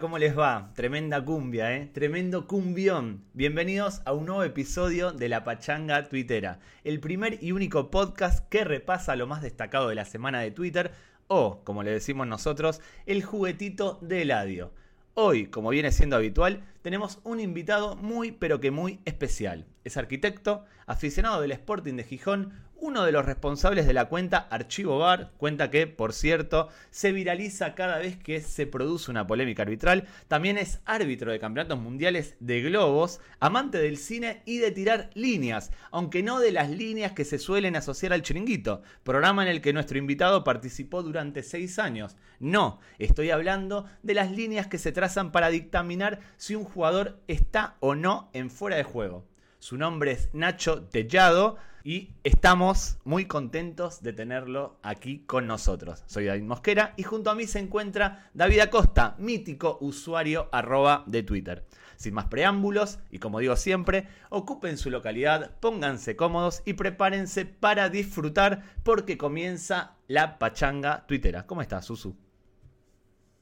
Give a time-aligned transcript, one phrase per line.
[0.00, 0.72] ¿cómo les va?
[0.74, 1.86] Tremenda cumbia, ¿eh?
[1.86, 3.22] Tremendo cumbión.
[3.32, 8.64] Bienvenidos a un nuevo episodio de La Pachanga Twittera, el primer y único podcast que
[8.64, 10.90] repasa lo más destacado de la semana de Twitter,
[11.28, 14.72] o, como le decimos nosotros, el juguetito de Eladio.
[15.14, 19.64] Hoy, como viene siendo habitual, tenemos un invitado muy pero que muy especial.
[19.84, 24.98] Es arquitecto, aficionado del Sporting de Gijón, uno de los responsables de la cuenta Archivo
[24.98, 30.06] Bar, cuenta que, por cierto, se viraliza cada vez que se produce una polémica arbitral.
[30.28, 35.72] También es árbitro de campeonatos mundiales de globos, amante del cine y de tirar líneas,
[35.90, 39.72] aunque no de las líneas que se suelen asociar al chiringuito, programa en el que
[39.72, 42.16] nuestro invitado participó durante seis años.
[42.38, 47.76] No, estoy hablando de las líneas que se trazan para dictaminar si un jugador está
[47.80, 49.24] o no en fuera de juego.
[49.58, 56.02] Su nombre es Nacho Tellado y estamos muy contentos de tenerlo aquí con nosotros.
[56.06, 61.22] Soy David Mosquera y junto a mí se encuentra David Acosta, mítico usuario arroba de
[61.22, 61.64] Twitter.
[61.94, 67.88] Sin más preámbulos, y como digo siempre, ocupen su localidad, pónganse cómodos y prepárense para
[67.88, 71.46] disfrutar porque comienza la pachanga twittera.
[71.46, 72.16] ¿Cómo estás, Susu?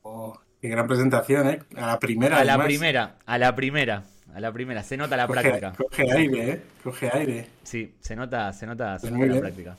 [0.02, 1.60] Oh, qué gran presentación, ¿eh?
[1.78, 2.40] A la primera.
[2.40, 4.04] A la primera, a la primera
[4.34, 5.72] a la primera, se nota la práctica.
[5.76, 6.62] Coge aire, ¿eh?
[6.82, 7.46] Coge aire.
[7.62, 9.76] Sí, se nota, se nota, se pues nota la práctica.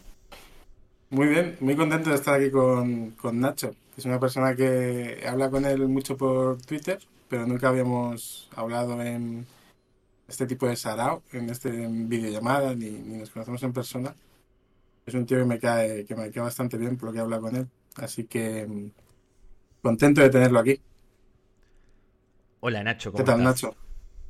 [1.10, 3.76] Muy bien, muy contento de estar aquí con, con Nacho.
[3.98, 9.46] Es una persona que habla con él mucho por Twitter, pero nunca habíamos hablado en
[10.28, 14.16] este tipo de sarao, en este videollamada, ni, ni nos conocemos en persona.
[15.06, 17.40] Es un tío que me cae, que me cae bastante bien por lo que habla
[17.40, 17.68] con él.
[17.98, 18.90] Así que mm,
[19.82, 20.80] contento de tenerlo aquí.
[22.62, 23.76] Hola Nacho, ¿cómo ¿Qué tal, Nacho?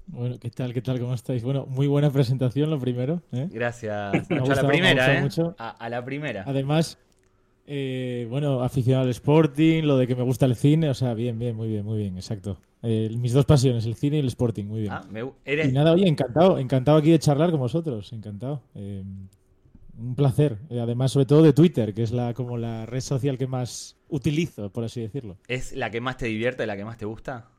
[0.08, 0.74] Bueno, ¿qué tal?
[0.74, 1.00] ¿Qué tal?
[1.00, 1.44] ¿Cómo estáis?
[1.44, 3.22] Bueno, muy buena presentación, lo primero.
[3.32, 3.48] ¿eh?
[3.52, 4.14] Gracias.
[4.30, 5.30] a la primera, ¿eh?
[5.58, 6.44] A, la primera.
[6.46, 6.98] Además,
[7.66, 11.40] eh, bueno, aficionado al Sporting, lo de que me gusta el cine, o sea, bien,
[11.40, 12.58] bien, muy bien, muy bien, exacto.
[12.84, 14.94] Eh, mis dos pasiones, el cine y el Sporting, muy bien.
[14.94, 15.04] Ah,
[15.46, 18.62] Y nada, oye, encantado, encantado aquí de charlar con vosotros, encantado.
[18.76, 20.58] un placer.
[20.70, 24.70] Además, sobre todo de Twitter, que es la como la red social que más utilizo,
[24.72, 25.38] por así decirlo.
[25.48, 27.50] ¿Es la que más te divierte, la que más te gusta?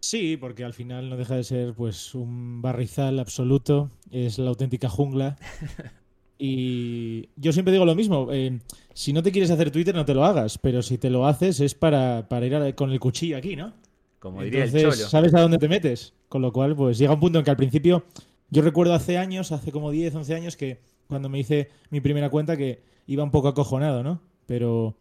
[0.00, 4.88] Sí, porque al final no deja de ser pues un barrizal absoluto, es la auténtica
[4.88, 5.36] jungla.
[6.38, 8.60] Y yo siempre digo lo mismo, eh,
[8.92, 11.60] si no te quieres hacer Twitter no te lo hagas, pero si te lo haces
[11.60, 13.72] es para, para ir con el cuchillo aquí, ¿no?
[14.18, 14.92] Como diría el cholo.
[14.92, 17.56] sabes a dónde te metes, con lo cual pues llega un punto en que al
[17.56, 18.04] principio,
[18.50, 22.28] yo recuerdo hace años, hace como 10, 11 años, que cuando me hice mi primera
[22.28, 24.20] cuenta que iba un poco acojonado, ¿no?
[24.46, 24.96] Pero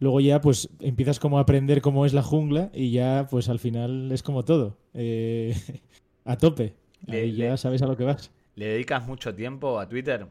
[0.00, 3.60] luego ya pues empiezas como a aprender cómo es la jungla y ya pues al
[3.60, 5.54] final es como todo, eh,
[6.24, 6.74] a tope.
[7.06, 8.32] y ya sabes a lo que vas.
[8.56, 10.26] ¿Le dedicas mucho tiempo a Twitter?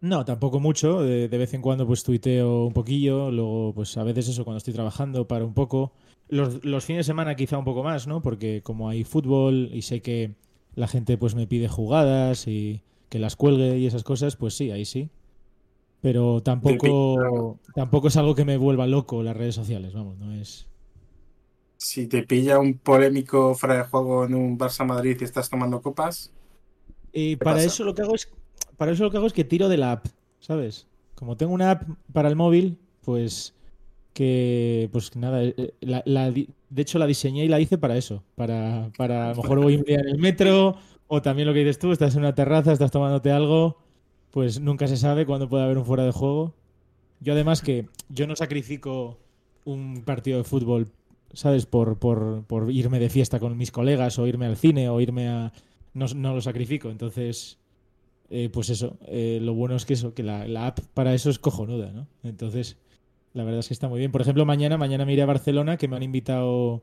[0.00, 1.02] No, tampoco mucho.
[1.02, 4.74] De, vez en cuando pues tuiteo un poquillo, luego pues a veces eso cuando estoy
[4.74, 5.92] trabajando para un poco.
[6.28, 8.20] Los, los fines de semana quizá un poco más, ¿no?
[8.20, 10.34] Porque como hay fútbol y sé que
[10.74, 14.70] la gente pues me pide jugadas y que las cuelgue y esas cosas, pues sí,
[14.70, 15.10] ahí sí.
[16.02, 20.66] Pero tampoco, tampoco es algo que me vuelva loco las redes sociales, vamos, no es.
[21.76, 25.80] Si te pilla un polémico fuera de juego en un Barça Madrid y estás tomando
[25.80, 26.32] copas.
[27.12, 28.28] Y para eso lo que hago es.
[28.76, 30.06] Para eso lo que hago es que tiro de la app,
[30.40, 30.88] ¿sabes?
[31.14, 33.54] Como tengo una app para el móvil, pues
[34.12, 39.30] que pues nada, eh, de hecho la diseñé y la hice para eso, para, para
[39.30, 40.76] a lo mejor voy en el metro
[41.06, 43.81] o también lo que dices tú, estás en una terraza, estás tomándote algo
[44.32, 46.54] pues nunca se sabe cuándo puede haber un fuera de juego.
[47.20, 49.18] Yo además que yo no sacrifico
[49.64, 50.88] un partido de fútbol,
[51.34, 51.66] ¿sabes?
[51.66, 55.28] Por, por, por irme de fiesta con mis colegas o irme al cine o irme
[55.28, 55.52] a...
[55.94, 57.58] No, no lo sacrifico, entonces...
[58.34, 61.28] Eh, pues eso, eh, lo bueno es que eso, que la, la, app para eso
[61.28, 62.06] es cojonuda, ¿no?
[62.22, 62.78] Entonces,
[63.34, 64.10] la verdad es que está muy bien.
[64.10, 66.82] Por ejemplo, mañana, mañana me iré a Barcelona, que me han invitado,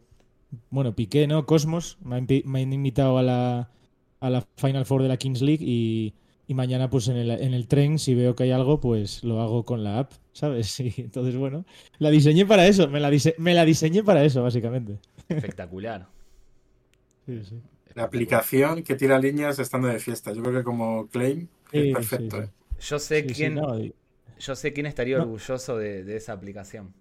[0.70, 1.48] bueno, Piqué, ¿no?
[1.48, 3.72] Cosmos, me han, me han invitado a la,
[4.20, 6.14] a la Final Four de la Kings League y,
[6.50, 9.40] y mañana pues en el, en el tren si veo que hay algo pues lo
[9.40, 10.80] hago con la app, ¿sabes?
[10.80, 11.64] Y entonces bueno,
[12.00, 14.98] la diseñé para eso, me la, me la diseñé para eso básicamente.
[15.30, 16.08] Espectacular.
[17.28, 17.62] sí, sí.
[17.94, 22.42] La aplicación que tira líneas estando de fiesta, yo creo que como claim es perfecto.
[22.42, 22.50] ¿eh?
[22.80, 23.62] Yo sé quién
[24.40, 26.96] yo sé quién estaría orgulloso de, de esa aplicación.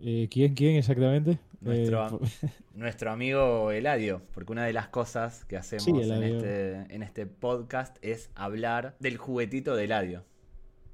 [0.00, 1.40] Eh, ¿Quién, quién exactamente?
[1.62, 7.02] Nuestro, eh, nuestro, amigo Eladio, porque una de las cosas que hacemos en, este, en
[7.02, 10.24] este podcast es hablar del juguetito de Eladio.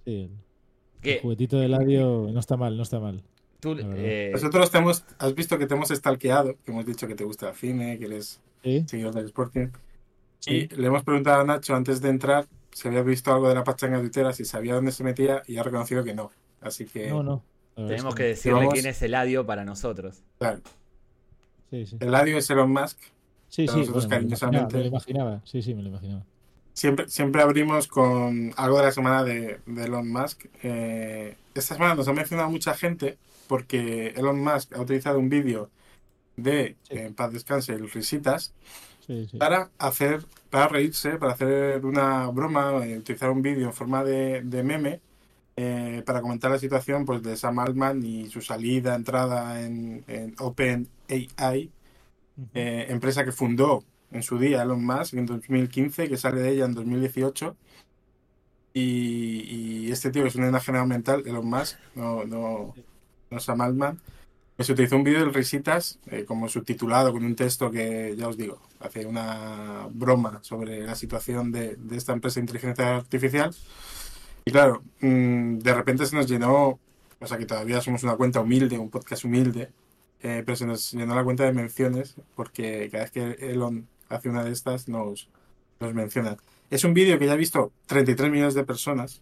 [0.04, 0.30] Sí,
[1.02, 3.22] el, juguetito de Eladio no está mal, no está mal.
[3.64, 7.24] Eh, Nosotros te hemos, has visto que te hemos stalkeado, que hemos dicho que te
[7.24, 9.68] gusta el cine, que eres seguidor del Sporting.
[10.46, 13.64] Y le hemos preguntado a Nacho antes de entrar si había visto algo de la
[13.64, 16.30] pachanga de Twitter, si sabía dónde se metía y ha reconocido que no.
[16.60, 17.08] Así que...
[17.08, 17.42] No, no.
[17.86, 20.22] Tenemos que decirle quién es Eladio para nosotros.
[20.38, 20.60] Claro.
[21.70, 21.96] Sí, sí.
[22.00, 22.98] Eladio es Elon Musk.
[23.48, 25.40] Sí, sí, me, lo imaginaba.
[25.44, 26.24] Sí, sí, me lo imaginaba.
[26.72, 30.46] Siempre, siempre abrimos con algo de la semana de, Elon Musk.
[30.62, 33.16] Eh, esta semana nos ha mencionado mucha gente
[33.46, 35.70] porque Elon Musk ha utilizado un vídeo
[36.36, 38.54] de En paz descanse, el Risitas,
[39.38, 44.42] para hacer, para reírse, para hacer una broma, eh, utilizar un vídeo en forma de,
[44.62, 45.00] meme
[45.60, 50.36] eh, para comentar la situación pues, de Sam Altman y su salida, entrada en, en
[50.38, 51.72] OpenAI,
[52.54, 53.82] eh, empresa que fundó
[54.12, 57.56] en su día Elon Musk en 2015, que sale de ella en 2018.
[58.72, 62.72] Y, este tío es un enajenado mental, Elon Musk, no, no,
[63.28, 64.00] no Sam Altman.
[64.60, 68.36] Se utilizó un vídeo del Risitas eh, como subtitulado con un texto que, ya os
[68.36, 73.52] digo, hace una broma sobre la situación de, esta empresa de inteligencia artificial.
[74.48, 76.80] Y claro, mm, de repente se nos llenó,
[77.20, 79.68] o sea que todavía somos una cuenta humilde, un podcast humilde,
[80.22, 84.30] eh, pero se nos llenó la cuenta de menciones porque cada vez que Elon hace
[84.30, 85.28] una de estas nos,
[85.80, 86.38] nos menciona.
[86.70, 89.20] Es un vídeo que ya ha visto 33 millones de personas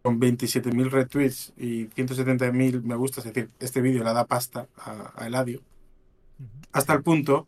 [0.00, 5.26] con 27.000 retweets y 170.000 me gusta, es decir, este vídeo le da pasta a,
[5.26, 5.60] Eladio,
[6.72, 7.46] hasta el punto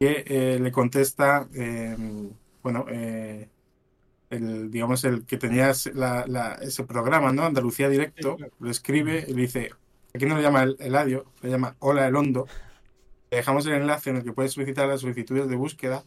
[0.00, 3.46] que eh, le contesta, em, bueno, eh,
[4.34, 7.44] el, digamos, el que tenía ese programa, ¿no?
[7.44, 9.70] Andalucía Directo, lo escribe y le dice,
[10.14, 12.46] aquí no le llama el, Eladio, le llama Hola Elondo,
[13.30, 16.04] le dejamos el enlace en el que puedes solicitar las solicitudes de búsqueda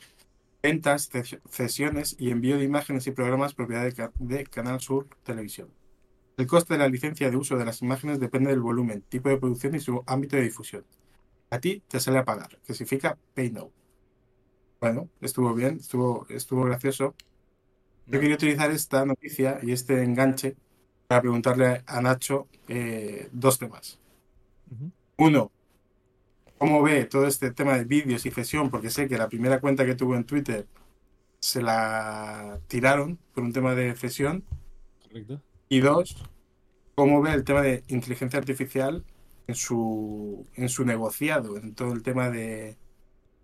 [0.68, 1.10] ventas,
[1.50, 5.70] cesiones y envío de imágenes y programas propiedad de, Canal Sur Televisión.
[6.38, 9.38] El coste de la licencia de uso de las imágenes depende del volumen, tipo de
[9.38, 10.86] producción y su ámbito de difusión.
[11.50, 13.72] A ti te sale a pagar, que significa pay no.
[14.80, 17.16] Bueno, estuvo bien, estuvo, estuvo gracioso.
[18.07, 20.56] Yo quería utilizar esta noticia y este enganche
[21.07, 24.00] para preguntarle a Nacho eh, dos temas.
[25.18, 25.51] Uno,
[26.57, 29.86] cómo ve todo este tema de vídeos y cesión, porque sé que la primera cuenta
[29.86, 30.68] que tuvo en Twitter
[31.39, 34.44] se la tiraron por un tema de cesión.
[35.04, 35.42] Correcto.
[35.69, 36.24] Y dos,
[36.95, 39.04] cómo ve el tema de inteligencia artificial
[39.48, 42.77] en su, en su negociado, en todo el tema de,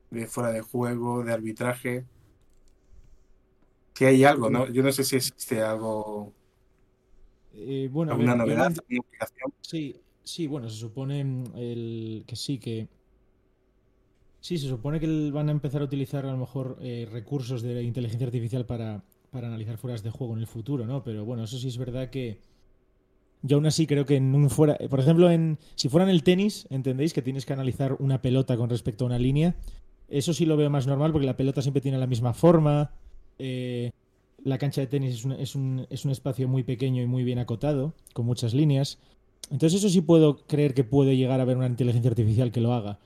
[0.09, 2.05] de fuera de juego, de arbitraje.
[3.93, 4.67] Si hay algo, ¿no?
[4.69, 6.33] Yo no sé si existe algo.
[7.53, 8.73] Eh, bueno, alguna novedad,
[9.61, 12.87] Sí, sí, bueno, se supone mm, el, que sí, que
[14.43, 17.81] Sí, se supone que van a empezar a utilizar a lo mejor eh, recursos de
[17.81, 19.01] inteligencia artificial para,
[19.31, 21.01] analizar fueras de juego en el futuro, ¿no?
[21.01, 22.41] Pero bueno, eso sí es verdad que
[23.41, 26.23] yo aún así creo que en un fuera, por ejemplo, en si fuera en el
[26.23, 29.55] tenis, entendéis que tienes que analizar una pelota con respecto a una línea.
[30.09, 32.91] Eso sí lo veo más normal porque la pelota siempre tiene la misma forma.
[33.39, 33.91] Eh,
[34.43, 37.23] la cancha de tenis es un, es, un, es un espacio muy pequeño y muy
[37.23, 38.99] bien acotado, con muchas líneas.
[39.51, 42.73] Entonces eso sí puedo creer que puede llegar a haber una inteligencia artificial que lo
[42.73, 42.99] haga.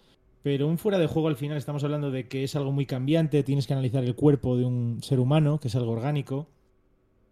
[0.43, 3.43] Pero un fuera de juego al final estamos hablando de que es algo muy cambiante,
[3.43, 6.47] tienes que analizar el cuerpo de un ser humano, que es algo orgánico,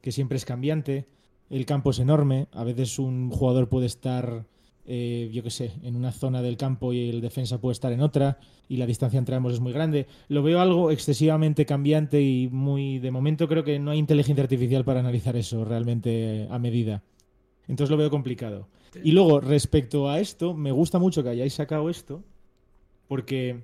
[0.02, 1.06] que siempre es cambiante,
[1.50, 4.46] el campo es enorme, a veces un jugador puede estar,
[4.88, 8.01] eh, yo qué sé, en una zona del campo y el defensa puede estar en
[8.01, 8.38] otra,
[8.70, 10.08] y la distancia entre ambos es muy grande.
[10.27, 14.86] Lo veo algo excesivamente cambiante y muy, de momento creo que no hay inteligencia artificial
[14.86, 17.04] para analizar eso realmente a medida.
[17.68, 18.68] Entonces lo veo complicado.
[19.04, 22.24] Y luego, respecto a esto, me gusta mucho que hayáis sacado esto,
[23.08, 23.63] porque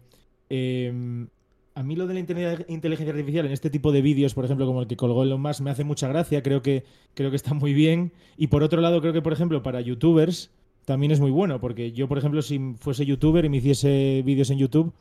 [0.49, 1.27] em,
[1.73, 4.81] a mí lo de la inteligencia artificial en este tipo de vídeos, por ejemplo, como
[4.81, 7.73] el que colgó Elon Musk, me hace mucha gracia, creo que, creo que está muy
[7.73, 8.11] bien.
[8.37, 10.51] Y por otro lado, creo que, por ejemplo, para youtubers
[10.91, 14.49] también es muy bueno, porque yo, por ejemplo, si fuese youtuber y me hiciese vídeos
[14.49, 14.91] en YouTube,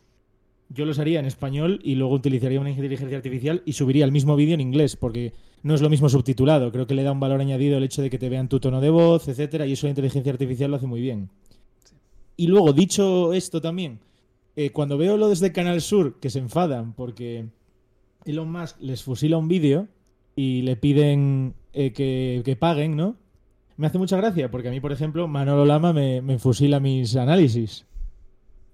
[0.69, 4.37] yo los haría en español y luego utilizaría una inteligencia artificial y subiría el mismo
[4.37, 5.33] vídeo en inglés, porque
[5.65, 6.71] no es lo mismo subtitulado.
[6.71, 8.81] Creo que le da un valor añadido el hecho de que te vean tu tono
[8.81, 11.29] de voz, etcétera, y eso la inteligencia artificial lo hace muy bien.
[12.37, 13.99] Y luego, dicho esto también,
[14.55, 17.47] eh, cuando veo lo desde Canal Sur, que se enfadan porque
[18.25, 19.89] Elon Musk les fusila un vídeo
[20.37, 23.17] y le piden eh, que, paguen, ¿no?
[23.81, 27.17] Me hace mucha gracia porque a mí, por ejemplo, Manolo Lama me, me fusila mis
[27.17, 27.87] análisis.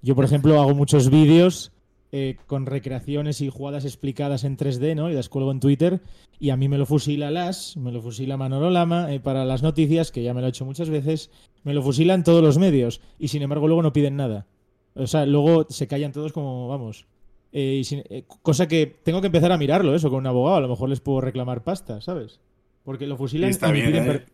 [0.02, 1.70] Yo, por ejemplo, hago muchos vídeos
[2.10, 5.08] eh, con recreaciones y jugadas explicadas en 3D, ¿no?
[5.08, 6.00] Y las cuelgo en Twitter.
[6.40, 10.10] Y a mí me lo fusila Las, me lo fusila Manolo Lama para las noticias,
[10.10, 11.30] que ya me lo he hecho muchas veces.
[11.62, 13.00] Me lo fusilan todos los medios.
[13.16, 14.48] Y sin embargo, luego no piden nada.
[14.96, 17.06] O sea, luego se callan todos como, vamos.
[17.52, 20.56] Eh, eh, cosa que tengo que empezar a mirarlo, eso, con un abogado.
[20.56, 22.40] A lo mejor les puedo reclamar pasta, ¿sabes?
[22.82, 23.50] Porque lo fusilan.
[23.50, 24.24] está bien, ¿eh?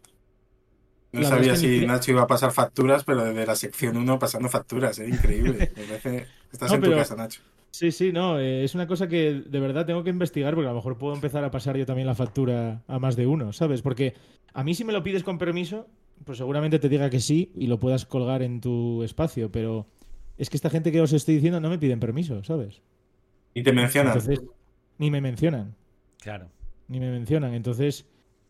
[1.12, 4.98] No sabía si Nacho iba a pasar facturas, pero desde la sección 1 pasando facturas,
[4.98, 5.72] es increíble.
[6.52, 7.42] Estás en tu casa, Nacho.
[7.70, 10.76] Sí, sí, no, es una cosa que de verdad tengo que investigar porque a lo
[10.76, 13.80] mejor puedo empezar a pasar yo también la factura a más de uno, ¿sabes?
[13.80, 14.14] Porque
[14.52, 15.86] a mí si me lo pides con permiso,
[16.24, 19.86] pues seguramente te diga que sí y lo puedas colgar en tu espacio, pero
[20.36, 22.82] es que esta gente que os estoy diciendo no me piden permiso, ¿sabes?
[23.54, 24.18] Y te mencionan.
[24.98, 25.74] ni me mencionan.
[26.20, 26.48] Claro.
[26.88, 27.54] Ni me mencionan.
[27.54, 28.06] Entonces,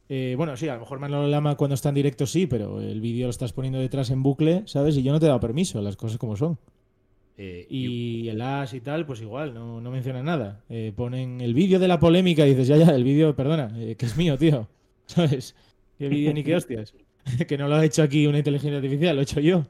[0.09, 3.01] eh, bueno, sí, a lo mejor Manolo Lama cuando está en directo sí, pero el
[3.01, 4.97] vídeo lo estás poniendo detrás en bucle, ¿sabes?
[4.97, 6.59] Y yo no te he dado permiso, las cosas como son.
[7.39, 10.63] Eh, y, el as y tal, pues igual, no, no menciona nada.
[10.69, 14.07] Eh, ponen el vídeo de la polémica y dices, ya, ya, el vídeo, perdona, que
[14.07, 14.69] es mío, tío.
[15.07, 15.55] ¿Sabes?
[15.99, 16.95] ¿Qué vídeo ni qué hostias?
[17.49, 19.67] que no lo ha hecho aquí una inteligencia artificial, lo he hecho yo.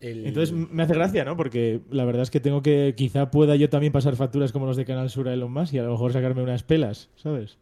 [0.00, 1.36] Entonces me hace gracia, ¿no?
[1.36, 4.76] Porque la verdad es que tengo que, quizá pueda yo también pasar facturas como los
[4.76, 7.58] de Canal Sur a Elon Musk y a lo mejor sacarme unas pelas, ¿sabes?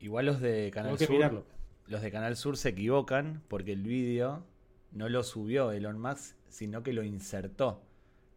[0.00, 1.44] Igual los de Canal Sur,
[1.86, 4.44] los de Canal Sur se equivocan porque el vídeo
[4.92, 7.82] no lo subió Elon Musk, sino que lo insertó.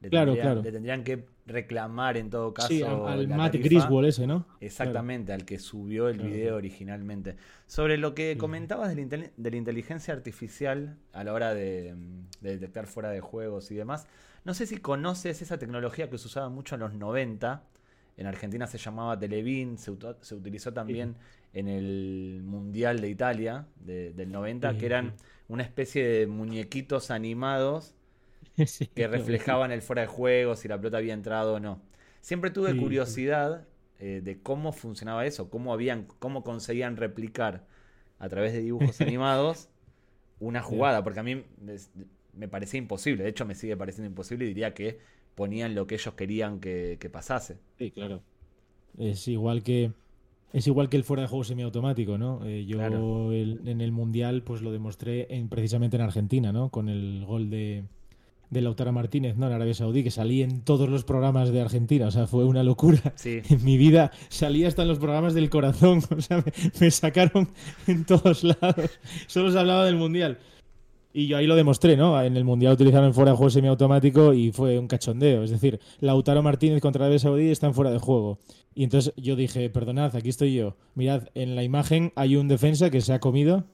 [0.02, 0.62] Le claro, claro.
[0.62, 3.08] Le tendrían que reclamar en todo caso.
[3.08, 4.46] al, Matt Griswold ese, ¿no?
[4.60, 7.38] Exactamente, al que subió el video originalmente.
[7.68, 11.96] Sobre lo que comentabas de la, inteligencia artificial a la hora de,
[12.42, 14.08] detectar fuera de juegos y demás,
[14.44, 17.64] no sé si conoces esa tecnología que se usaba mucho en los 90.
[18.18, 21.16] En Argentina se llamaba Televin, se, utilizó también
[21.54, 25.14] en el Mundial de Italia del 90, que eran
[25.48, 27.94] una especie de muñequitos animados
[28.96, 31.82] que reflejaban el fuera de juego, si la pelota había entrado o no.
[32.22, 33.68] Siempre tuve curiosidad
[34.00, 37.66] eh, de cómo funcionaba eso, cómo, habían, cómo conseguían replicar
[38.20, 39.70] a través de dibujos animados
[40.40, 41.44] una jugada, porque a mí
[42.34, 45.00] me, parecía imposible, de hecho me sigue pareciendo imposible y diría que
[45.36, 47.60] ponían lo que ellos querían que, pasase.
[47.78, 48.22] Sí, claro.
[48.98, 49.92] Es igual que
[50.54, 52.46] es igual que el fuera de juego semiautomático, ¿no?
[52.46, 56.70] Eh, yo en el mundial pues lo demostré en, precisamente en Argentina, ¿no?
[56.70, 57.84] Con el gol de,
[58.52, 59.48] de Lautaro Martínez, ¿no?
[59.48, 62.08] En Arabia Saudí, que salí en todos los programas de Argentina.
[62.08, 63.02] O sea, fue una locura.
[63.26, 66.02] En mi vida salí hasta en los programas del corazón.
[66.16, 66.44] O sea,
[66.80, 67.50] me, sacaron
[67.88, 69.00] en todos lados.
[69.28, 70.38] Solo se hablaba del Mundial.
[71.16, 72.20] Y yo ahí lo demostré, ¿no?
[72.20, 75.44] En el Mundial utilizaron fuera de juego semiautomático y fue un cachondeo.
[75.44, 78.40] Es decir, Lautaro Martínez contra Arabia Saudí están fuera de juego.
[78.74, 80.76] Y entonces yo dije, perdonad, aquí estoy yo.
[80.96, 83.66] Mirad, en la imagen hay un defensa que se ha comido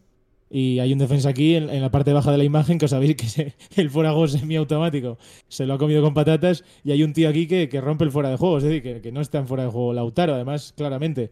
[0.49, 3.15] y hay un defensa aquí en, la parte baja de la imagen que os sabéis
[3.15, 5.17] que el fuera de juego semiautomático
[5.47, 8.29] se lo ha comido con patatas y hay un tío aquí que, rompe el fuera
[8.29, 11.31] de juego, es decir, que, no está en fuera de juego Lautaro, además, claramente.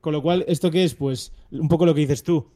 [0.00, 0.94] Con lo cual, ¿esto qué es?
[0.94, 2.46] Pues un poco lo que dices tú.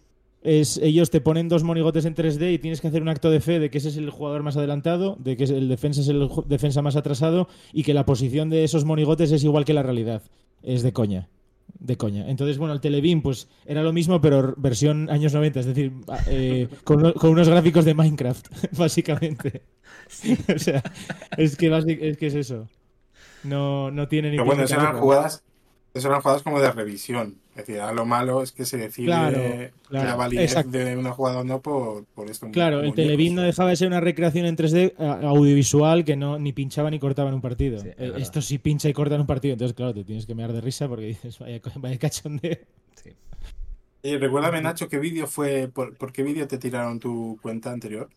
[0.43, 3.41] Es, ellos te ponen dos monigotes en 3D y tienes que hacer un acto de
[3.41, 6.29] fe de que ese es el jugador más adelantado, de que el defensa es el
[6.47, 10.23] defensa más atrasado y que la posición de esos monigotes es igual que la realidad.
[10.63, 11.29] Es de coña
[11.79, 12.29] de coña.
[12.29, 15.93] Entonces, bueno, el Telebeam pues era lo mismo, pero versión años 90, es decir,
[16.27, 19.63] eh, con, unos gráficos de Minecraft, básicamente.
[20.55, 20.83] o sea,
[21.37, 22.69] es que, es que es eso.
[23.45, 25.45] No, no tiene ni Pero bueno, esas eran jugadas,
[25.95, 27.39] eran jugadas como de revisión.
[27.59, 31.45] Es decir, a lo malo es que se decide la validez de una jugada o
[31.45, 32.49] no por, esto.
[32.53, 36.53] Claro, el Telebeam no dejaba de ser una recreación en 3D audiovisual que no ni
[36.53, 37.83] pinchaba ni cortaba en un partido.
[37.85, 40.53] Eh, esto sí pincha y corta en un partido, entonces claro, te tienes que mear
[40.53, 42.59] de risa porque dices, vaya, vaya cachondeo.
[42.95, 43.11] Sí.
[44.05, 48.09] Y recuérdame, Nacho, ¿qué vídeo fue, por, qué vídeo te tiraron tu cuenta anterior?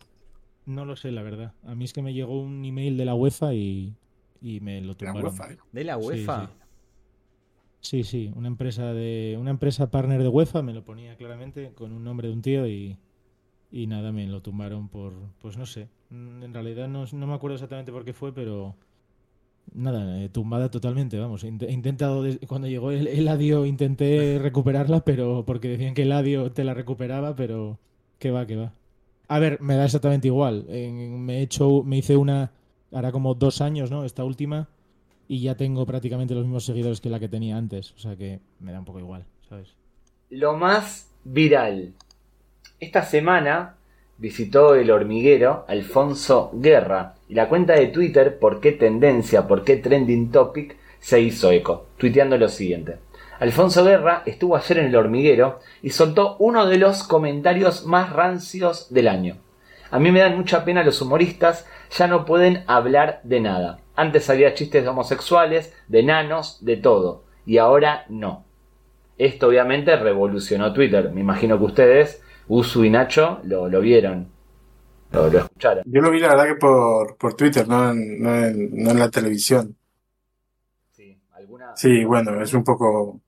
[0.66, 1.52] No lo sé, la verdad.
[1.66, 3.92] A mí es que me llegó un email de la UEFA y,
[4.40, 5.34] me lo tumbaron.
[5.72, 6.46] ¿De la UEFA?
[6.46, 6.61] Sí,
[7.82, 12.04] sí, una empresa de una empresa partner de UEFA me lo ponía claramente con un
[12.04, 12.96] nombre de un tío y,
[13.72, 17.34] y nada, me lo tumbaron por, pues no sé, mm, en realidad no, no me
[17.34, 18.76] acuerdo exactamente por qué fue, pero
[19.74, 25.44] nada, eh, tumbada totalmente, vamos, he intentado, cuando llegó el, el adio intenté recuperarla, pero
[25.44, 27.78] porque decían que el adio te la recuperaba, pero
[28.18, 28.72] que va, que va.
[29.28, 32.52] A ver, me da exactamente igual, me he hecho, me hice una,
[32.92, 34.04] hará como dos años, ¿no?
[34.04, 34.68] Esta última
[35.28, 37.92] y ya tengo prácticamente los mismos seguidores que la que tenía antes.
[37.92, 39.68] O sea que me da un poco igual, ¿sabes?
[40.30, 41.92] Lo más viral.
[42.80, 43.76] Esta semana
[44.18, 49.76] visitó el hormiguero Alfonso Guerra y la cuenta de Twitter por qué tendencia, por qué
[49.76, 52.98] trending topic se hizo eco, tuiteando lo siguiente.
[53.40, 58.92] Alfonso Guerra estuvo ayer en el hormiguero y soltó uno de los comentarios más rancios
[58.94, 59.38] del año.
[59.90, 63.81] A mí me dan mucha pena los humoristas, ya no pueden hablar de nada.
[63.94, 67.24] Antes había chistes de homosexuales, de nanos, de todo.
[67.44, 68.44] Y ahora no.
[69.18, 71.10] Esto obviamente revolucionó Twitter.
[71.12, 74.28] Me imagino que ustedes, Usu y Nacho, lo, vieron.
[75.12, 75.84] Lo, escucharon.
[75.86, 78.34] Yo lo vi la verdad que por, por Twitter, no en, no,
[78.90, 79.76] en, la televisión.
[80.90, 81.76] Sí, ¿alguna...
[81.76, 83.20] sí, bueno, es un poco...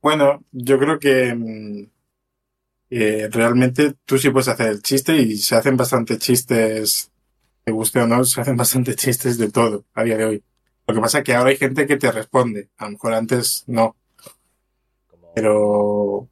[0.00, 1.86] Bueno, yo creo que mm,
[2.90, 7.10] eh, realmente tú sí puedes hacer el chiste y se hacen bastante chistes
[7.64, 10.42] te guste o no, se hacen bastante chistes de todo a día de hoy.
[10.86, 12.68] Lo que pasa es que ahora hay gente que te responde.
[12.76, 13.96] A lo mejor antes no.
[15.34, 16.28] Pero.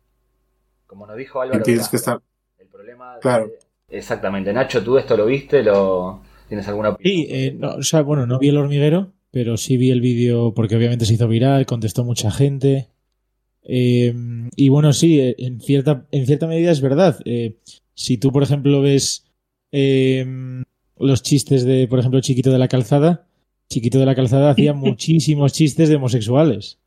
[0.87, 2.21] Como nos dijo Álvaro tienes que estar
[2.71, 3.19] problema.
[3.21, 3.51] Claro.
[3.89, 4.53] Exactamente.
[4.53, 5.63] Nacho, ¿tú esto lo viste?
[5.63, 6.23] ¿Lo...
[6.49, 7.27] ¿Tienes alguna opinión?
[7.27, 10.77] Sí, eh, o sea, bueno, no vi el hormiguero, pero sí vi el vídeo porque
[10.77, 12.89] obviamente se hizo viral, contestó mucha gente.
[13.63, 14.15] Eh,
[14.57, 17.19] y bueno, sí, eh, en cierta, en cierta medida es verdad.
[17.95, 19.25] si tú, por ejemplo, ves
[21.03, 23.27] los chistes de, por ejemplo, Chiquito de la Calzada,
[23.69, 26.79] Chiquito de la Calzada hacía muchísimos chistes de homosexuales.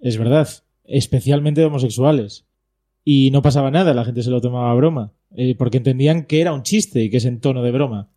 [0.00, 0.48] Es verdad,
[0.84, 2.44] especialmente de homosexuales.
[3.04, 5.12] Y no pasaba nada, la gente se lo tomaba a broma,
[5.58, 8.10] porque entendían que era un chiste y que es en tono de broma.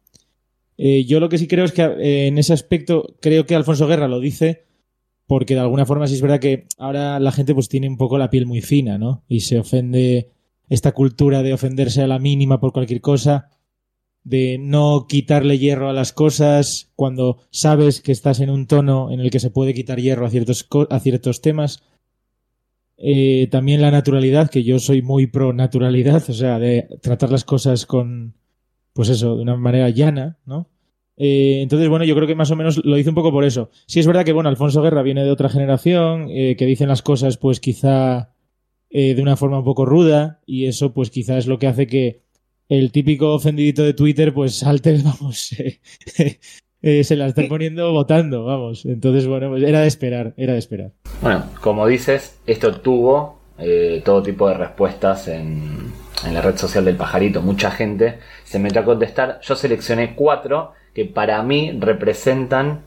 [0.77, 3.87] Eh, yo lo que sí creo es que eh, en ese aspecto creo que Alfonso
[3.87, 4.67] Guerra lo dice
[5.27, 8.17] porque de alguna forma sí es verdad que ahora la gente pues tiene un poco
[8.17, 9.23] la piel muy fina, ¿no?
[9.27, 10.31] Y se ofende
[10.69, 13.49] esta cultura de ofenderse a la mínima por cualquier cosa,
[14.27, 19.21] de no quitarle hierro a las cosas cuando sabes que estás en un tono en
[19.21, 21.81] el que se puede quitar hierro a ciertos, a ciertos temas.
[22.97, 27.45] Eh, también la naturalidad, que yo soy muy pro naturalidad, o sea, de tratar las
[27.45, 28.33] cosas con,
[28.91, 30.67] pues eso, de una manera llana, ¿no?
[31.15, 33.69] Eh, entonces, bueno, yo creo que más o menos lo hice un poco por eso.
[33.85, 37.01] Sí es verdad que, bueno, Alfonso Guerra viene de otra generación, eh, que dicen las
[37.01, 38.33] cosas, pues quizá
[38.89, 42.26] de una forma un poco ruda, y eso, pues quizá es lo que hace que
[42.69, 45.55] el típico ofendidito de Twitter, pues salte, vamos,
[46.81, 48.85] se la esté poniendo votando, vamos.
[48.85, 50.91] Entonces, bueno, pues era de esperar, era de esperar.
[51.21, 53.37] Bueno, como dices, esto tuvo
[54.03, 55.91] todo tipo de respuestas en,
[56.25, 59.39] en la red social del pajarito, mucha gente se metió a contestar.
[59.41, 62.81] Yo seleccioné cuatro que para mí representan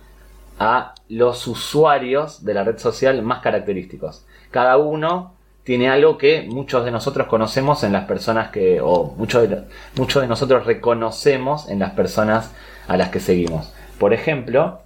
[0.58, 4.26] a los usuarios de la red social más característicos.
[4.50, 5.34] Cada uno
[5.70, 9.62] tiene algo que muchos de nosotros conocemos en las personas que, o muchos de,
[9.94, 12.50] muchos de nosotros reconocemos en las personas
[12.88, 13.72] a las que seguimos.
[13.96, 14.80] Por ejemplo,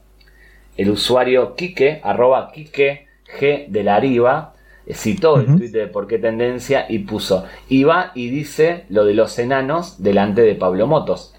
[0.77, 3.07] el usuario Kike, arroba Kike
[3.41, 4.53] G de la Riva,
[4.93, 9.15] citó el tweet de por qué tendencia y puso, y va y dice lo de
[9.15, 11.35] los enanos delante de Pablo Motos.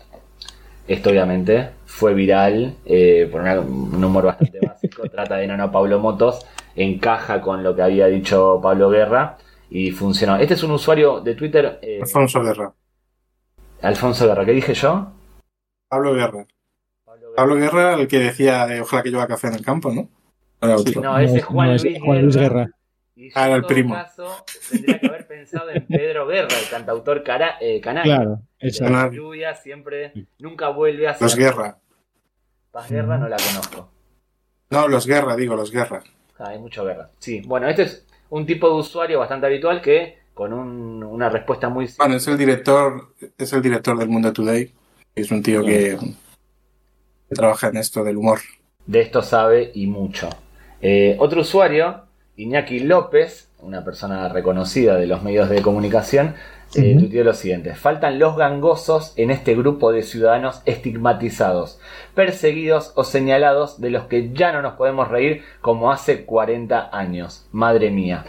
[0.88, 6.48] Esto obviamente fue viral eh, por un humor bastante básico, trata de enano Pablo Motos,
[6.76, 9.38] encaja con lo que había dicho Pablo Guerra
[9.70, 10.38] y funcionó.
[10.38, 11.80] Este es un usuario de Twitter...
[11.82, 12.74] Eh, Alfonso Guerra.
[13.82, 15.12] Alfonso Guerra, ¿qué dije yo?
[15.88, 16.46] Pablo Guerra.
[17.36, 20.10] Pablo Guerra, el que decía, eh, ojalá que lleva café en el campo, ¿no?
[20.62, 21.78] no, ese es Juan,
[22.22, 22.70] Luis Guerra.
[23.18, 23.94] Y ah, el primo.
[23.94, 28.42] caso, tendría que haber pensado en Pedro Guerra, el cantautor cara, eh, canario.
[28.60, 31.22] Claro, La lluvia siempre, nunca vuelve a ser.
[31.22, 31.78] Los Guerra.
[32.72, 33.90] Paz Guerra no la conozco.
[34.70, 36.04] No, los Guerra, digo, los Guerra.
[36.38, 37.10] Ah, hay mucho Guerra.
[37.20, 41.70] Sí, bueno, este es un tipo de usuario bastante habitual que con un, una respuesta
[41.70, 41.90] muy...
[41.98, 44.72] Bueno, es el director, es el director del Mundo Today.
[45.16, 45.98] Es un tío que,
[47.30, 48.40] que trabaja en esto del humor.
[48.86, 50.30] De esto sabe y mucho.
[50.82, 52.04] Eh, otro usuario
[52.36, 56.36] Iñaki López, una persona reconocida de los medios de comunicación,
[56.74, 61.80] eh, tuiteó lo siguiente: Faltan los gangosos en este grupo de ciudadanos estigmatizados,
[62.14, 67.46] perseguidos o señalados de los que ya no nos podemos reír como hace 40 años.
[67.52, 68.26] Madre mía.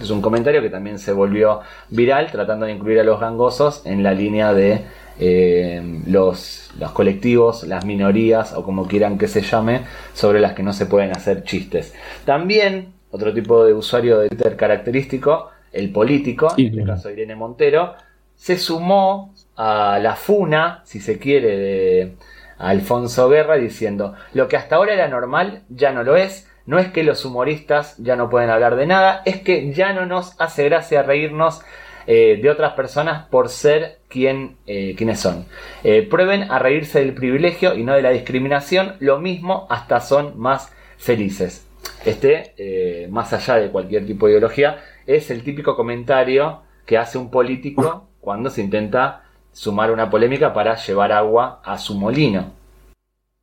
[0.00, 4.02] Es un comentario que también se volvió viral tratando de incluir a los gangosos en
[4.02, 4.82] la línea de
[5.18, 9.82] eh, los, los colectivos, las minorías o como quieran que se llame,
[10.14, 11.94] sobre las que no se pueden hacer chistes.
[12.24, 17.94] También otro tipo de usuario de Twitter característico, el político, en este caso Irene Montero,
[18.36, 22.12] se sumó a la funa, si se quiere, de
[22.58, 26.88] Alfonso Guerra diciendo, lo que hasta ahora era normal ya no lo es, no es
[26.88, 30.64] que los humoristas ya no pueden hablar de nada, es que ya no nos hace
[30.64, 31.62] gracia reírnos
[32.06, 35.46] eh, de otras personas por ser quien, eh, quienes son.
[35.84, 40.38] Eh, prueben a reírse del privilegio y no de la discriminación, lo mismo hasta son
[40.38, 41.66] más felices.
[42.04, 47.30] Este, más allá de cualquier tipo de ideología, es el típico comentario que hace un
[47.30, 52.54] político cuando se intenta sumar una polémica para llevar agua a su molino.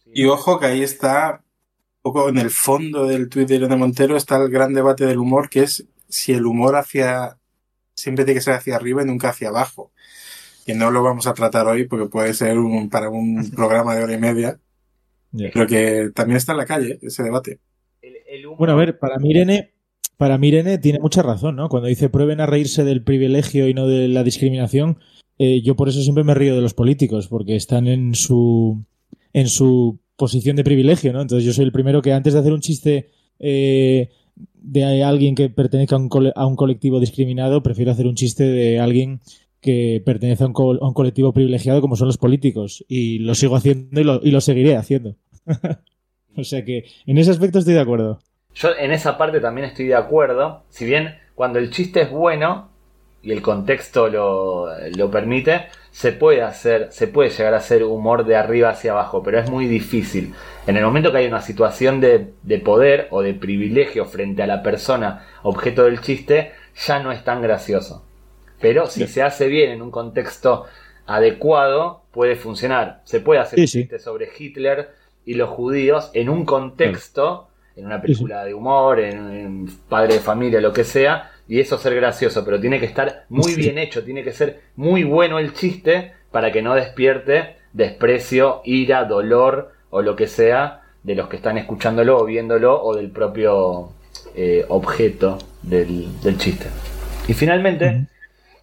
[0.06, 1.44] Y ojo que ahí está,
[2.04, 5.20] un poco en el fondo del tuit de Irene Montero está el gran debate del
[5.20, 7.38] humor, que es si el humor hacia
[7.94, 9.92] siempre tiene que ser hacia arriba y nunca hacia abajo.
[10.66, 14.04] Que no lo vamos a tratar hoy porque puede ser un, para un programa de
[14.04, 14.60] hora y media.
[15.32, 17.60] Pero que también está en la calle ese debate.
[18.58, 19.74] Bueno, a ver, para mí Irene,
[20.20, 21.70] para mí Irene tiene mucha razón, ¿no?
[21.70, 25.00] Cuando dice prueben a reírse del privilegio y no de la discriminación,
[25.38, 28.84] eh, yo por eso siempre me río de los políticos, porque están en su,
[29.32, 31.22] en su posición de privilegio, ¿no?
[31.22, 34.10] Entonces yo soy el primero que antes de hacer un chiste eh,
[34.56, 38.78] de alguien que pertenezca a un, a un, colectivo discriminado, prefiero hacer un chiste de
[38.78, 39.22] alguien
[39.62, 42.84] que pertenece a un, a un colectivo privilegiado como son los políticos.
[42.90, 45.16] Y lo sigo haciendo y lo, y lo seguiré haciendo.
[46.36, 48.22] O sea que en ese aspecto estoy de acuerdo.
[48.60, 50.64] Yo en esa parte también estoy de acuerdo.
[50.70, 52.70] Si bien cuando el chiste es bueno,
[53.22, 58.26] y el contexto lo, lo, permite, se puede hacer, se puede llegar a hacer humor
[58.26, 60.34] de arriba hacia abajo, pero es muy difícil.
[60.68, 64.48] En el momento que hay una situación de, de poder o de privilegio frente a
[64.48, 66.54] la persona objeto del chiste,
[66.86, 68.06] ya no es tan gracioso.
[68.62, 70.66] Pero si se hace bien en un contexto
[71.06, 73.02] adecuado, puede funcionar.
[73.04, 74.92] Se puede hacer un chiste sobre Hitler
[75.26, 77.49] y los judíos en un contexto,
[77.80, 81.96] en una película de humor, en, padre de familia, lo que sea, y eso ser
[81.96, 86.14] gracioso, pero tiene que estar muy bien hecho, tiene que ser muy bueno el chiste
[86.32, 91.58] para que no despierte desprecio, ira, dolor o lo que sea de los que están
[91.58, 93.94] escuchándolo o viéndolo o del propio
[94.36, 96.68] eh, objeto del, chiste.
[97.28, 98.06] Y finalmente,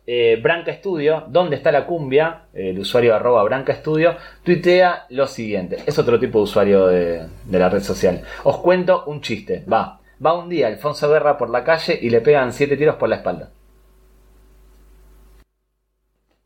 [0.07, 2.45] eh, Branca Studio, ¿dónde está la cumbia?
[2.55, 5.79] El usuario arroba Branca Studio, tuitea lo siguiente.
[5.85, 8.23] Es otro tipo de usuario de, la red social.
[8.45, 9.65] Os cuento un chiste.
[9.71, 10.01] Va.
[10.25, 13.17] Va un día Alfonso Guerra por la calle y le pegan siete tiros por la
[13.17, 13.51] espalda.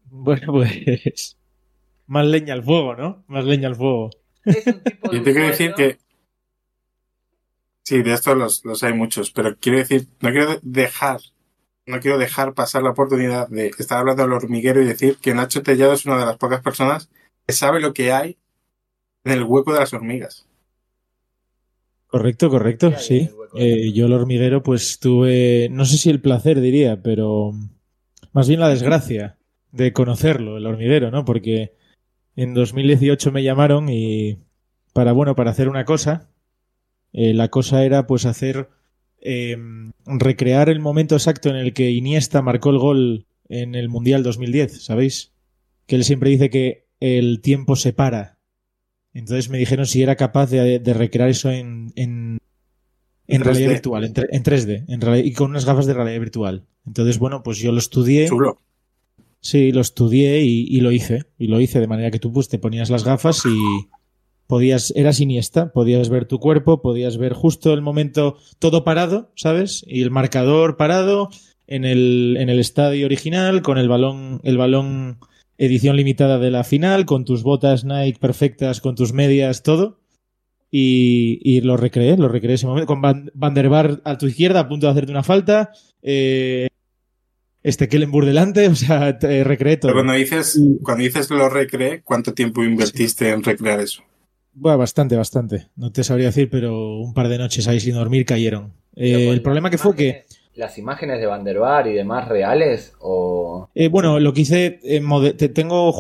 [0.07, 1.37] Bueno, pues.
[2.07, 3.25] Más leña al fuego, ¿no?
[3.29, 4.11] Más leña al fuego.
[4.45, 5.99] Es un tipo de Yo te quiero decir que.
[7.85, 11.21] Sí, de estos los, los hay muchos, pero quiero decir, no quiero dejar
[11.87, 15.63] no quiero dejar pasar la oportunidad de estar hablando del hormiguero y decir que Nacho
[15.63, 17.11] Tellado es una de las pocas personas
[17.47, 18.39] que sabe lo que hay
[19.25, 20.47] en el hueco de las hormigas.
[22.07, 23.31] Correcto, correcto, sí.
[23.55, 27.53] Eh, yo el hormiguero pues tuve, no sé si el placer diría, pero
[28.33, 29.39] más bien la desgracia
[29.73, 31.25] de conocerlo, el hormiguero, ¿no?
[31.25, 31.75] Porque
[32.35, 34.39] en 2018 me llamaron y
[34.93, 36.31] para, bueno, para hacer una cosa,
[37.13, 38.69] eh, la cosa era pues hacer
[39.23, 44.23] Em, recrear el momento exacto en el que Iniesta marcó el gol en el Mundial
[44.23, 45.33] 2010, ¿sabéis?
[45.87, 48.39] Que él siempre dice que el tiempo se para.
[49.13, 52.41] Entonces me dijeron si era capaz de, recrear eso en, en,
[53.27, 56.67] realidad virtual, en, 3D, en y con unas gafas de realidad virtual.
[56.87, 58.29] Entonces, bueno, pues yo lo estudié.
[59.41, 61.25] Sí, lo estudié y, y, lo hice.
[61.39, 63.89] Y lo hice de manera que tú pues, te ponías las gafas y,
[64.51, 69.85] podías, era siniestra, podías ver tu cuerpo, podías ver justo el momento todo parado, ¿sabes?
[69.87, 71.31] Y el marcador parado
[71.69, 75.21] en el, en el estadio original, con el balón, el balón
[75.57, 80.01] edición limitada de la final, con tus botas Nike perfectas, con tus medias, todo.
[80.69, 84.61] Y, y lo recreé, lo recreé ese momento, con Van, der Bar a tu izquierda
[84.61, 85.71] a punto de hacerte una falta,
[86.03, 86.67] eh,
[87.63, 89.93] este Kellenburg delante, o sea, te recreé todo.
[89.93, 94.03] Pero cuando dices, cuando dices lo recreé, ¿cuánto tiempo invertiste en recrear eso?
[94.53, 95.69] Bueno, bastante, bastante.
[95.77, 98.73] No te sabría decir, pero un par de noches ahí sin dormir cayeron.
[98.97, 100.25] Eh, el problema que fue que...
[100.55, 102.93] ¿Las imágenes de Van der y demás reales?
[103.01, 103.69] O...
[103.75, 104.81] Eh, bueno, lo que hice...
[104.83, 105.01] Eh,
[105.55, 105.93] tengo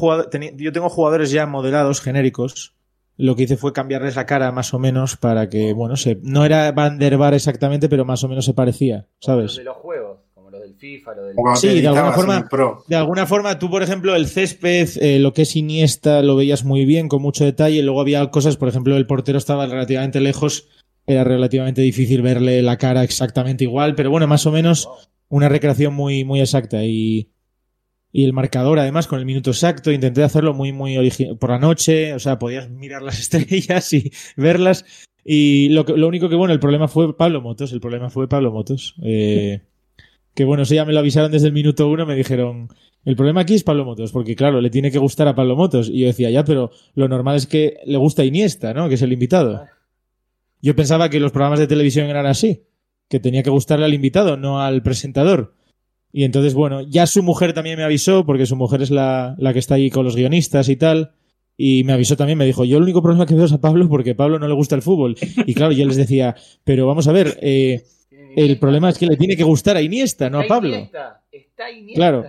[0.56, 2.74] yo tengo jugadores ya modelados, genéricos.
[3.16, 6.44] Lo que hice fue cambiarles la cara más o menos para que, bueno, se, no
[6.44, 9.56] era Van der exactamente, pero más o menos se parecía, ¿sabes?
[9.56, 10.19] de los juegos
[10.80, 11.36] FIFA, lo del...
[11.56, 12.48] Sí, de alguna forma,
[12.88, 16.64] de alguna forma, tú, por ejemplo, el césped, eh, lo que es Iniesta, lo veías
[16.64, 20.68] muy bien, con mucho detalle, luego había cosas, por ejemplo, el portero estaba relativamente lejos,
[21.06, 24.88] era relativamente difícil verle la cara exactamente igual, pero bueno, más o menos
[25.28, 27.30] una recreación muy, muy exacta y...
[28.12, 31.38] Y el marcador, además, con el minuto exacto, intenté hacerlo muy, muy original.
[31.38, 34.84] Por la noche, o sea, podías mirar las estrellas y verlas.
[35.24, 37.72] Y lo, que, lo único que, bueno, el problema fue Pablo Motos.
[37.72, 38.96] El problema fue Pablo Motos.
[39.04, 39.60] Eh,
[40.34, 42.68] que bueno, eso ya me lo avisaron desde el minuto uno, me dijeron,
[43.04, 45.88] el problema aquí es Pablo Motos, porque claro, le tiene que gustar a Pablo Motos.
[45.88, 48.88] Y yo decía, ya, pero lo normal es que le gusta Iniesta, ¿no?
[48.88, 49.66] Que es el invitado.
[50.60, 52.64] Yo pensaba que los programas de televisión eran así,
[53.08, 55.54] que tenía que gustarle al invitado, no al presentador.
[56.12, 59.52] Y entonces, bueno, ya su mujer también me avisó, porque su mujer es la, la
[59.52, 61.12] que está ahí con los guionistas y tal.
[61.56, 63.88] Y me avisó también, me dijo, yo el único problema que veo es a Pablo
[63.88, 65.16] porque Pablo no le gusta el fútbol.
[65.46, 67.84] Y claro, yo les decía, pero vamos a ver, eh,
[68.36, 70.68] el problema es que le tiene que gustar a Iniesta, no a Pablo.
[70.68, 71.98] Iniesta, está Iniesta.
[71.98, 72.24] Claro.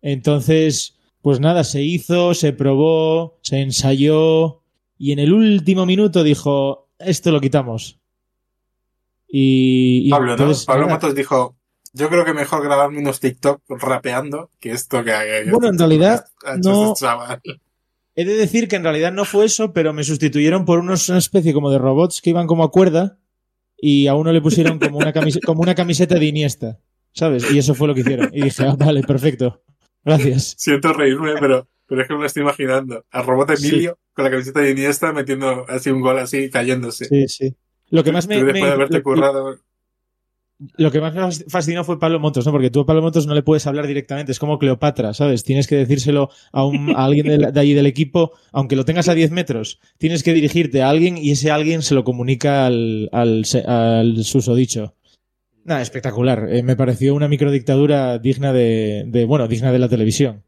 [0.00, 4.62] Entonces, pues nada, se hizo, se probó, se ensayó
[4.98, 7.98] y en el último minuto dijo, esto lo quitamos.
[9.28, 11.56] Y, Pablo, Pablo Matos dijo,
[11.92, 15.50] yo creo que mejor grabarme unos TikTok rapeando que esto que haga.
[15.50, 16.26] Bueno, en realidad
[16.62, 16.94] no...
[18.14, 21.16] He de decir que en realidad no fue eso, pero me sustituyeron por unos, una
[21.16, 23.18] especie como de robots que iban como a cuerda
[23.84, 26.78] y a uno le pusieron como una, camiseta, como una camiseta de Iniesta,
[27.12, 27.52] ¿sabes?
[27.52, 28.30] Y eso fue lo que hicieron.
[28.32, 29.60] Y dije, ah, vale, perfecto.
[30.04, 30.54] Gracias.
[30.56, 33.04] Siento reírme, pero, pero es que me lo estoy imaginando.
[33.10, 37.06] A Robot Emilio con la camiseta de Iniesta metiendo así un gol así cayéndose.
[37.06, 37.56] Sí, sí.
[37.90, 39.58] Lo que más me, después de haberte currado
[40.76, 42.52] lo que más me fascinó fue Pablo Motos, ¿no?
[42.52, 45.44] Porque tú a Pablo Motos no le puedes hablar directamente, es como Cleopatra, ¿sabes?
[45.44, 49.14] Tienes que decírselo a, un, a alguien de, ahí del equipo, aunque lo tengas a
[49.14, 53.44] 10 metros, tienes que dirigirte a alguien y ese alguien se lo comunica al, al,
[53.66, 54.94] al susodicho.
[55.64, 56.48] Nada, espectacular.
[56.50, 60.42] Eh, me pareció una microdictadura digna de, de, bueno, digna de la televisión.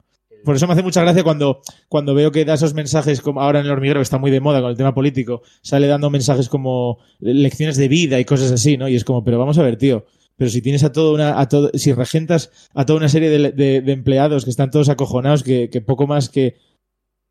[0.45, 3.61] Por eso me hace mucha gracia cuando, cuando veo que da esos mensajes, como ahora
[3.61, 6.49] en el hormiguero, que está muy de moda con el tema político, sale dando mensajes
[6.49, 8.89] como lecciones de vida y cosas así, ¿no?
[8.89, 10.07] Y es como, pero vamos a ver, tío.
[10.37, 13.53] Pero si tienes a toda una, a todo, si regentas a toda una serie de,
[13.53, 16.57] de, empleados que están todos acojonados, que, que poco más que,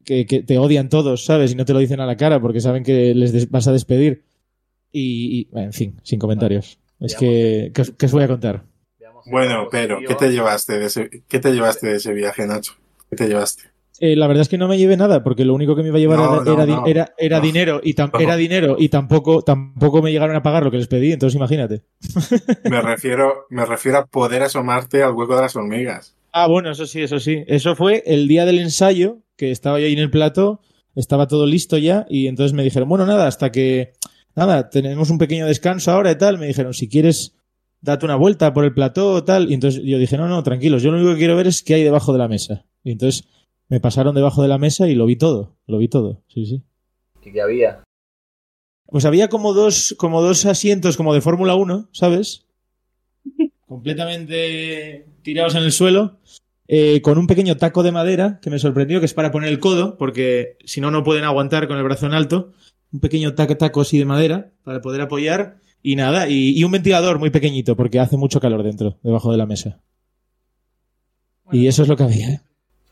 [0.06, 1.52] que, que, te odian todos, ¿sabes?
[1.52, 4.24] Y no te lo dicen a la cara porque saben que les vas a despedir.
[4.92, 6.80] Y, y, en fin, sin comentarios.
[7.00, 8.64] es que, ¿qué os, os voy a contar?
[9.26, 12.74] Bueno, pero, ¿qué te llevaste de ese, qué te llevaste de ese viaje, Nacho?
[13.16, 13.64] ¿Qué te llevaste?
[14.00, 15.98] Eh, la verdad es que no me llevé nada, porque lo único que me iba
[15.98, 16.86] a llevar No, era, no, era, no.
[16.88, 17.44] era- era No.
[17.46, 20.88] dinero y tam- era dinero y tampoco, tampoco me llegaron a pagar lo que les
[20.88, 21.84] pedí, entonces imagínate.
[22.70, 26.16] Me refiero, me refiero a poder asomarte al hueco de las hormigas.
[26.32, 27.44] Ah, bueno, eso sí, eso sí.
[27.48, 30.60] Eso fue el día del ensayo, que estaba yo ahí en el plato,
[30.96, 33.94] estaba todo listo ya, y entonces me dijeron, bueno, nada, hasta que,
[34.36, 36.40] nada, tenemos un pequeño descanso ahora y tal.
[36.40, 37.36] Me dijeron, si quieres,
[37.82, 39.52] date una vuelta por el plató, tal.
[39.52, 41.76] Y entonces yo dije, no, no, tranquilos, yo lo único que quiero ver es qué
[41.76, 42.66] hay debajo de la mesa.
[42.84, 43.28] Y entonces
[43.70, 46.64] me pasaron debajo de la mesa y lo vi todo, lo vi todo, sí, sí.
[47.26, 47.84] ¿Y qué había?
[48.88, 52.46] Pues había como dos, como dos asientos como de Fórmula 1, ¿sabes?
[53.68, 56.20] Completamente tirados en el suelo,
[56.68, 59.60] eh, con un pequeño taco de madera que me sorprendió, que es para poner el
[59.60, 62.52] codo, porque si no, no pueden aguantar con el brazo en alto.
[62.92, 66.72] Un pequeño taco, taco así de madera para poder apoyar y nada, y, y un
[66.72, 69.82] ventilador muy pequeñito, porque hace mucho calor dentro, debajo de la mesa.
[71.52, 72.44] Y eso es lo que había.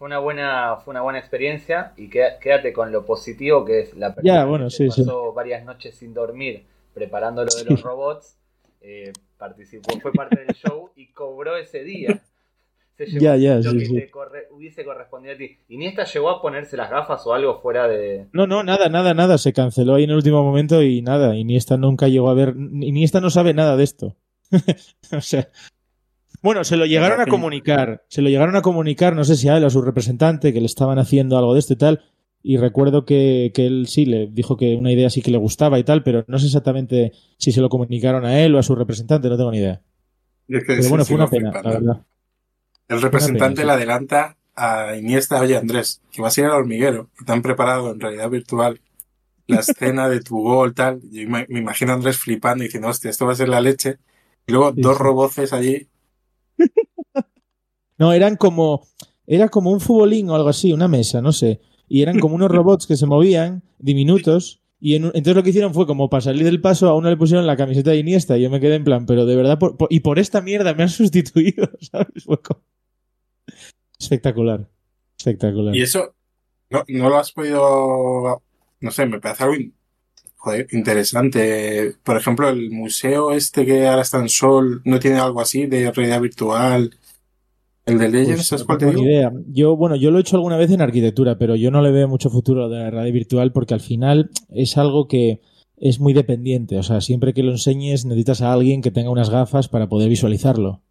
[0.02, 3.94] Fue una buena, fue una buena experiencia y qué- quédate con lo positivo que es
[3.96, 5.02] la persona bueno, que sí, sí.
[5.04, 8.36] pasó varias noches sin dormir preparando lo de los robots,
[8.82, 12.20] eh, participó, fue parte del show y cobró ese día.
[12.98, 13.26] Se llevó
[13.64, 15.56] lo que te corre- hubiese correspondido a ti.
[15.70, 18.26] Iniesta llegó a ponerse las gafas o algo fuera de.
[18.34, 19.38] No, no, nada, nada, nada.
[19.38, 21.36] Se canceló ahí en el último momento y nada.
[21.36, 22.56] Iniesta nunca llegó a ver.
[22.58, 24.16] Iniesta no sabe nada de esto.
[25.16, 25.48] o sea.
[26.42, 28.04] Bueno, se lo llegaron a comunicar.
[28.08, 30.60] Se lo llegaron a comunicar, no sé si a él o a su representante, que
[30.60, 32.04] le estaban haciendo algo de esto y tal.
[32.44, 35.78] Y recuerdo que, que él sí le dijo que una idea sí que le gustaba
[35.78, 38.74] y tal, pero no sé exactamente si se lo comunicaron a él o a su
[38.76, 39.82] representante, no tengo ni idea.
[40.48, 42.02] Y es que Pero bueno, fue una pena, la verdad.
[42.88, 47.26] El representante le adelanta a Iniesta, oye Andrés, que vas a ir al hormiguero, que
[47.26, 48.82] te han preparado en realidad virtual
[49.48, 51.00] la escena de tu gol, tal.
[51.12, 53.62] Yo me, me imagino a Andrés flipando y diciendo, hostia, esto va a ser la
[53.62, 53.98] leche.
[54.48, 55.04] Y luego Sí, dos sí.
[55.04, 55.88] roboces allí.
[57.98, 58.88] No, eran como.
[59.28, 61.62] Era como un futbolín o algo así, una mesa, no sé.
[61.88, 64.60] Y eran como unos robots que se movían, diminutos.
[64.80, 67.46] Y entonces lo que hicieron fue como para salir del paso, a uno le pusieron
[67.46, 68.38] la camiseta de Iniesta.
[68.38, 69.60] Y yo me quedé en plan, pero de verdad,
[69.92, 72.24] y por esta mierda me han sustituido, ¿sabes?
[72.26, 72.64] Fue como-
[74.00, 74.68] Espectacular.
[75.18, 75.76] Espectacular.
[75.76, 76.16] Y eso,
[76.72, 78.42] no, no lo has podido,
[78.80, 79.56] no sé, me parece algo
[80.42, 81.94] joder, interesante.
[82.04, 85.92] Por ejemplo, el museo este que ahora está en Sol, ¿no tiene algo así de
[85.92, 86.92] realidad virtual?
[87.86, 89.04] El de Legends, Pues, ¿sabes cuál te digo?
[89.04, 89.32] idea.
[89.48, 92.08] Yo, bueno, yo lo he hecho alguna vez en arquitectura, pero yo no le veo
[92.08, 95.42] mucho futuro de la realidad virtual porque al final es algo que
[95.78, 96.78] es muy dependiente.
[96.78, 100.10] O sea, siempre que lo enseñes necesitas a alguien que tenga unas gafas para poder
[100.10, 100.82] visualizarlo.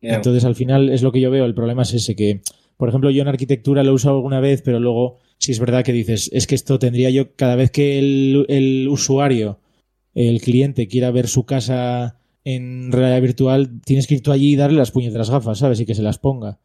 [0.00, 1.44] Entonces, al final es lo que yo veo.
[1.44, 2.40] El problema es ese que,
[2.82, 5.84] por ejemplo, yo en arquitectura lo he usado alguna vez, pero luego si es verdad
[5.84, 9.60] que dices, es que esto tendría yo, cada vez que el, usuario,
[10.16, 14.56] el cliente quiera ver su casa en realidad virtual, tienes que ir tú allí y
[14.56, 15.78] darle las puñeteras gafas, ¿sabes?
[15.78, 16.58] Y que se las ponga.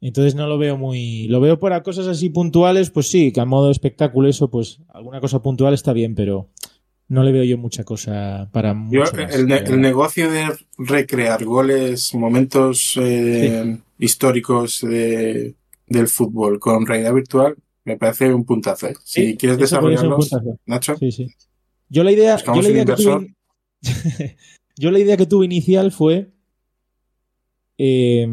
[0.00, 1.28] Entonces no lo veo muy...
[1.28, 5.20] Lo veo para cosas así puntuales, pues sí, que a modo espectáculo eso, pues alguna
[5.20, 6.48] cosa puntual está bien, pero
[7.08, 10.46] no le veo yo mucha cosa para Yo, el, ne- el negocio de
[10.78, 15.54] recrear goles, momentos eh, históricos de,
[15.86, 18.86] del fútbol con realidad virtual, me parece un puntazo.
[18.88, 18.94] ¿eh?
[19.04, 20.30] Si Sí, quieres desarrollarlos.
[20.66, 21.26] Nacho, Sí, sí.
[21.90, 23.34] Yo la idea, yo la idea que tuve,
[24.76, 26.30] yo la idea que tuve inicial fue
[27.78, 28.26] eh,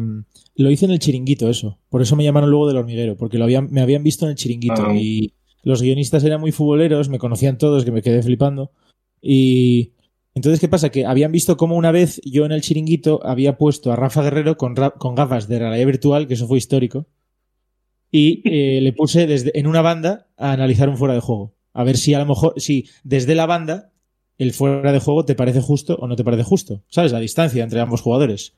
[0.54, 1.78] lo hice en el chiringuito eso.
[1.88, 4.36] Por eso me llamaron luego del hormiguero, porque lo habían, me habían visto en el
[4.36, 4.94] chiringuito Ah.
[4.94, 8.72] y los guionistas eran muy futboleros, me conocían todos, que me quedé flipando.
[9.20, 9.92] Y
[10.34, 10.90] entonces, ¿qué pasa?
[10.90, 14.56] Que habían visto como una vez yo en el chiringuito había puesto a Rafa Guerrero
[14.56, 14.74] con
[15.14, 17.06] gafas de realidad virtual, que eso fue histórico,
[18.12, 21.54] y eh, le puse desde, en una banda a analizar un fuera de juego.
[21.72, 23.92] A ver si a lo mejor, si desde la banda
[24.38, 26.82] el fuera de juego te parece justo o no te parece justo.
[26.88, 27.12] ¿Sabes?
[27.12, 28.54] La distancia entre ambos jugadores.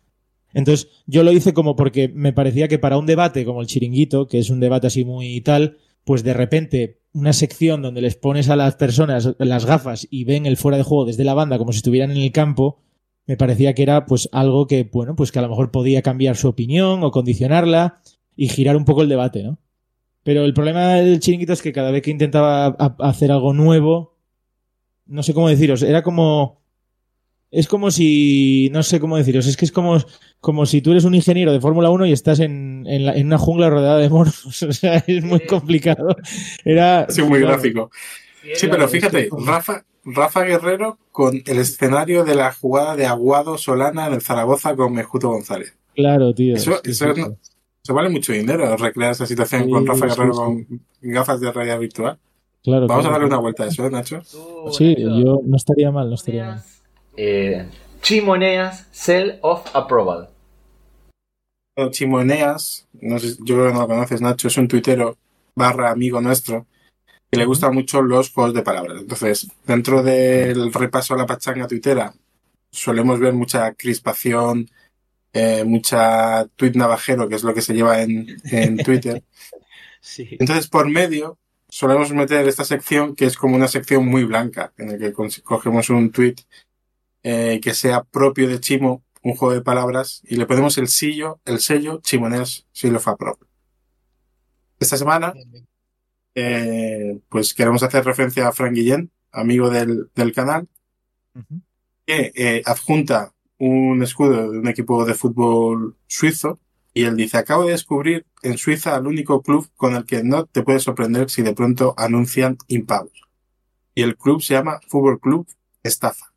[0.52, 4.26] Entonces, yo lo hice como porque me parecía que para un debate como el chiringuito,
[4.26, 8.48] que es un debate así muy tal, pues de repente una sección donde les pones
[8.48, 11.72] a las personas las gafas y ven el fuera de juego desde la banda como
[11.72, 12.80] si estuvieran en el campo,
[13.26, 16.36] me parecía que era pues algo que, bueno, pues que a lo mejor podía cambiar
[16.36, 18.00] su opinión o condicionarla
[18.36, 19.58] y girar un poco el debate, ¿no?
[20.24, 24.16] Pero el problema del chiringuito es que cada vez que intentaba hacer algo nuevo,
[25.06, 26.64] no sé cómo deciros, era como
[27.54, 29.98] es como si, no sé cómo deciros, es que es como,
[30.44, 33.70] como si tú eres un ingeniero de Fórmula 1 y estás en, en, una jungla
[33.70, 34.44] rodeada de monos.
[34.68, 36.14] O sea, es muy complicado.
[36.66, 37.90] Era, sí, muy gráfico.
[38.54, 44.07] Sí, pero fíjate, Rafa, Rafa Guerrero con el escenario de la jugada de Aguado Solana
[44.07, 45.78] en el Zaragoza con Mejuto González.
[45.94, 46.57] Claro, tío.
[46.57, 46.78] Eso,
[47.88, 50.66] vale mucho dinero, recrear esa situación con Rafa Guerrero con
[51.00, 52.18] gafas de realidad virtual.
[52.62, 54.20] Claro, Vamos a darle una vuelta a eso, ¿eh, Nacho?
[54.72, 56.62] Sí, yo no estaría mal, no estaría mal.
[57.16, 57.66] Eh,
[58.02, 60.34] Chimoneas Cell of Approval.
[61.90, 65.16] Chimoneas, no sé, yo creo que no lo conoces, Nacho, es un tuitero
[65.54, 66.66] barra amigo nuestro
[67.30, 69.00] que le gustan mucho los juegos de palabras.
[69.00, 72.14] Entonces, dentro del repaso a la pachanga tuitera,
[72.70, 74.70] solemos ver mucha crispación,
[75.32, 79.24] eh, mucha tweet navajero, que es lo que se lleva en, en Twitter.
[80.16, 84.92] Entonces, por medio, solemos meter esta sección que es como una sección muy blanca, en
[84.92, 86.37] la que cogemos un tweet
[87.24, 91.40] eh, que sea propio de Chimo, un juego de palabras, y le ponemos el sello,
[91.46, 92.66] el sello Chimoneas
[93.00, 93.48] fa propio.
[94.78, 95.32] Esta semana,
[96.34, 100.68] eh, pues queremos hacer referencia a Frank Guillén, amigo del, canal,
[102.06, 106.60] que eh, adjunta un escudo de un equipo de fútbol suizo
[106.92, 110.46] y él dice, acabo de descubrir en Suiza el único club con el que no
[110.46, 113.22] te puedes sorprender si de pronto anuncian impagos.
[113.96, 115.48] Y el club se llama Fútbol Club
[115.82, 116.34] Estafa.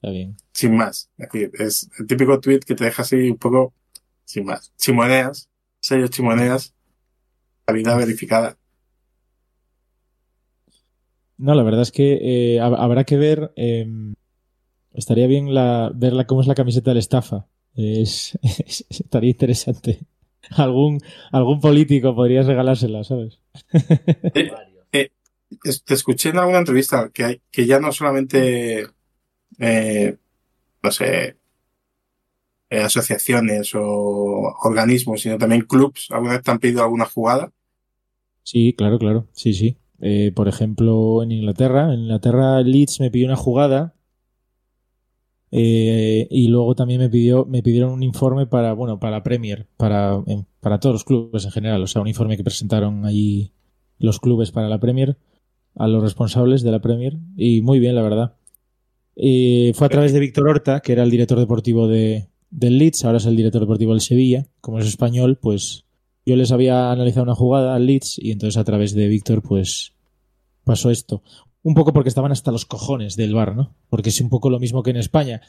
[0.00, 0.36] Está bien.
[0.52, 1.10] Sin más.
[1.58, 3.74] Es el típico tweet que te deja así un poco
[4.24, 4.72] sin más.
[4.76, 6.72] Chimoneas, sello chimoneas,
[7.72, 8.56] vida verificada.
[11.36, 12.18] No, la verdad es que
[12.54, 13.52] eh, habrá que ver.
[13.56, 14.14] Em,
[14.92, 17.46] estaría bien la, ver cómo es la camiseta del estafa.
[17.74, 18.36] Es,
[18.88, 20.00] estaría interesante.
[20.50, 23.40] Algún, algún político podría regalársela, ¿sabes?
[24.90, 25.10] Eh,
[25.62, 28.86] eh, te escuché en alguna entrevista que, hay, que ya no solamente
[29.58, 30.16] eh,
[30.82, 31.36] no sé,
[32.70, 36.08] eh, asociaciones o organismos, sino también clubs.
[36.10, 37.52] ¿Alguna vez te han pedido alguna jugada?
[38.42, 39.26] Sí, claro, claro.
[39.32, 39.76] Sí, sí.
[40.00, 43.94] Eh, por ejemplo, en Inglaterra, en Inglaterra Leeds me pidió una jugada
[45.50, 50.22] y luego también me pidió me pidieron un informe para bueno para Premier para
[50.60, 53.54] para todos los clubes en general o sea un informe que presentaron allí
[53.98, 55.16] los clubes para la Premier
[55.74, 58.37] a los responsables de la Premier y muy bien la verdad
[59.74, 63.18] fue a través de Víctor Horta, que era el director deportivo de, del Leeds, ahora
[63.18, 64.46] es el director deportivo del Sevilla.
[64.60, 65.84] Como es español, pues
[66.24, 69.94] yo les había analizado una jugada al Leeds y entonces a través de Víctor, pues
[70.64, 71.22] pasó esto.
[71.62, 73.74] Un poco porque estaban hasta los cojones del bar, ¿no?
[73.88, 75.40] Porque es un poco lo mismo que en España.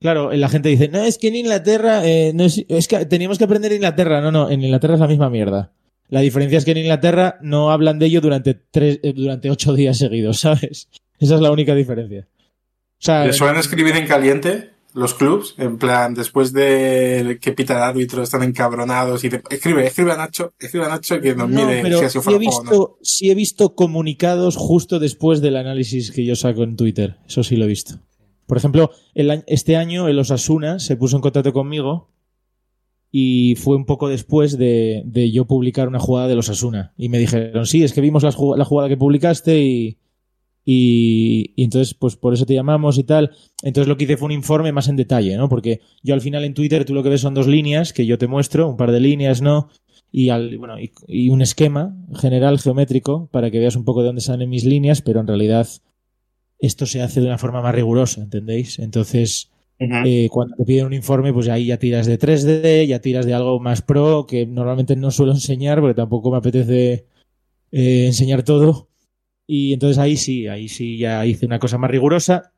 [0.00, 3.38] Claro, la gente dice, no, es que en Inglaterra, eh, no es, es, que teníamos
[3.38, 4.20] que aprender Inglaterra.
[4.20, 5.72] No, no, en Inglaterra es la misma mierda.
[6.08, 9.74] La diferencia es que en Inglaterra no hablan de ello durante, tres, eh, durante ocho
[9.74, 10.88] días seguidos, ¿sabes?
[11.18, 12.28] Esa es la única diferencia.
[13.06, 15.54] ¿Le suelen escribir en caliente los clubs?
[15.58, 20.52] En plan, después de que pita el árbitro, están encabronados y escribe, escribe a Nacho,
[20.58, 24.56] escribe a Nacho que nos mire si ha sí he visto, Sí he visto comunicados
[24.56, 27.18] justo después del análisis que yo saco en Twitter.
[27.26, 28.00] Eso sí lo he visto.
[28.46, 32.10] Por ejemplo, el, este año el Osasuna se puso en contacto conmigo
[33.12, 36.92] y fue un poco después de, yo publicar una jugada de los Osasuna.
[36.96, 38.32] Y me dijeron, sí, es que vimos la
[38.64, 39.98] jugada que publicaste y,
[40.70, 43.30] y, entonces, pues por eso te llamamos y tal.
[43.62, 45.48] Entonces lo que hice fue un informe más en detalle, ¿no?
[45.48, 48.18] Porque yo al final en Twitter tú lo que ves son dos líneas que yo
[48.18, 49.70] te muestro, un par de líneas, ¿no?
[50.12, 54.20] Y, al, bueno, y, un esquema general geométrico para que veas un poco de dónde
[54.20, 55.66] salen mis líneas, pero en realidad
[56.58, 58.78] esto se hace de una forma más rigurosa, ¿entendéis?
[58.78, 63.24] Entonces, eh, cuando te piden un informe, pues ahí ya tiras de 3D, ya tiras
[63.24, 67.06] de algo más pro, que normalmente no suelo enseñar porque tampoco me apetece
[67.72, 68.87] eh, enseñar todo.
[69.50, 72.52] Y entonces ahí sí, ahí sí ya hice una cosa más rigurosa.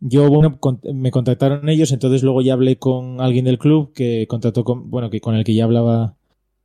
[0.00, 0.58] Yo, bueno,
[0.92, 5.10] me contactaron ellos, entonces luego ya hablé con alguien del club que contactó con, bueno,
[5.10, 6.16] que con el que ya hablaba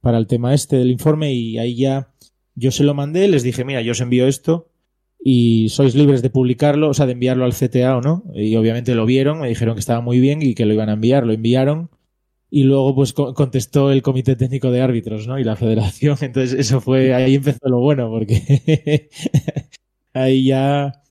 [0.02, 2.14] para el tema este del informe y ahí ya
[2.56, 4.70] yo se lo mandé, les dije, mira, yo os envío esto
[5.24, 8.24] y sois libres de publicarlo, o sea, de enviarlo al CTA o no.
[8.34, 10.94] Y obviamente lo vieron, me dijeron que estaba muy bien y que lo iban a
[10.94, 11.92] enviar, lo enviaron
[12.50, 15.40] y luego pues contestó el comité técnico de árbitros, ¿no?
[15.40, 19.10] Y la federación, entonces eso fue, ahí empezó lo bueno, porque
[20.14, 21.04] ahí ya,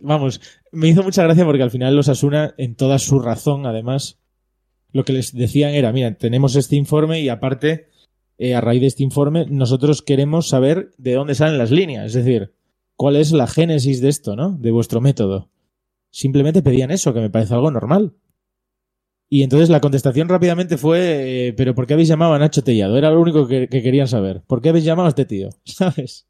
[0.00, 0.40] vamos,
[0.72, 4.18] me hizo mucha gracia porque al final los Asuna, en toda su razón, además,
[4.92, 7.88] lo que les decían era, mira, tenemos este informe y aparte,
[8.38, 12.24] eh, a raíz de este informe, nosotros queremos saber de dónde salen las líneas, es
[12.24, 12.54] decir,
[12.96, 14.52] cuál es la génesis de esto, ¿no?
[14.52, 15.50] De vuestro método.
[16.10, 18.14] Simplemente pedían eso, que me parece algo normal.
[19.28, 22.96] Y entonces la contestación rápidamente fue, eh, pero ¿por qué habéis llamado a Nacho Tellado?
[22.96, 24.42] Era lo único que, querían saber.
[24.46, 25.50] ¿Por qué habéis llamado a este tío?
[25.64, 26.26] ¿Sabes?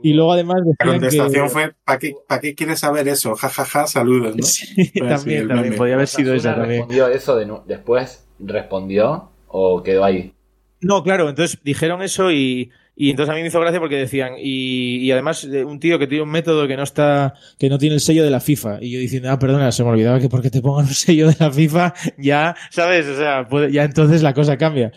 [0.00, 3.34] Y luego además La contestación fue, ¿para qué, ¿para qué quieres saber eso?
[3.34, 4.42] Ja, ja, ja, saludos, ¿no?
[4.46, 5.74] Sí, también, también.
[5.74, 6.82] Podría haber sido eso también.
[6.82, 8.24] ¿Respondió eso de después?
[8.38, 10.34] ¿Respondió o quedó ahí?
[10.80, 12.70] No, claro, entonces dijeron eso y,
[13.00, 16.08] y entonces a mí me hizo gracia porque decían, y, y, además un tío que
[16.08, 18.78] tiene un método que no está, que no tiene el sello de la FIFA.
[18.80, 21.36] Y yo diciendo, ah, perdona, se me olvidaba que porque te pongan un sello de
[21.38, 23.06] la FIFA, ya, ¿sabes?
[23.06, 24.90] O sea, ya entonces la cosa cambia.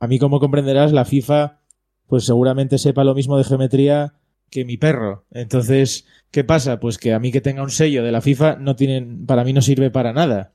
[0.00, 1.60] A mí, como comprenderás, la FIFA,
[2.06, 4.12] pues seguramente sepa lo mismo de geometría
[4.50, 5.24] que mi perro.
[5.30, 6.78] Entonces, ¿qué pasa?
[6.78, 9.54] Pues que a mí que tenga un sello de la FIFA no tienen, para mí
[9.54, 10.52] no sirve para nada.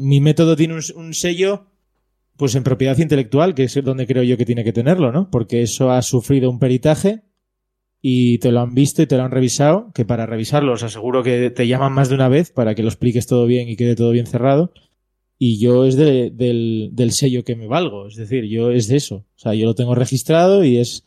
[0.00, 1.69] Mi método tiene un, sello,
[2.40, 5.30] pues en propiedad intelectual, que es donde creo yo que tiene que tenerlo, ¿no?
[5.30, 7.22] Porque eso ha sufrido un peritaje
[8.00, 11.22] y te lo han visto y te lo han revisado, que para revisarlo os aseguro
[11.22, 13.94] que te llaman más de una vez para que lo expliques todo bien y quede
[13.94, 14.72] todo bien cerrado.
[15.36, 16.32] Y yo es del,
[16.92, 19.16] del sello que me valgo, es decir, yo es de eso.
[19.16, 21.04] O sea, yo lo tengo registrado y es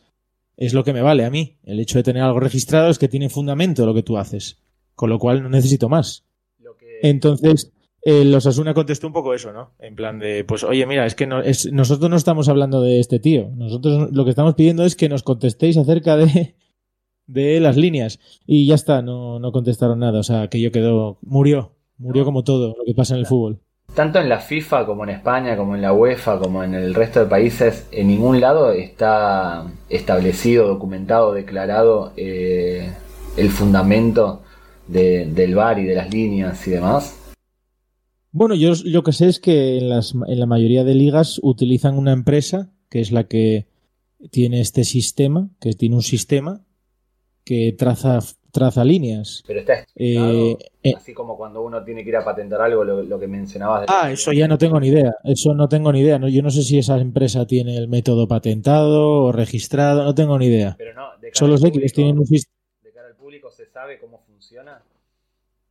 [0.56, 1.58] es lo que me vale a mí.
[1.64, 4.62] El hecho de tener algo registrado es que tiene fundamento lo que tú haces.
[4.94, 6.24] Con lo cual no necesito más.
[7.02, 7.72] Entonces,
[8.06, 9.70] eh, los Asuna contestó un poco eso, ¿no?
[9.78, 13.00] En plan de, pues, oye, mira, es que no, es, nosotros no estamos hablando de
[13.00, 13.50] este tío.
[13.56, 16.54] Nosotros lo que estamos pidiendo es que nos contestéis acerca de,
[17.60, 18.20] las líneas.
[18.46, 20.20] Y ya está, no, no contestaron nada.
[20.20, 21.72] O sea, que yo quedó, murió.
[21.96, 23.60] Murió como todo lo que pasa en el fútbol.
[23.94, 27.20] Tanto en la FIFA como en España, como en la UEFA, como en el resto
[27.20, 32.92] de países, en ningún lado está establecido, documentado, declarado eh,
[33.36, 34.42] el fundamento
[34.88, 37.23] del VAR y de las líneas y demás.
[38.36, 41.96] Bueno, yo lo que sé es que en, las, en la mayoría de ligas utilizan
[41.96, 43.68] una empresa que es la que
[44.32, 46.64] tiene este sistema, que tiene un sistema
[47.44, 48.18] que traza
[48.50, 49.44] traza líneas.
[49.46, 53.20] Pero está eh, eh, así como cuando uno tiene que ir a patentar algo, lo,
[53.20, 53.86] que mencionabas.
[53.88, 55.14] ah, eso ya no tengo ni idea.
[55.22, 56.18] Eso no tengo ni idea.
[56.18, 60.36] No, yo no sé si esa empresa tiene el método patentado o registrado, no tengo
[60.40, 60.74] ni idea.
[60.76, 64.18] Pero no, de Solo sé que tienen un ¿De cara al público se sabe cómo
[64.26, 64.82] funciona?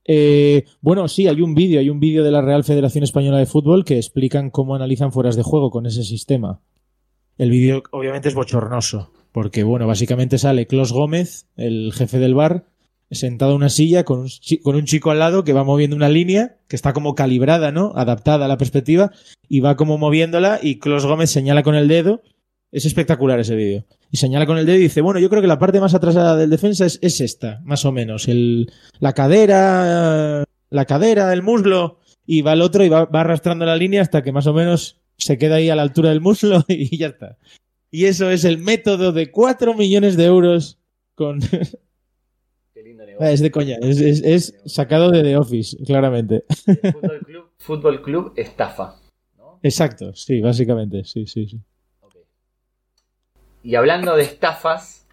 [0.06, 3.46] Eh, bueno, sí, hay un vídeo, hay un vídeo de la Real Federación Española de
[3.46, 6.60] Fútbol que explican cómo analizan fueras de juego con ese sistema.
[7.38, 12.66] El vídeo obviamente es bochornoso, porque bueno, básicamente sale Clos Gómez, el jefe del bar,
[13.12, 14.30] sentado en una silla con un,
[14.62, 17.94] con un chico al lado que va moviendo una línea que está como calibrada, ¿no?
[17.96, 19.12] Adaptada a la perspectiva
[19.48, 22.22] y va como moviéndola y Clos Gómez señala con el dedo.
[22.74, 23.86] Es espectacular ese vídeo.
[24.12, 26.36] Y señala con el dedo y dice, bueno, yo creo que la parte más atrasada
[26.36, 28.28] del defensa es, es esta, más o menos.
[28.28, 32.00] El, la cadera, la cadera, el muslo.
[32.26, 35.02] Y va el otro y va, va arrastrando la línea hasta que más o menos
[35.18, 37.38] se queda ahí a la altura del muslo y ya está.
[37.92, 40.80] Y eso es el método de 4 millones de euros
[41.16, 41.40] con
[43.20, 46.44] Ah, es de coña, es, sacado de The Office, claramente.
[47.58, 49.00] Fútbol Club, estafa.
[49.62, 51.62] Exacto, sí, básicamente, sí, sí, sí.
[53.64, 55.08] Y hablando de estafas,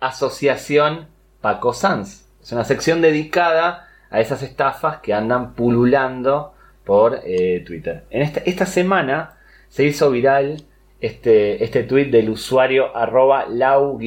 [0.00, 1.06] Asociación
[1.40, 2.26] Paco Sanz.
[2.42, 6.54] Es una sección dedicada a esas estafas que andan pululando
[6.84, 8.04] por eh, Twitter.
[8.10, 9.36] En esta, esta semana
[9.68, 10.64] se hizo viral
[11.00, 14.00] este, este tweet del usuario arroba lau-mundust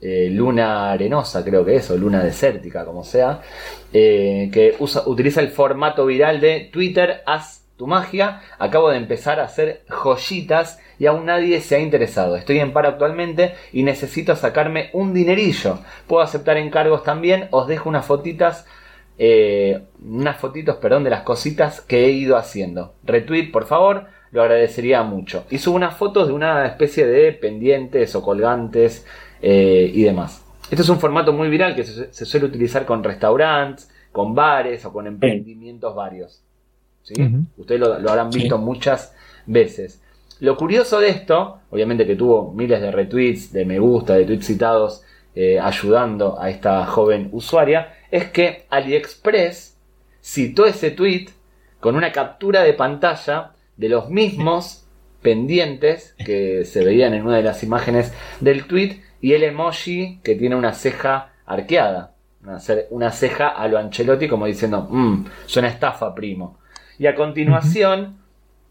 [0.00, 3.40] eh, luna arenosa, creo que es, o luna desértica, como sea,
[3.90, 9.44] eh, que utiliza el formato viral de Twitter, haz tu magia, acabo de empezar a
[9.44, 12.36] hacer joyitas y aún nadie se ha interesado.
[12.36, 15.78] Estoy en paro actualmente y necesito sacarme un dinerillo.
[16.06, 18.66] Puedo aceptar encargos también, os dejo unas fotitas.
[19.16, 22.94] Eh, unas fotitos, perdón, de las cositas que he ido haciendo.
[23.04, 25.44] Retweet, por favor, lo agradecería mucho.
[25.50, 29.06] Y subo unas fotos de una especie de pendientes o colgantes
[29.40, 30.44] eh, y demás.
[30.70, 34.92] Este es un formato muy viral que se, suele utilizar con restaurantes, con bares o
[34.92, 36.43] con emprendimientos varios.
[37.04, 37.14] ¿Sí?
[37.56, 39.14] Ustedes lo, habrán visto muchas
[39.46, 40.02] veces.
[40.40, 44.46] Lo curioso de esto, obviamente que tuvo miles de retweets, de me gusta, de tweets
[44.46, 45.02] citados
[45.34, 49.76] eh, ayudando a esta joven usuaria, es que AliExpress
[50.22, 51.28] citó ese tweet
[51.80, 54.86] con una captura de pantalla de los mismos
[55.22, 60.34] pendientes que se veían en una de las imágenes del tweet y el emoji que
[60.34, 62.14] tiene una ceja arqueada.
[62.90, 66.58] Una, ceja a lo Ancelotti como diciendo, mmm, suena estafa, primo.
[66.98, 68.18] Y a continuación,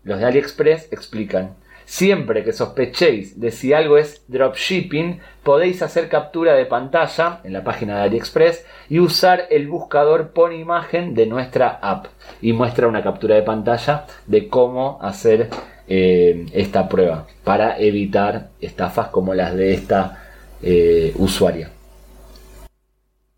[0.03, 1.55] los de AliExpress explican,
[1.85, 7.63] siempre que sospechéis de si algo es dropshipping, podéis hacer captura de pantalla en la
[7.63, 12.07] página de AliExpress y usar el buscador pon imagen de nuestra app.
[12.41, 15.49] Y muestra una captura de pantalla de cómo hacer
[15.87, 20.23] eh, esta prueba para evitar estafas como las de esta
[20.61, 21.69] eh, usuaria.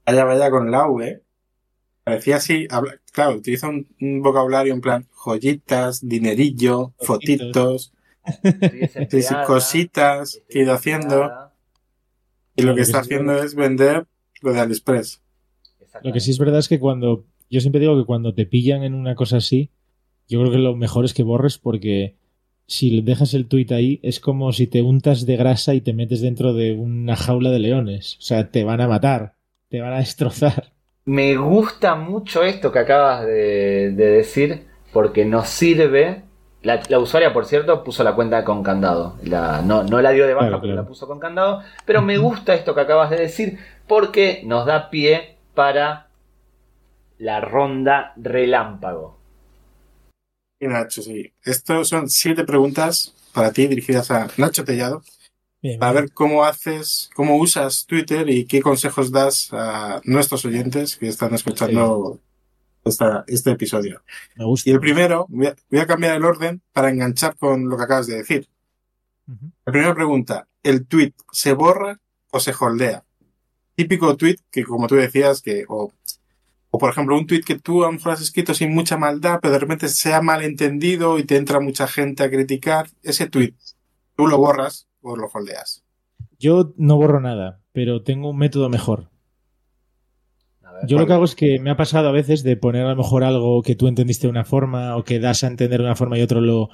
[0.06, 1.25] Vaya, vaya con la ¿eh?
[2.06, 2.68] Parecía así,
[3.12, 7.94] claro, utiliza un, vocabulario en plan joyitas, dinerillo, fotitos,
[9.48, 11.32] cositas que he ido haciendo.
[12.56, 14.06] Y lo que está haciendo es vender
[14.42, 15.24] lo de AliExpress.
[16.04, 17.26] Lo que sí es verdad es que cuando.
[17.50, 19.72] Yo siempre digo que cuando te pillan en una cosa así,
[20.28, 22.18] yo creo que lo mejor es que borres porque
[22.68, 26.22] si dejas el tuit ahí es como si te untas de grasa y te metes
[26.22, 28.18] dentro de una jaula de leones.
[28.20, 29.34] O sea, te van a matar,
[29.70, 30.75] te van a destrozar.
[31.06, 36.24] Me gusta mucho esto que acabas de, decir porque nos sirve.
[36.64, 39.18] La, usuaria, por cierto, puso la cuenta con candado.
[39.24, 41.62] La, no, la dio de baja, pero la puso con candado.
[41.86, 46.08] Pero me gusta esto que acabas de decir porque nos da pie para
[47.20, 49.20] la ronda relámpago.
[50.60, 51.34] Y Nacho, sí.
[51.44, 55.04] Estos son siete preguntas para ti dirigidas a Nacho Tellado.
[55.80, 61.08] Para ver cómo haces, cómo usas Twitter y qué consejos das a nuestros oyentes que
[61.08, 62.20] están escuchando
[63.28, 64.04] este episodio.
[64.36, 64.70] Me gusta.
[64.70, 65.48] Y el primero, voy
[65.80, 68.48] a, cambiar el orden para enganchar con lo que acabas de decir.
[69.66, 72.00] La primera pregunta, ¿el tweet se borra
[72.32, 73.04] o se holdea?
[73.74, 75.92] Típico tweet que, como tú decías, que o
[76.76, 79.54] o por ejemplo, un tweet que tú a lo has escrito sin mucha maldad, pero
[79.54, 82.90] de repente se ha malentendido y te entra mucha gente a criticar.
[83.02, 83.54] Ese tweet,
[84.18, 85.84] ¿tú lo borras o lo holdeas?
[86.40, 89.10] Yo no borro nada, pero tengo un método mejor.
[90.88, 92.96] Yo lo que hago es que me ha pasado a veces de poner a lo
[92.98, 95.96] mejor algo que tú entendiste de una forma o que das a entender de una
[95.96, 96.70] forma y otro lo,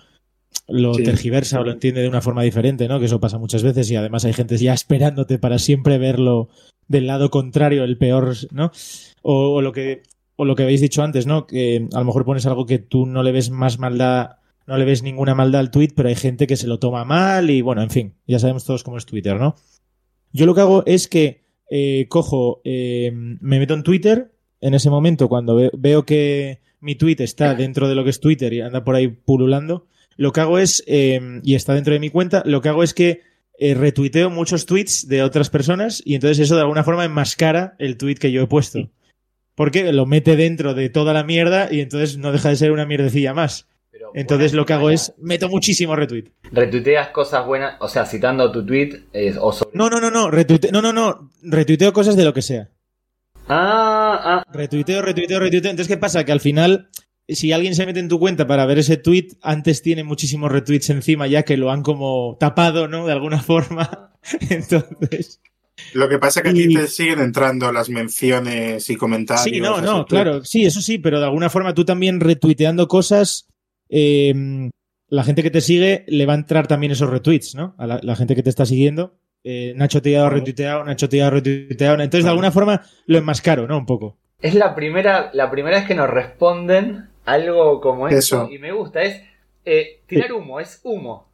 [0.68, 3.00] lo tergiversa o lo entiende de una forma diferente, ¿no?
[3.00, 6.50] Que eso pasa muchas veces y además hay gente ya esperándote para siempre verlo
[6.88, 8.72] del lado contrario, el peor, ¿no?
[9.22, 10.02] O, lo que
[10.36, 11.46] o lo que habéis dicho antes, ¿no?
[11.46, 14.38] Que a lo mejor pones algo que tú no le ves más maldad,
[14.72, 17.50] no le ves ninguna maldad al tweet, pero hay gente que se lo toma mal
[17.50, 19.56] y bueno, en fin, ya sabemos todos cómo es Twitter, ¿no?
[20.32, 24.90] Yo lo que hago es que eh, cojo, eh, me meto en Twitter en ese
[24.90, 28.86] momento cuando veo que mi tweet está dentro de lo que es Twitter y anda
[28.86, 32.62] por ahí pululando, lo que hago es, eh, y está dentro de mi cuenta, lo
[32.62, 33.24] que hago es que
[33.60, 37.98] eh, retuiteo muchos tweets de otras personas y entonces eso de alguna forma enmascara el
[37.98, 38.90] tweet que yo he puesto.
[39.54, 42.86] Porque lo mete dentro de toda la mierda y entonces no deja de ser una
[42.86, 43.68] mierdecilla más.
[44.14, 46.26] Entonces lo que hago es meto muchísimo retweet.
[46.52, 49.04] Retuiteas cosas buenas, o sea, citando tu tweet
[49.40, 52.70] o No, no, no, no, no, no, no, retuiteo cosas de lo que sea.
[53.48, 54.44] Ah, ah.
[54.54, 55.72] Retuiteo, retuiteo, retuiteo.
[55.72, 56.24] Entonces, ¿qué pasa?
[56.24, 56.90] Que al final
[57.28, 60.90] si alguien se mete en tu cuenta para ver ese tweet, antes tiene muchísimos retweets
[60.90, 63.06] encima ya que lo han como tapado, ¿no?
[63.06, 64.14] De alguna forma.
[64.50, 65.42] Entonces.
[65.94, 69.44] Lo que pasa es que aquí te siguen entrando las menciones y comentarios.
[69.44, 73.48] Sí, no, no, claro, sí, eso sí, pero de alguna forma tú también retuiteando cosas,
[73.92, 74.34] eh,
[75.08, 77.76] la gente que te sigue le va a entrar también esos retweets, ¿no?
[77.78, 79.14] A la, gente que te está siguiendo.
[79.44, 81.96] Eh, Nacho te ha retuiteado, Nacho te ha retuiteado.
[81.96, 83.78] Entonces, de alguna forma lo enmascaro, ¿no?
[83.78, 84.18] Un poco.
[84.42, 88.50] Es la primera, la primera vez que nos responden algo como eso.
[88.50, 89.22] Y me gusta, es
[89.66, 91.30] eh, tirar humo, es humo.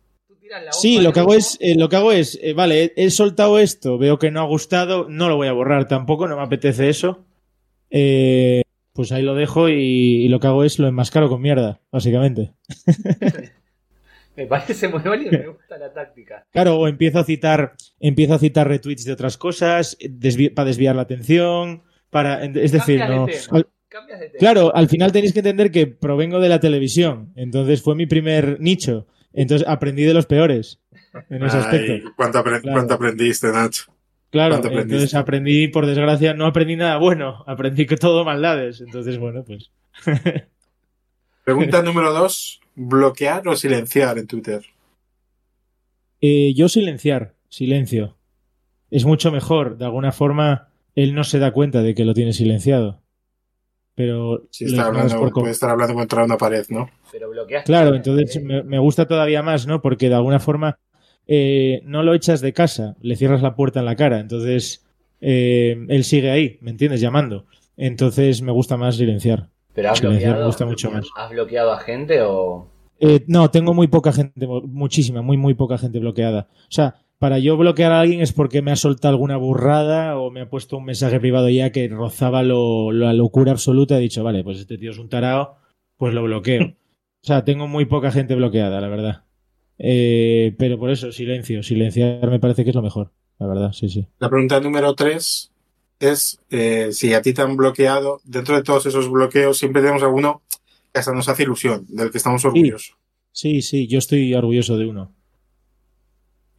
[0.72, 3.98] sí, lo que, hago es, eh, lo que hago es, eh, vale, he, soltado esto,
[3.98, 7.26] veo que no ha gustado, no lo voy a borrar tampoco, no me apetece eso.
[8.98, 12.56] Pues ahí lo dejo y, lo que hago es lo enmascaro con mierda, básicamente.
[14.36, 16.48] me parece muy bueno y me gusta la táctica.
[16.52, 20.00] Claro, o empiezo a citar, empiezo a citar retweets de otras cosas
[20.56, 23.28] para desviar la atención, para, es decir, no.
[24.40, 28.60] Claro, al final tenéis que entender que provengo de la televisión, entonces fue mi primer
[28.60, 29.06] nicho.
[29.32, 30.82] Entonces aprendí de los peores
[31.30, 32.12] en ese aspecto.
[32.16, 33.94] ¿cuánto, aprendiste, Nacho?
[34.30, 38.82] Claro, entonces aprendí, por desgracia, no aprendí nada bueno, aprendí que todo maldades.
[38.82, 39.72] Entonces, bueno, pues.
[41.44, 44.66] Pregunta número dos: ¿bloquear o silenciar en Twitter?
[46.20, 48.18] Eh, yo silenciar, silencio.
[48.90, 52.34] Es mucho mejor, de alguna forma, él no se da cuenta de que lo tiene
[52.34, 53.02] silenciado
[53.98, 54.44] pero
[55.34, 56.88] puede estar hablando contra una pared, ¿no?
[57.12, 57.32] Pero
[57.66, 59.82] Claro, entonces me, gusta todavía más, ¿no?
[59.82, 60.78] Porque de alguna forma
[61.28, 64.86] eh, no lo echas de casa, le cierras la puerta en la cara, entonces
[65.22, 67.02] eh, él sigue ahí, ¿me entiendes?
[67.02, 67.46] Llamando.
[67.76, 69.50] Entonces me gusta más silenciar.
[69.74, 71.08] Pero has bloqueado, me gusta mucho más.
[71.16, 72.68] ¿Has bloqueado a gente o...?
[73.00, 76.48] Eh, no, tengo muy poca gente, muchísima, muy, muy poca gente bloqueada.
[76.52, 80.32] O sea, para yo bloquear a alguien es porque me ha soltado alguna burrada o
[80.32, 83.98] me ha puesto un mensaje privado ya que rozaba lo, la locura absoluta.
[83.98, 85.58] He dicho, vale, pues este tío es un tarao,
[85.98, 86.64] pues lo bloqueo.
[87.24, 89.27] o sea, tengo muy poca gente bloqueada, la verdad.
[89.80, 91.64] Eh, pero por eso, silencio.
[91.64, 94.08] Silenciar me parece que es lo mejor, la verdad, sí, sí.
[94.20, 95.52] La pregunta número tres
[96.00, 100.04] es eh, si a ti te han bloqueado, dentro de todos esos bloqueos siempre tenemos
[100.04, 100.42] alguno
[100.94, 102.96] que hasta nos hace ilusión, del que estamos orgullosos.
[103.32, 105.14] sí, sí yo estoy orgulloso de uno.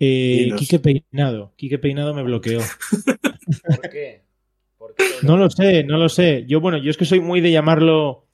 [0.00, 1.52] Eh, Quique Peinado.
[1.56, 2.60] Quique Peinado me bloqueó.
[3.66, 4.22] ¿Por qué?
[5.22, 6.44] no lo sé, no lo sé.
[6.46, 8.26] Yo, bueno, yo es que soy muy de llamarlo.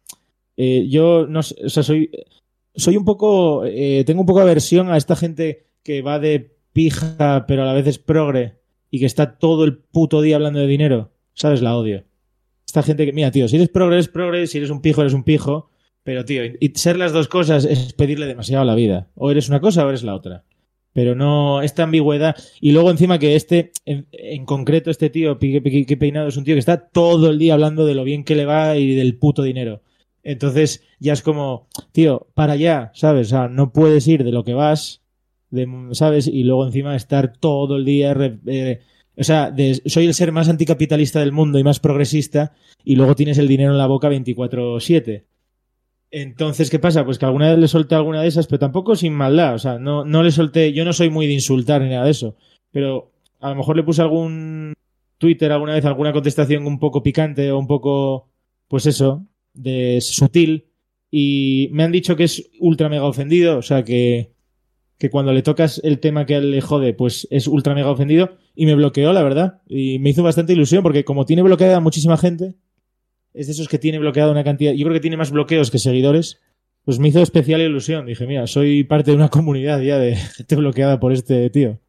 [0.56, 2.10] Eh, yo no sé, o sea, soy.
[2.74, 3.64] Soy un poco.
[3.64, 7.72] Eh, tengo un poco aversión a esta gente que va de pija, pero a la
[7.72, 8.58] vez es progre.
[8.90, 11.62] y que está todo el puto día hablando de dinero, ¿sabes?
[11.62, 12.04] La odio.
[12.64, 15.14] Esta gente que, mira, tío, si eres progre, eres progre, si eres un pijo, eres
[15.14, 15.70] un pijo.
[16.04, 19.08] Pero, tío, y ser las dos cosas es pedirle demasiado a la vida.
[19.14, 20.44] O eres una cosa o eres la otra.
[20.92, 22.36] Pero no, esta ambigüedad.
[22.60, 26.60] Y luego encima que este, en, concreto, este tío, que Peinado, es un tío que
[26.60, 29.82] está todo el día hablando de lo bien que le va y del puto dinero.
[30.24, 33.28] Entonces ya es como, tío, para allá, ¿sabes?
[33.28, 35.02] O sea, no puedes ir de lo que vas,
[35.50, 36.26] de, ¿sabes?
[36.26, 38.16] Y luego encima estar todo el día...
[38.46, 38.80] Eh,
[39.16, 39.54] o sea,
[39.86, 42.52] soy el ser más anticapitalista del mundo y más progresista
[42.82, 45.24] y luego tienes el dinero en la boca 24/7.
[46.10, 47.04] Entonces, ¿qué pasa?
[47.04, 49.54] Pues que alguna vez le solté alguna de esas, pero tampoco sin maldad.
[49.54, 50.72] O sea, no, no le solté.
[50.72, 52.36] Yo no soy muy de insultar ni nada de eso.
[52.72, 54.74] Pero a lo mejor le puse algún
[55.18, 58.28] Twitter alguna vez, alguna contestación un poco picante o un poco,
[58.68, 59.24] pues eso,
[59.54, 60.66] de sutil.
[61.10, 63.56] Y me han dicho que es ultra mega ofendido.
[63.58, 64.32] O sea, que,
[64.98, 68.36] que cuando le tocas el tema que le jode, pues es ultra mega ofendido.
[68.54, 69.62] Y me bloqueó, la verdad.
[69.66, 72.54] Y me hizo bastante ilusión porque como tiene bloqueada muchísima gente
[73.34, 74.72] es de esos que tiene bloqueado una cantidad.
[74.72, 76.40] Yo creo que tiene más bloqueos que seguidores.
[76.84, 78.06] Pues me hizo especial ilusión.
[78.06, 81.80] Dije, mira, soy parte de una comunidad ya de gente bloqueada por este tío.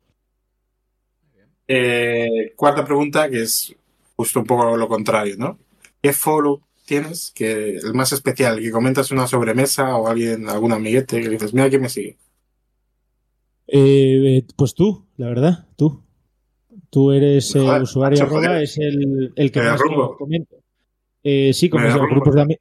[1.68, 3.76] Eh, cuarta pregunta, que es
[4.16, 5.59] justo un poco lo contrario, ¿no?
[6.01, 8.59] ¿Qué follow tienes que el más especial?
[8.59, 12.17] Que comentas una sobremesa o alguien, algún amiguete que dices, mira quién me sigue.
[13.67, 16.03] Eh, eh, pues tú, la verdad, tú.
[16.89, 19.81] Tú eres el usuario arroba, es el, el que más
[20.17, 20.55] comenta.
[21.23, 22.59] Eh, sí, con, grupos de,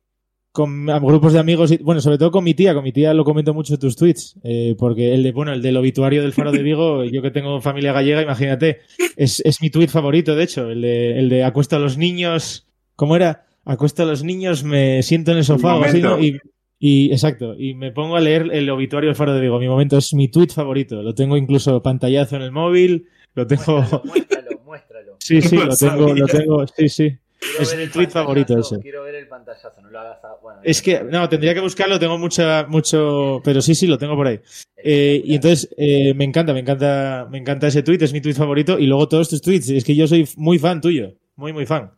[0.50, 3.24] con grupos de amigos y, bueno, sobre todo con mi tía, con mi tía lo
[3.24, 4.40] comento mucho en tus tweets,
[4.78, 7.92] porque el de, bueno, el del obituario del Faro de Vigo, yo que tengo familia
[7.92, 8.80] gallega, imagínate,
[9.14, 12.66] es, es mi tweet favorito, de hecho, el de, el de acuesto a los niños,
[12.96, 13.46] ¿cómo era?
[13.64, 16.18] Acuesto a los niños, me siento en el sofá o así, ¿no?
[16.18, 16.38] Y,
[16.78, 19.96] y, exacto, y me pongo a leer el obituario del Faro de Vigo, mi momento
[19.96, 23.84] es mi tweet favorito, lo tengo incluso pantallazo en el móvil, lo tengo...
[24.04, 27.18] Muéstralo, muéstralo, Sí, sí, lo tengo, lo tengo, sí, sí
[27.60, 28.78] es mi tweet favorito ese.
[28.80, 32.18] Quiero ver el pantallazo, no lo hagas bueno, Es que, no, tendría que buscarlo, tengo
[32.18, 34.40] mucha, mucho, pero sí, sí, lo tengo por ahí.
[34.76, 38.34] Eh, y entonces, eh, me encanta, me encanta, me encanta ese tweet, es mi tweet
[38.34, 41.66] favorito, y luego todos tus tweets, es que yo soy muy fan tuyo, muy, muy
[41.66, 41.92] fan.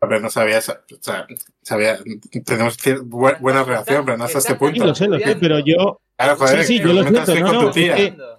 [0.00, 0.62] Pero no sabía, o
[1.00, 1.26] sea,
[1.62, 1.98] sabía,
[2.44, 2.76] tenemos
[3.40, 4.74] buena relación, pero no hasta este punto.
[4.74, 6.00] Sí, lo sé, lo sé, pero yo...
[6.16, 8.38] Claro, joder, sí, sí, yo lo siento, no, no,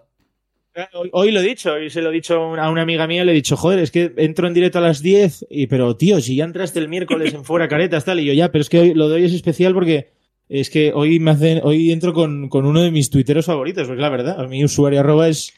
[1.11, 3.35] Hoy, lo he dicho, hoy se lo he dicho a una amiga mía, le he
[3.35, 6.45] dicho, joder, es que entro en directo a las 10, y, pero tío, si ya
[6.45, 9.09] entraste el miércoles en fuera caretas, tal, y yo ya, pero es que hoy, lo
[9.09, 10.11] de hoy es especial porque
[10.47, 14.09] es que hoy me hacen, hoy entro con, uno de mis tuiteros favoritos, porque la
[14.09, 15.53] verdad, a mi usuario arroba es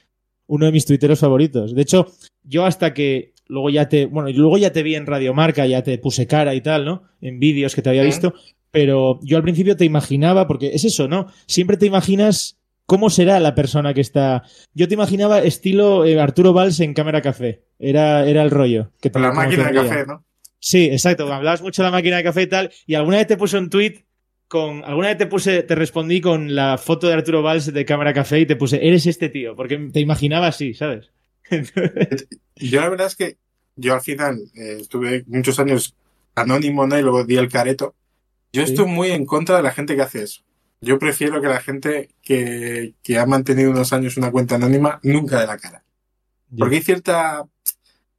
[0.48, 1.76] uno de mis tuiteros favoritos.
[1.76, 2.08] De hecho,
[2.44, 5.98] yo hasta que luego ya te, bueno, luego ya te vi en Radiomarca, ya te
[5.98, 7.04] puse cara y tal, ¿no?
[7.20, 8.34] En vídeos que te había visto,
[8.72, 11.28] pero yo al principio te imaginaba, porque es eso, ¿no?
[11.46, 14.44] Siempre te imaginas ¿Cómo será la persona que está?
[14.74, 17.64] Yo te imaginaba estilo eh, Arturo Valls en Cámara Café.
[17.80, 18.92] Era, era el rollo.
[19.00, 20.26] Que Con la máquina de café, ¿no?
[20.60, 21.32] Sí, exacto.
[21.32, 22.70] Hablabas mucho de la máquina de café y tal.
[22.86, 24.04] Y alguna vez te puse un tweet
[24.50, 24.84] con.
[24.84, 28.42] Alguna vez te puse, te respondí con la foto de Arturo Valls de Cámara Café
[28.42, 29.56] y te puse, eres este tío.
[29.56, 31.12] Porque te imaginaba así, ¿sabes?
[32.56, 33.38] yo la verdad es que
[33.76, 35.96] yo al final eh, estuve muchos años
[36.36, 36.98] anónimo, ¿no?
[36.98, 37.96] Y luego di el careto.
[38.54, 40.42] Yo estoy muy en contra de la gente que hace eso.
[40.82, 45.48] Yo prefiero que la gente que, ha mantenido unos años una cuenta anónima nunca dé
[45.48, 45.84] la cara.
[46.58, 47.48] Porque hay cierta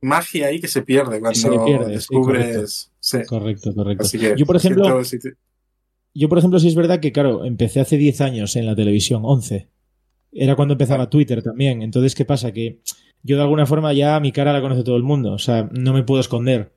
[0.00, 2.90] magia ahí que se pierde cuando descubres.
[3.28, 3.74] correcto.
[3.74, 5.02] correcto, yo, por ejemplo,
[6.14, 9.22] yo, por ejemplo, sí es verdad que, claro, empecé hace 10 años en la televisión,
[9.24, 9.68] 11.
[10.32, 11.82] Era cuando empezaba Twitter también.
[11.82, 12.52] Entonces, ¿qué pasa?
[12.52, 12.80] Que
[13.22, 15.32] yo de alguna forma ya mi cara la conoce todo el mundo.
[15.32, 16.72] O sea, no me puedo esconder.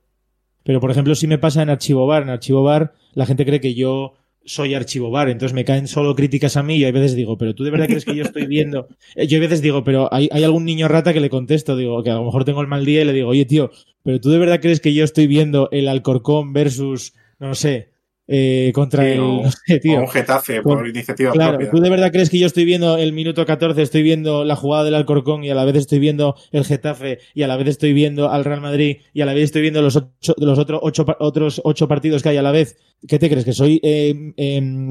[0.64, 2.24] Pero, por ejemplo, si me pasa en Archivo Bar.
[2.24, 4.14] En Archivo Bar, la gente cree que yo
[4.46, 7.56] soy archivo bar, entonces me caen solo críticas a mí y a veces digo, pero
[7.56, 8.88] tú de verdad crees que yo estoy viendo.
[9.16, 12.04] Eh, yo a veces digo, pero hay, hay algún niño rata que le contesto, digo,
[12.04, 13.72] que a lo mejor tengo el mal día y le digo, oye tío,
[14.04, 17.92] pero tú de verdad crees que yo estoy viendo el Alcorcón versus, no sé,
[18.28, 19.20] eh, contra el.
[19.22, 23.46] un Getafe por iniciativa claro, ¿Tú de verdad crees que yo estoy viendo el minuto
[23.46, 27.20] 14, estoy viendo la jugada del Alcorcón y a la vez estoy viendo el Getafe
[27.36, 29.82] y a la vez estoy viendo al Real Madrid y a la vez estoy viendo
[29.82, 32.78] los, ocho, los otros ocho, otros ocho partidos que hay a la vez?
[33.08, 33.46] ¿Qué te crees?
[33.46, 34.90] ¿Que soy em, em,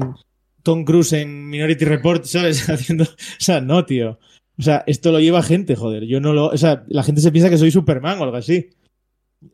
[0.63, 2.69] Tom Cruise en Minority Report, ¿sabes?
[2.69, 3.03] Haciendo.
[3.03, 3.07] O
[3.39, 4.17] sea, no, tío.
[4.57, 6.05] O sea, esto lo lleva gente, joder.
[6.05, 6.47] Yo no lo.
[6.47, 8.69] O sea, la gente se piensa que soy Superman o algo así.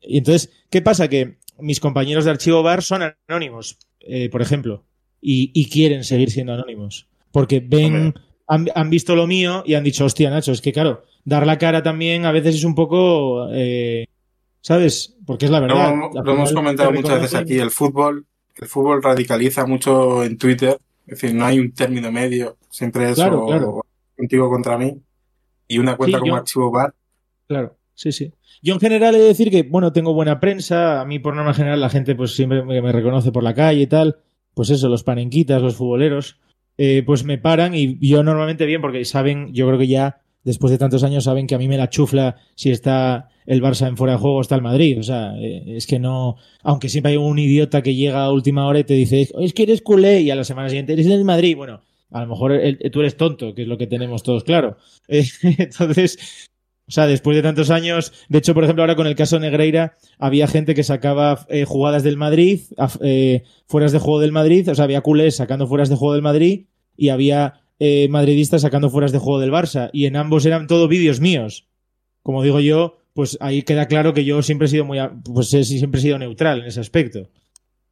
[0.03, 1.07] Y entonces, ¿qué pasa?
[1.07, 4.83] Que mis compañeros de archivo bar son anónimos, eh, por ejemplo,
[5.21, 7.07] y, quieren seguir siendo anónimos.
[7.31, 8.13] Porque ven,
[8.47, 11.83] han, visto lo mío y han dicho, hostia, Nacho, es que claro, dar la cara
[11.83, 14.07] también a veces es un poco, eh,
[14.61, 15.15] ¿sabes?
[15.25, 15.93] Porque es la verdad.
[16.13, 21.21] Lo, hemos comentado muchas veces aquí, el fútbol, el fútbol radicaliza mucho en Twitter, es
[21.21, 23.19] decir, no hay un término medio, siempre es
[24.17, 25.01] contigo contra mí,
[25.67, 26.93] y una cuenta como archivo bar.
[27.47, 27.75] Claro.
[28.01, 28.33] Sí, sí.
[28.63, 31.01] Yo en general he de decir que, bueno, tengo buena prensa.
[31.01, 33.87] A mí, por norma general, la gente pues siempre me, reconoce por la calle y
[33.87, 34.17] tal.
[34.53, 36.39] Pues eso, los panenquitas, los futboleros,
[36.77, 40.71] eh, pues me paran y yo normalmente bien, porque saben, yo creo que ya después
[40.71, 43.97] de tantos años saben que a mí me la chufla si está el Barça en
[43.97, 44.99] fuera de juego está el Madrid.
[44.99, 46.37] O sea, eh, es que no.
[46.63, 49.63] Aunque siempre hay un idiota que llega a última hora y te dice, es que
[49.63, 51.55] eres culé, y a la semana siguiente eres del Madrid.
[51.55, 52.59] Bueno, a lo mejor
[52.91, 54.77] tú eres tonto, que es lo que tenemos todos claro.
[55.07, 56.49] entonces,
[56.87, 59.95] o sea, después de tantos años, de hecho, por ejemplo, ahora con el caso Negreira,
[60.19, 62.61] había gente que sacaba eh, jugadas del Madrid,
[63.01, 66.21] eh, fueras de juego del Madrid, o sea, había culés sacando fueras de juego del
[66.21, 66.65] Madrid
[66.97, 69.89] y había eh, madridistas sacando fueras de juego del Barça.
[69.93, 71.67] Y en ambos eran todo vídeos míos.
[72.23, 75.99] Como digo yo, pues ahí queda claro que yo siempre he sido muy, pues siempre
[75.99, 77.29] he sido neutral en ese aspecto.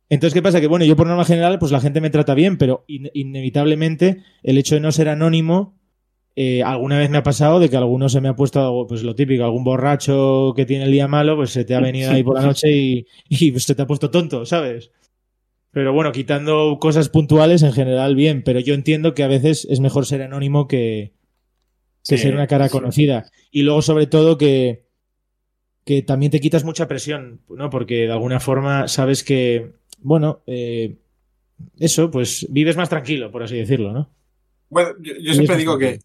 [0.09, 0.59] Entonces, ¿qué pasa?
[0.59, 4.57] Que bueno, yo por norma general, pues la gente me trata bien, pero inevitablemente el
[4.57, 5.78] hecho de no ser anónimo
[6.35, 9.15] eh, alguna vez me ha pasado de que alguno se me ha puesto, pues lo
[9.15, 12.35] típico, algún borracho que tiene el día malo, pues se te ha venido ahí por
[12.35, 14.91] la noche y, y se te ha puesto tonto, ¿sabes?
[15.71, 19.79] Pero bueno, quitando cosas puntuales, en general bien, pero yo entiendo que a veces es
[19.79, 21.13] mejor ser anónimo que,
[22.01, 23.29] ser una cara conocida.
[23.51, 24.87] Y luego, sobre todo, que,
[25.85, 27.69] que también te quitas mucha presión, ¿no?
[27.69, 30.97] Porque de alguna forma sabes que, bueno, eh,
[31.77, 34.09] eso, pues vives más tranquilo, por así decirlo, ¿no?
[34.69, 35.99] Bueno, yo siempre digo que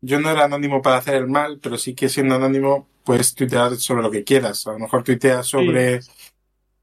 [0.00, 3.76] yo no era anónimo para hacer el mal, pero sí que siendo anónimo puedes tuitear
[3.76, 4.66] sobre lo que quieras.
[4.66, 6.00] A lo mejor tuiteas sobre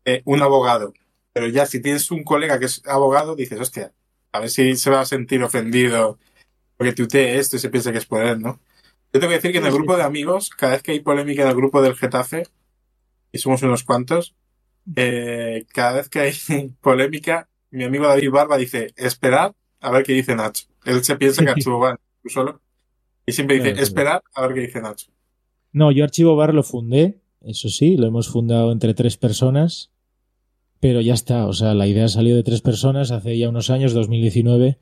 [0.05, 0.93] eh, un abogado.
[1.33, 3.93] Pero ya si tienes un colega que es abogado, dices, hostia,
[4.31, 6.19] a ver si se va a sentir ofendido
[6.77, 8.59] porque tuitee esto y se piensa que es por él, ¿no?
[9.11, 11.41] Yo tengo que decir que en el grupo de amigos, cada vez que hay polémica
[11.41, 12.43] en el grupo del Getafe,
[13.31, 14.35] y somos unos cuantos,
[14.95, 16.33] eh, cada vez que hay
[16.81, 20.67] polémica, mi amigo David Barba dice, esperad a ver qué dice Nacho.
[20.87, 22.61] Él se piensa que Archivo va tú solo.
[23.25, 25.11] Y siempre dice, esperar a ver qué dice Nacho.
[25.73, 29.91] No, yo Archivo Bar lo fundé, eso sí, lo hemos fundado entre tres personas,
[30.79, 33.93] pero ya está, o sea, la idea salió de tres personas hace ya unos años,
[33.93, 34.77] 2019,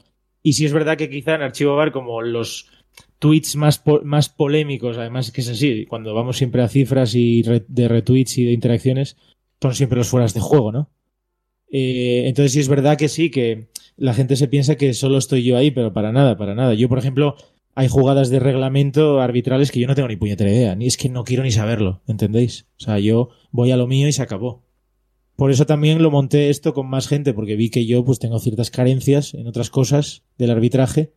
[0.45, 2.69] y sí es verdad que quizá en Archivo Bar, como los
[3.17, 7.87] tweets más, más polémicos, además que es así, cuando vamos siempre a cifras y de
[7.87, 9.17] retweets y de interacciones,
[9.59, 10.91] son siempre los fueras de juego, ¿no?
[11.71, 15.43] Eh, entonces sí es verdad que sí, que la gente se piensa que solo estoy
[15.43, 16.73] yo ahí, pero para nada, para nada.
[16.73, 17.35] Yo, por ejemplo,
[17.75, 21.09] hay jugadas de reglamento arbitrales que yo no tengo ni puñetera idea, ni es que
[21.09, 22.67] no quiero ni saberlo, ¿entendéis?
[22.79, 24.63] O sea, yo voy a lo mío y se acabó.
[25.35, 28.39] Por eso también lo monté esto con más gente, porque vi que yo pues tengo
[28.39, 31.13] ciertas carencias en otras cosas del arbitraje.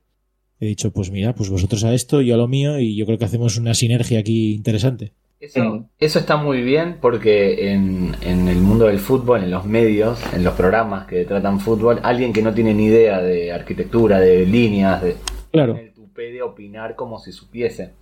[0.59, 3.18] He dicho, pues mira, pues vosotros a esto, yo a lo mío, y yo creo
[3.18, 5.12] que hacemos una sinergia aquí interesante.
[5.41, 10.20] Eso, eso está muy bien porque en, en, el mundo del fútbol, en los medios,
[10.34, 14.45] en los programas que tratan fútbol, alguien que no tiene ni idea de arquitectura, de
[14.45, 15.16] líneas, de,
[15.53, 15.78] claro
[16.26, 17.93] de opinar como si supiese.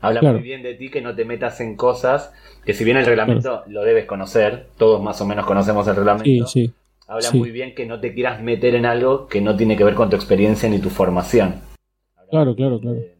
[0.00, 2.32] Habla muy bien de ti que no te metas en cosas
[2.64, 6.46] que si bien el reglamento lo debes conocer, todos más o menos conocemos el reglamento.
[7.06, 9.94] Habla muy bien que no te quieras meter en algo que no tiene que ver
[9.94, 11.60] con tu experiencia ni tu formación.
[12.30, 12.96] claro, claro, claro.
[12.96, 13.19] De.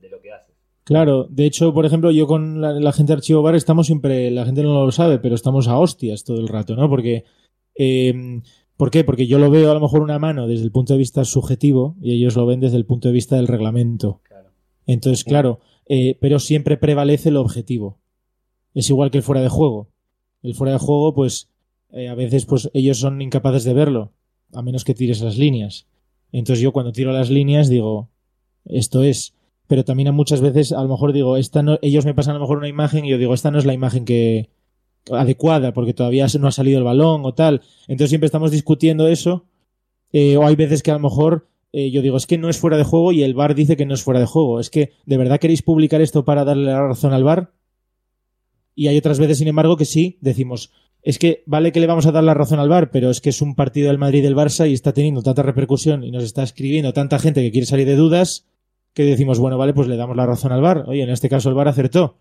[0.85, 4.45] Claro, de hecho, por ejemplo, yo con la, gente de Archivo Bar estamos siempre, la
[4.45, 6.89] gente no lo sabe, pero estamos a hostias todo el rato, ¿no?
[6.89, 7.25] Porque
[7.77, 8.41] eh,
[8.81, 9.05] ¿Por qué?
[9.05, 11.97] Porque yo lo veo a lo mejor una mano desde el punto de vista subjetivo
[12.01, 14.23] y ellos lo ven desde el punto de vista del reglamento.
[14.87, 17.99] Entonces, claro, eh, pero siempre prevalece el objetivo.
[18.73, 19.91] Es igual que el fuera de juego.
[20.43, 21.51] El fuera de juego, pues,
[21.91, 24.13] eh, a veces, pues, ellos son incapaces de verlo,
[24.55, 25.87] a menos que tires las líneas.
[26.33, 28.09] Entonces yo cuando tiro las líneas digo,
[28.65, 29.35] esto es.
[29.71, 32.41] Pero también muchas veces, a lo mejor digo, esta no, ellos me pasan a lo
[32.41, 34.51] mejor una imagen y yo digo, esta no es la imagen que,
[35.13, 37.63] adecuada porque todavía no ha salido el balón o tal.
[37.87, 39.45] Entonces siempre estamos discutiendo eso.
[40.13, 42.59] Eh, o hay veces que a lo mejor eh, yo digo, es que no es
[42.59, 44.59] fuera de juego y el VAR dice que no es fuera de juego.
[44.59, 47.53] Es que, ¿de verdad queréis publicar esto para darle la razón al VAR?
[48.75, 50.73] Y hay otras veces, sin embargo, que sí, decimos,
[51.05, 53.31] es que vale que le vamos a dar la razón al VAR, pero es que
[53.31, 56.43] es un partido del Madrid del Barça y está teniendo tanta repercusión y nos está
[56.43, 58.50] escribiendo tanta gente que quiere salir de dudas
[58.95, 60.85] que decimos, bueno, vale, pues le damos la razón al VAR.
[60.87, 62.19] Oye, en este caso el VAR acertó.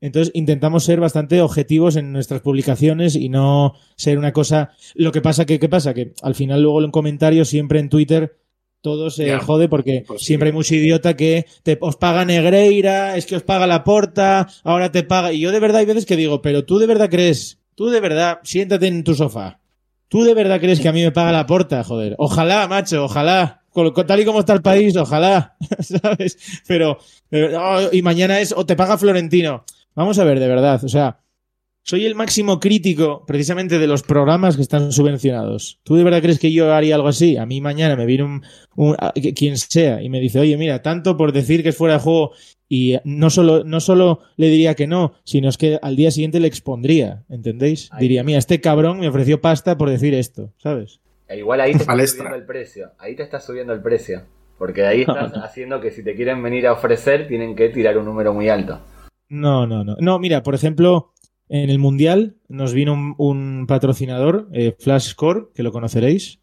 [0.00, 4.70] Entonces intentamos ser bastante objetivos en nuestras publicaciones y no ser una cosa.
[4.94, 5.94] Lo que pasa que, ¿qué pasa?
[5.94, 8.36] Que al final luego en comentarios siempre en Twitter
[8.82, 13.26] todo se jode porque pues siempre hay mucho idiota que te, os paga Negreira, es
[13.26, 15.32] que os paga la porta, ahora te paga.
[15.32, 18.00] Y yo de verdad hay veces que digo, pero tú de verdad crees, tú de
[18.00, 19.60] verdad, siéntate en tu sofá.
[20.08, 21.84] ¿Tú de verdad crees que a mí me paga la porta?
[21.84, 22.16] Joder.
[22.18, 23.61] Ojalá, macho, ojalá.
[24.06, 25.56] Tal y como está el país, ojalá.
[25.80, 26.62] ¿Sabes?
[26.66, 26.98] Pero,
[27.32, 29.64] oh, y mañana es, o te paga Florentino.
[29.94, 31.22] Vamos a ver, de verdad, o sea,
[31.84, 35.80] soy el máximo crítico precisamente de los programas que están subvencionados.
[35.82, 37.36] ¿Tú de verdad crees que yo haría algo así?
[37.36, 38.40] A mí mañana me viene
[38.76, 38.96] un,
[39.34, 42.32] quien sea y me dice, oye, mira, tanto por decir que es fuera de juego
[42.68, 46.40] y no solo, no solo le diría que no, sino es que al día siguiente
[46.40, 47.90] le expondría, ¿entendéis?
[47.98, 51.00] Diría, mira, este cabrón me ofreció pasta por decir esto, ¿sabes?
[51.32, 54.22] E igual ahí te está subiendo el precio, ahí te está subiendo el precio,
[54.58, 58.04] porque ahí estás haciendo que si te quieren venir a ofrecer tienen que tirar un
[58.04, 58.80] número muy alto.
[59.28, 59.96] No, no, no.
[59.98, 61.12] No, mira, por ejemplo,
[61.48, 66.40] en el Mundial nos vino un, patrocinador, eh, Flash Score, que lo conoceréis.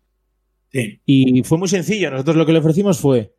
[0.71, 1.01] Sí.
[1.05, 2.09] Y fue muy sencillo.
[2.11, 3.35] Nosotros lo que le ofrecimos fue,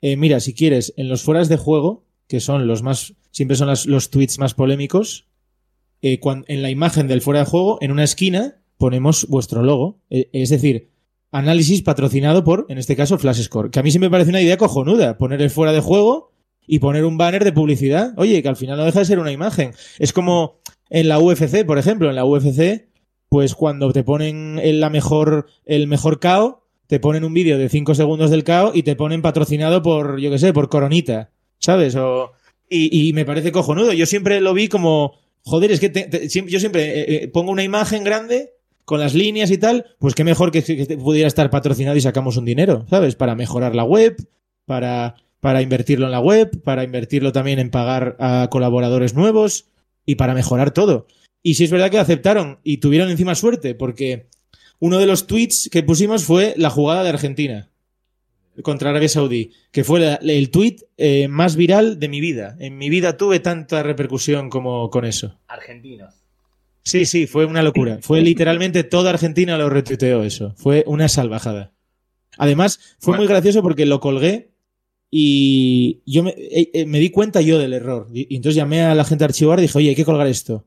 [0.00, 3.68] eh, mira, si quieres, en los fueras de juego, que son los más, siempre son
[3.68, 5.28] los tweets más polémicos,
[6.02, 10.00] eh, en la imagen del fuera de juego, en una esquina, ponemos vuestro logo.
[10.10, 10.90] Eh, es decir,
[11.30, 13.70] análisis patrocinado por, en este caso, Flash Score.
[13.70, 16.32] Que a mí sí me parece una idea cojonuda, poner el fuera de juego
[16.66, 18.14] y poner un banner de publicidad.
[18.16, 19.72] Oye, que al final no deja de ser una imagen.
[19.98, 22.88] Es como en la UFC, por ejemplo, en la UFC,
[23.28, 27.68] pues cuando te ponen el, la mejor, el mejor KO, te ponen un vídeo de
[27.68, 31.30] 5 segundos del KO y te ponen patrocinado por, yo qué sé, por Coronita.
[31.58, 31.96] ¿sabes?
[31.96, 32.32] O,
[32.70, 33.92] y, me parece cojonudo.
[33.92, 38.04] Yo siempre lo vi como, joder, es que yo siempre eh, eh, pongo una imagen
[38.04, 38.54] grande
[38.88, 40.62] con las líneas y tal, pues qué mejor que,
[40.96, 43.16] pudiera estar patrocinado y sacamos un dinero, ¿sabes?
[43.16, 44.16] Para mejorar la web,
[44.64, 49.66] para, para invertirlo en la web, para invertirlo también en pagar a colaboradores nuevos
[50.06, 51.06] y para mejorar todo.
[51.42, 54.30] Y si es verdad que aceptaron y tuvieron encima suerte, porque
[54.78, 57.68] uno de los tweets que pusimos fue la jugada de Argentina
[58.62, 62.56] contra Arabia Saudí, que fue el tuit eh, más viral de mi vida.
[62.58, 65.38] En mi vida tuve tanta repercusión como con eso.
[65.46, 66.27] Argentinos.
[66.82, 67.98] Sí, sí, fue una locura.
[68.00, 70.54] Fue literalmente toda Argentina lo retuiteó eso.
[70.56, 71.72] Fue una salvajada.
[72.38, 74.52] Además, fue muy gracioso porque lo colgué
[75.10, 78.08] y yo eh, eh, me, di cuenta yo del error.
[78.12, 80.66] Y, entonces llamé a la gente a archivar y dije, oye, hay que colgar esto.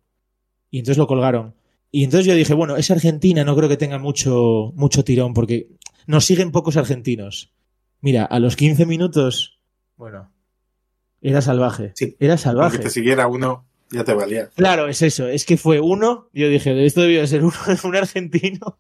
[0.69, 1.55] Y entonces lo colgaron.
[1.91, 5.69] Y entonces yo dije, bueno, es Argentina, no creo que tenga mucho, mucho tirón porque
[6.07, 7.53] nos siguen pocos argentinos.
[7.99, 9.59] Mira, a los 15 minutos,
[9.97, 10.31] bueno,
[11.21, 11.91] era salvaje.
[11.95, 12.77] Sí, era salvaje.
[12.77, 14.49] Que te siguiera uno, ya te valía.
[14.55, 15.27] Claro, es eso.
[15.27, 16.29] Es que fue uno.
[16.33, 18.77] Yo dije, esto debió ser uno, un argentino.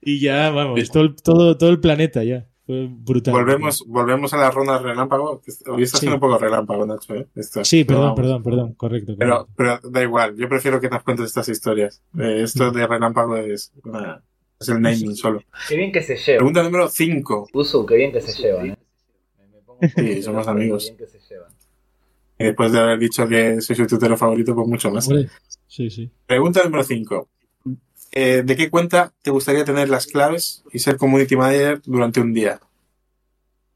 [0.00, 2.46] Y, ya, vamos, todo, todo, todo el planeta ya.
[2.66, 3.32] Fue brutal.
[3.32, 5.40] Volvemos, volvemos a la ronda relámpago.
[5.66, 7.14] Hoy está siendo un poco relámpago, Nacho.
[7.14, 7.28] ¿eh?
[7.62, 11.48] sí, perdón, perdón, perdón, correcto, Pero, pero da igual, yo prefiero que nos cuentes estas
[11.48, 12.02] historias.
[12.18, 14.20] Eh, esto de relámpago es una,
[14.58, 15.42] es el naming solo.
[15.68, 16.38] Qué bien que se lleva.
[16.38, 17.48] Pregunta número 5.
[17.52, 18.70] Uso, qué bien que se llevan.
[18.70, 19.92] ¿eh?
[19.94, 20.92] sí, somos amigos.
[22.38, 25.08] Y después de haber dicho que soy su tutero favorito, pues mucho más.
[25.66, 26.10] Sí, sí.
[26.26, 27.28] Pregunta número 5.
[28.12, 32.32] Eh, ¿De qué cuenta te gustaría tener las claves y ser community manager durante un
[32.32, 32.60] día?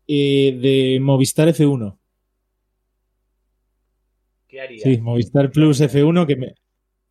[0.06, 1.96] Eh, de Movistar F1.
[4.48, 4.82] ¿Qué haría?
[4.82, 6.54] Sí, Movistar Plus F1 que me,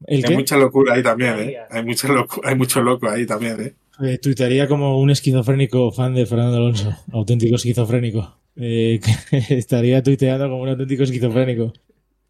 [0.07, 1.57] hay mucha locura ahí también, ¿eh?
[1.69, 2.07] Hay, mucha
[2.43, 3.73] hay mucho loco ahí también, ¿eh?
[4.01, 8.37] eh tuitaría como un esquizofrénico fan de Fernando Alonso, auténtico esquizofrénico.
[8.59, 8.99] Eh,
[9.49, 11.73] estaría tuiteando como un auténtico esquizofrénico.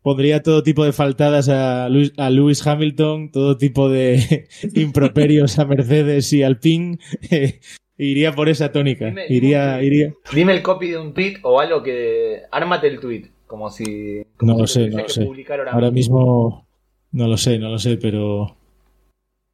[0.02, 6.44] Pondría todo tipo de faltadas a, Lewis Hamilton, todo tipo de improperios a Mercedes y
[6.44, 7.00] al PIN.
[7.98, 9.14] iría por esa tónica.
[9.28, 10.14] iría, iría.
[10.34, 12.44] Dime el copy de un tweet o algo que.
[12.52, 13.32] Ármate el tweet.
[13.50, 14.22] Como si.
[14.42, 15.28] no lo sé, no lo sé.
[15.72, 16.68] Ahora, mismo
[17.12, 18.56] no lo sé, no lo sé, pero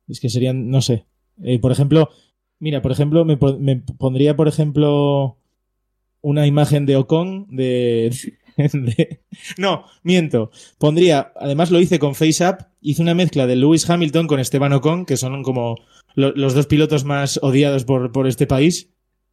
[0.07, 1.05] es que serían, no sé.
[1.41, 2.09] Eh, por ejemplo,
[2.59, 5.37] mira, por ejemplo, me, pondría, por ejemplo,
[6.25, 8.11] una imagen de Ocon de,
[9.57, 10.49] No, miento.
[10.79, 15.05] Pondría, además lo hice con FaceApp, hice una mezcla de Lewis Hamilton con Esteban Ocon,
[15.05, 15.75] que son como
[16.15, 18.89] los dos pilotos más odiados por, por este país,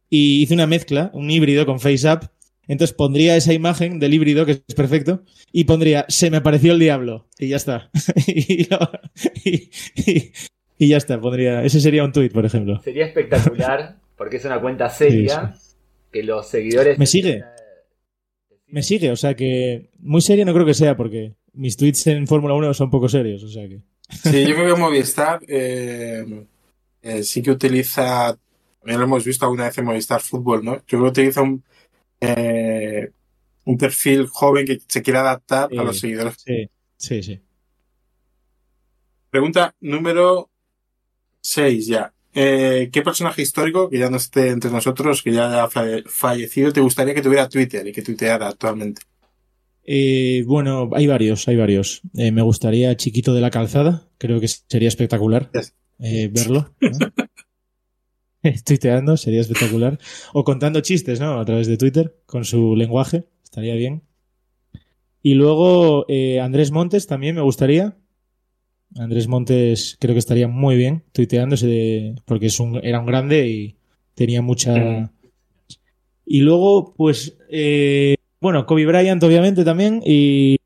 [0.09, 2.25] y hice una mezcla, un híbrido con FaceApp,
[2.67, 6.79] entonces pondría esa imagen del híbrido, que es perfecto, y pondría, se me apareció el
[6.79, 7.89] diablo, y ya está.
[8.27, 8.67] y,
[10.77, 12.81] ya está, pondría, ese sería un tuit, por ejemplo.
[12.83, 15.55] Sería espectacular, porque es una cuenta seria,
[16.13, 16.97] que los seguidores...
[16.97, 17.43] Me sigue.
[18.67, 22.27] Me sigue, o sea que muy seria no creo que sea, porque mis tweets en
[22.27, 23.81] Fórmula 1 son poco serios, o sea que...
[24.09, 26.45] Sí, yo creo que Movistar eh,
[27.01, 28.37] eh, sí que utiliza,
[28.79, 30.75] también lo hemos visto alguna vez en Movistar Fútbol, ¿no?
[30.77, 31.63] Yo creo que utiliza un
[32.25, 33.11] eh,
[33.65, 36.35] un perfil joven que se quiera adaptar a los seguidores.
[36.37, 37.41] Sí, sí, sí.
[39.29, 40.49] Pregunta número
[41.41, 42.13] 6 ya.
[42.33, 46.81] Eh, ¿Qué personaje histórico que ya no esté entre nosotros, que ya haya fallecido, te
[46.81, 49.01] gustaría que tuviera Twitter y que tuiteara actualmente?
[49.85, 52.01] Eh, bueno, hay varios, hay varios.
[52.13, 55.51] me gustaría Chiquito de la Calzada, creo que sería espectacular
[55.99, 56.73] verlo.
[58.65, 59.99] tuiteando, sería espectacular.
[60.33, 61.39] O contando chistes, ¿no?
[61.39, 64.03] A través de Twitter, con su lenguaje, estaría bien.
[65.21, 67.97] Y luego eh, Andrés Montes también me gustaría.
[68.97, 73.75] Andrés Montes creo que estaría muy bien tuiteándose porque es un, era un grande y
[74.15, 75.11] tenía mucha...
[76.25, 80.57] Y luego, pues, eh, bueno, Kobe Bryant obviamente también y,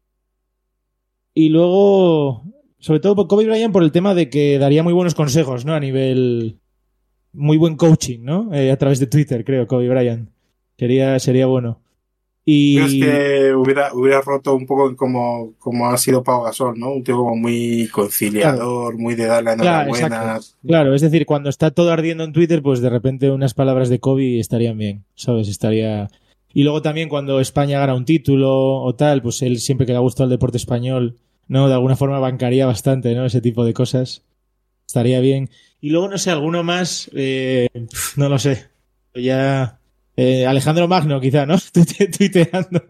[1.34, 2.43] y luego,
[2.80, 5.73] sobre todo Kobe Bryant por el tema de que daría muy buenos consejos, ¿no?
[5.73, 6.57] A nivel...
[7.34, 8.51] Muy buen coaching, ¿no?
[8.51, 10.30] Eh, a través de Twitter, creo, Kobe Bryant.
[10.75, 11.82] Sería, sería bueno.
[12.49, 12.79] Y...
[12.79, 16.93] es que hubiera, hubiera roto un poco como, como ha sido Pau Gasol, ¿no?
[16.93, 20.07] Un como muy conciliador, muy de darle enhorabuena.
[20.07, 23.89] Claro, claro, es decir, cuando está todo ardiendo en Twitter, pues de repente unas palabras
[23.89, 25.49] de Kobe estarían bien, ¿sabes?
[25.49, 26.07] Estaría...
[26.53, 29.97] Y luego también cuando España gana un título o tal, pues él siempre que le
[29.97, 31.17] ha gustado el deporte español,
[31.49, 31.67] ¿no?
[31.67, 33.25] De alguna forma bancaría bastante, ¿no?
[33.25, 34.23] Ese tipo de cosas.
[34.87, 35.49] Estaría bien.
[35.81, 37.67] Y luego, no sé, alguno más, eh,
[38.15, 38.67] no lo sé.
[39.13, 39.79] Ya
[40.20, 41.57] eh, Alejandro Magno, quizá, ¿no?
[42.18, 42.84] Tuiteando.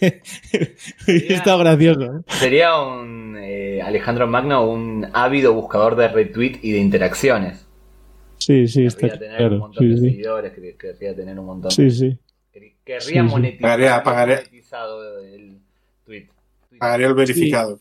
[1.06, 2.02] Está gracioso.
[2.02, 2.20] ¿eh?
[2.26, 7.66] Sería un eh, Alejandro Magno un ávido buscador de retweet y de interacciones.
[8.36, 9.54] Sí, sí, está tener claro.
[9.54, 12.18] un montón de seguidores, querría tener un montón sí, sí.
[12.84, 15.58] Querría monetizar, pagaría, monetizado el
[16.04, 16.28] tweet.
[16.78, 17.80] Pagaría el verificado.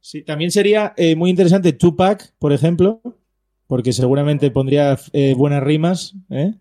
[0.00, 3.00] Sí, también sería muy interesante Tupac, por ejemplo,
[3.66, 4.98] porque seguramente pondría
[5.36, 6.54] buenas rimas, ¿eh?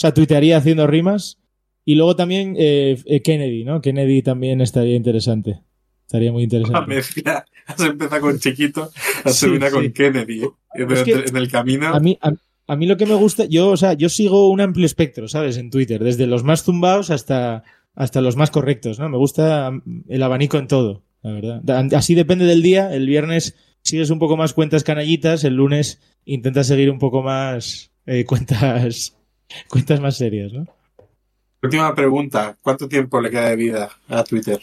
[0.00, 1.36] O sea, tuitearía haciendo rimas.
[1.84, 3.82] Y luego también eh, eh, Kennedy, ¿no?
[3.82, 5.60] Kennedy también estaría interesante.
[6.06, 7.02] Estaría muy interesante.
[7.66, 8.90] Has empezado con chiquito,
[9.24, 10.44] has una con Kennedy.
[10.44, 10.48] ¿eh?
[10.74, 11.88] En, el camino.
[11.88, 12.18] A mí,
[12.66, 15.58] a, mí lo que me gusta, yo, o sea, yo sigo un amplio espectro, ¿sabes?
[15.58, 17.62] En Twitter, desde los más zumbados hasta,
[17.94, 19.10] hasta los más correctos, ¿no?
[19.10, 19.70] Me gusta
[20.08, 21.92] el abanico en todo, la verdad.
[21.94, 22.90] Así depende del día.
[22.94, 27.92] El viernes sigues un poco más cuentas canallitas, el lunes intentas seguir un poco más
[28.26, 29.19] cuentas
[29.68, 30.66] cuentas más serias, ¿no?
[31.62, 34.60] Última pregunta, ¿cuánto tiempo le queda de vida a Twitter?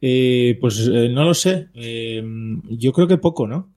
[0.00, 1.68] Eh, pues eh, no lo sé.
[1.74, 2.22] Eh,
[2.70, 3.74] yo creo que poco, ¿no?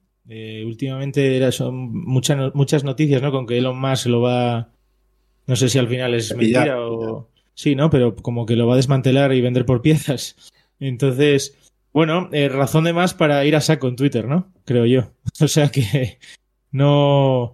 [0.64, 3.30] últimamente era, son muchas, muchas noticias, ¿no?
[3.30, 4.70] Con que Elon Musk lo va.
[5.46, 7.28] No sé si al final es mentira o.
[7.52, 7.90] Sí, ¿no?
[7.90, 10.36] Pero como que lo va a desmantelar y vender por piezas.
[10.80, 11.58] Entonces,
[11.92, 14.50] bueno, razón de más para ir a saco en Twitter, ¿no?
[14.64, 15.10] Creo yo.
[15.42, 16.18] O sea que
[16.70, 17.52] no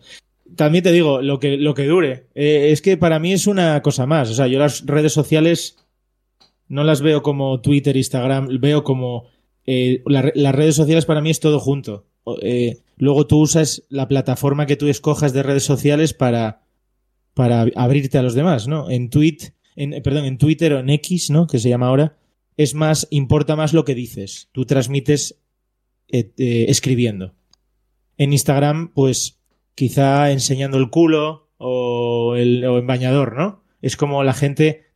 [0.56, 2.26] también te digo, lo que, lo que dure.
[2.34, 4.30] Eh, es que para mí es una cosa más.
[4.30, 5.76] O sea, yo las redes sociales
[6.68, 9.26] no las veo como Twitter, Instagram, veo como...
[9.66, 12.06] Eh, las redes sociales para mí es todo junto.
[12.40, 16.62] Eh, luego tú usas la plataforma que tú escojas de redes sociales para,
[17.34, 18.90] para abrirte a los demás, ¿no?
[18.90, 19.52] En tweet,
[20.02, 21.46] perdón, en Twitter o en X, ¿no?
[21.46, 22.16] Que se llama ahora,
[22.56, 24.48] es más, importa más lo que dices.
[24.52, 25.38] Tú transmites
[26.08, 27.34] escribiendo.
[28.16, 29.37] En Instagram, pues
[29.78, 33.62] quizá enseñando el culo o, el, en bañador, ¿no?
[33.80, 34.88] Es como la gente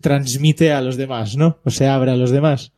[0.00, 1.60] transmite a los demás, ¿no?
[1.64, 2.72] O se abre a los demás.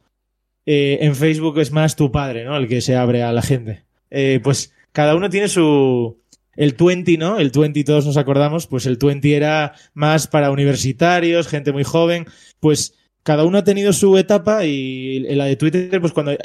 [0.67, 2.55] Eh, en Facebook es más tu padre, ¿no?
[2.55, 3.85] El que se abre a la gente.
[4.11, 6.21] Eh, pues cada uno tiene su...
[6.55, 7.39] El 20, ¿no?
[7.39, 12.27] El 20 todos nos acordamos, pues el 20 era más para universitarios, gente muy joven,
[12.59, 16.37] pues cada uno ha tenido su etapa y la de Twitter, pues cuando,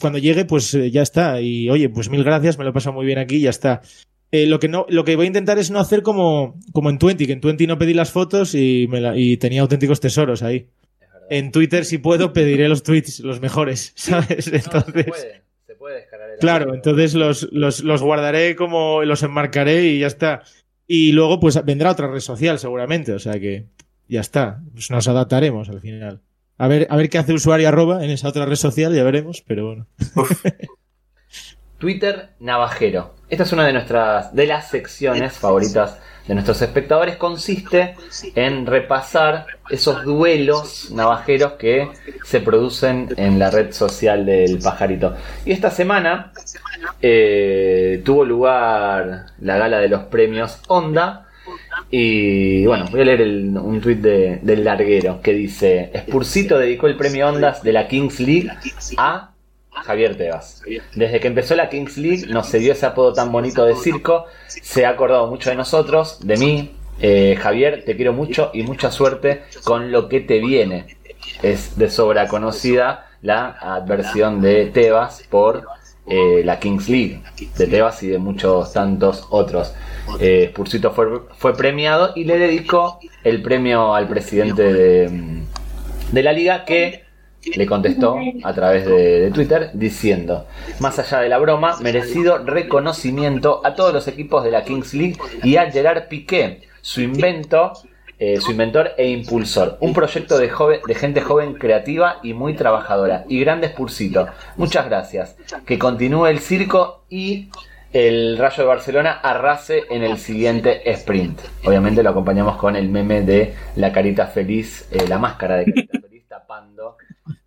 [0.00, 1.40] cuando llegue, pues eh, ya está.
[1.40, 3.80] Y oye, pues mil gracias, me lo he pasado muy bien aquí y ya está.
[4.30, 6.98] Eh, lo, que no, lo que voy a intentar es no hacer como, como en
[6.98, 10.68] Twenty, que en Twenty no pedí las fotos y, me y tenía auténticos tesoros ahí.
[11.30, 14.48] En Twitter, si puedo, pediré los tweets, los mejores, ¿sabes?
[14.48, 15.06] Entonces.
[15.66, 20.42] se puede, descargar claro, entonces los, los, los guardaré como los enmarcaré y ya está.
[20.86, 23.12] Y luego, pues vendrá otra red social, seguramente.
[23.12, 23.66] O sea que
[24.08, 24.60] ya está.
[24.72, 26.22] Pues nos adaptaremos al final.
[26.56, 29.42] A ver, a ver qué hace usuario arroba en esa otra red social, ya veremos,
[29.46, 29.86] pero bueno.
[31.78, 33.14] Twitter Navajero.
[33.30, 37.16] Esta es una de nuestras de las secciones favoritas de nuestros espectadores.
[37.16, 37.94] Consiste
[38.34, 41.88] en repasar esos duelos navajeros que
[42.24, 45.14] se producen en la red social del pajarito.
[45.44, 46.32] Y esta semana
[47.00, 51.27] eh, tuvo lugar la gala de los premios Onda
[51.90, 56.96] y bueno, voy a leer un tuit de, del larguero que dice: Spursito dedicó el
[56.96, 58.50] premio Ondas de la Kings League
[58.96, 59.32] a
[59.70, 60.62] Javier Tebas.
[60.94, 64.84] Desde que empezó la Kings League nos dio ese apodo tan bonito de circo, se
[64.84, 66.74] ha acordado mucho de nosotros, de mí.
[67.00, 70.96] Eh, Javier, te quiero mucho y mucha suerte con lo que te viene.
[71.42, 75.64] Es de sobra conocida la adversión de Tebas por
[76.06, 77.22] eh, la Kings League,
[77.56, 79.74] de Tebas y de muchos tantos otros.
[80.20, 85.42] Eh, Spursito fue, premiado y le dedicó el premio al presidente de,
[86.12, 87.08] de la liga que
[87.56, 90.46] le contestó a través de, Twitter diciendo,
[90.80, 95.16] más allá de la broma, merecido reconocimiento a todos los equipos de la Kings League
[95.42, 96.62] y a Gerard Piqué.
[96.80, 97.00] Su
[98.20, 99.78] eh, su inventor e impulsor.
[99.80, 100.50] Un proyecto de,
[100.94, 103.24] gente joven, creativa y muy trabajadora.
[103.28, 104.26] Y grande Spursito.
[104.56, 105.36] Muchas gracias.
[105.64, 107.50] Que continúe el circo y
[107.92, 111.40] el Rayo de Barcelona arrase en el siguiente sprint.
[111.64, 116.00] Obviamente lo acompañamos con el meme de la carita feliz, eh, la máscara de carita
[116.02, 116.96] feliz tapando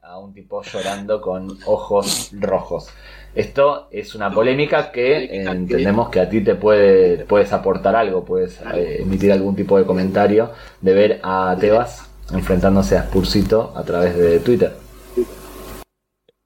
[0.02, 2.90] a un tipo llorando con ojos rojos.
[3.34, 8.26] Esto es una polémica que eh, entendemos que a ti te puede puedes aportar algo,
[8.26, 13.84] puedes eh, emitir algún tipo de comentario de ver a Tebas enfrentándose a Spursito a
[13.84, 14.74] través de Twitter.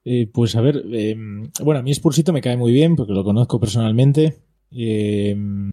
[0.08, 3.24] Eh, pues a ver, em, bueno, a mí Spursito me cae muy bien porque lo
[3.24, 4.36] conozco personalmente.
[4.70, 5.72] Em,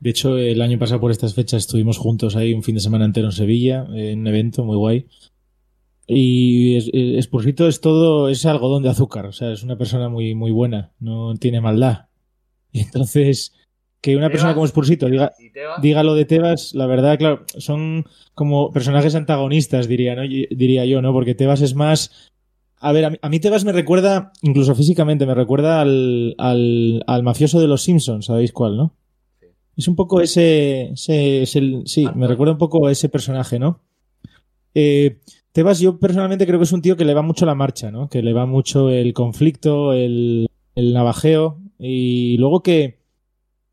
[0.00, 3.06] de hecho, el año pasado por estas fechas estuvimos juntos ahí un fin de semana
[3.06, 5.06] entero en Sevilla, en un evento muy guay.
[6.06, 6.78] Y
[7.22, 10.92] Spursito es todo, es algodón de azúcar, o sea, es una persona muy, muy buena,
[11.00, 12.08] no tiene maldad.
[12.70, 13.54] Y entonces,
[14.02, 15.32] que una persona como Spursito diga,
[15.80, 20.22] diga lo de Tebas, la verdad, claro, son como personajes antagonistas, diría, ¿no?
[20.22, 21.14] diría yo, ¿no?
[21.14, 22.30] Porque Tebas es más
[22.80, 27.66] a ver, a mí, Tebas me recuerda, incluso físicamente, me recuerda al, al, mafioso de
[27.66, 28.94] los Simpsons, ¿sabéis cuál, no?
[29.76, 33.80] Es un poco ese, ese, sí, me recuerda un poco a ese personaje, ¿no?
[34.74, 35.18] Eh,
[35.52, 38.08] Tebas yo personalmente creo que es un tío que le va mucho la marcha, ¿no?
[38.08, 42.98] Que le va mucho el conflicto, el, el navajeo y luego que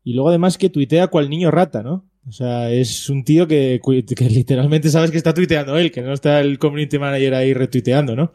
[0.02, 2.08] y luego además que tuitea cual niño rata, ¿no?
[2.28, 3.80] O sea, es un tío que,
[4.16, 8.16] que literalmente sabes que está tuiteando él, que no está el community manager ahí retuiteando,
[8.16, 8.32] ¿no?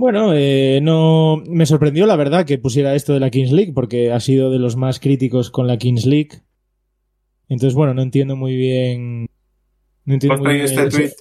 [0.00, 4.12] Bueno, eh, no me sorprendió la verdad que pusiera esto de la Kings League porque
[4.12, 6.40] ha sido de los más críticos con la Kings League.
[7.50, 9.28] Entonces, bueno, no entiendo muy bien.
[10.06, 11.12] No entiendo muy bien este tweet.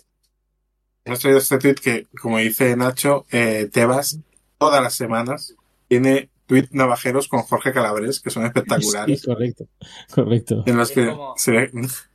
[1.03, 4.21] Hemos traído este tweet que, como dice Nacho, eh, Tebas
[4.57, 5.57] todas las semanas
[5.89, 9.19] tiene tweet navajeros con Jorge Calabres que son espectaculares.
[9.19, 9.67] Sí, correcto,
[10.15, 10.63] correcto.
[10.65, 11.13] En los que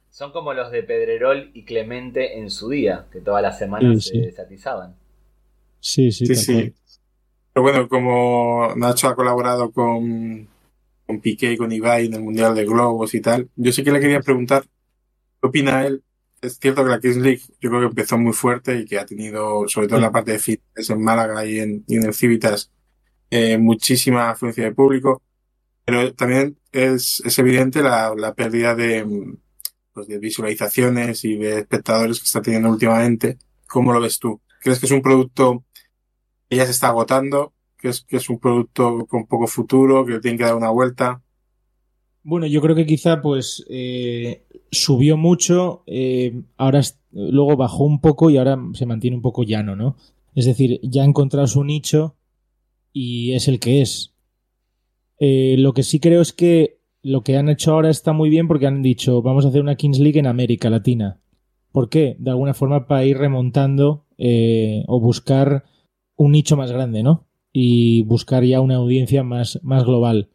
[0.09, 4.17] Son como los de Pedrerol y Clemente en su día, que todas las semanas se
[4.17, 5.04] desatizaban.
[5.85, 6.35] Sí, sí, sí.
[6.35, 6.75] sí.
[7.53, 10.49] Pero bueno, como Nacho ha colaborado con,
[11.07, 13.93] con Piqué y con Ibai en el Mundial de Globos y tal, yo sí que
[13.93, 16.03] le quería preguntar, ¿qué opina él?
[16.41, 19.05] Es cierto que la Kings League yo creo que empezó muy fuerte y que ha
[19.05, 22.15] tenido, sobre todo en la parte de fitness en Málaga y en, y en el
[22.15, 22.73] Civitas,
[23.31, 25.23] eh, muchísima afluencia de público,
[25.85, 29.07] pero también es, es evidente la, la pérdida de,
[29.93, 33.37] pues de visualizaciones y de espectadores que está teniendo últimamente.
[33.69, 34.41] ¿Cómo lo ves tú?
[34.61, 35.63] ¿Crees que es un producto
[36.51, 40.39] ya se está agotando, que es, que es un producto con poco futuro, que tiene
[40.39, 41.23] que dar una vuelta.
[42.23, 46.81] Bueno, yo creo que quizá pues eh, subió mucho, eh, ahora
[47.13, 49.97] luego bajó un poco y ahora se mantiene un poco llano, ¿no?
[50.35, 52.17] Es decir, ya ha encontrado su nicho
[52.95, 54.15] y es el que es.
[55.19, 58.49] Eh, lo que sí creo es que lo que han hecho ahora está muy bien
[58.49, 61.21] porque han dicho vamos a hacer una Kings League en América Latina.
[61.73, 62.17] ¿Por qué?
[62.19, 64.07] De alguna forma para ir remontando
[64.87, 65.65] o buscar
[66.17, 67.27] un nicho más grande, ¿no?
[67.53, 70.29] Y buscar ya una audiencia más, más global.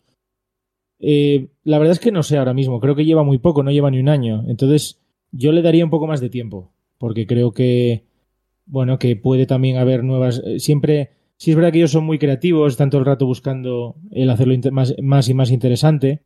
[0.99, 3.71] Eh, la verdad es que no sé ahora mismo, creo que lleva muy poco, no
[3.71, 4.43] lleva ni un año.
[4.47, 4.99] Entonces,
[5.31, 8.05] yo le daría un poco más de tiempo, porque creo que,
[8.65, 10.41] bueno, que puede también haber nuevas.
[10.45, 14.29] Eh, siempre, si es verdad que ellos son muy creativos, todo el rato buscando el
[14.29, 16.23] hacerlo más, más y más interesante.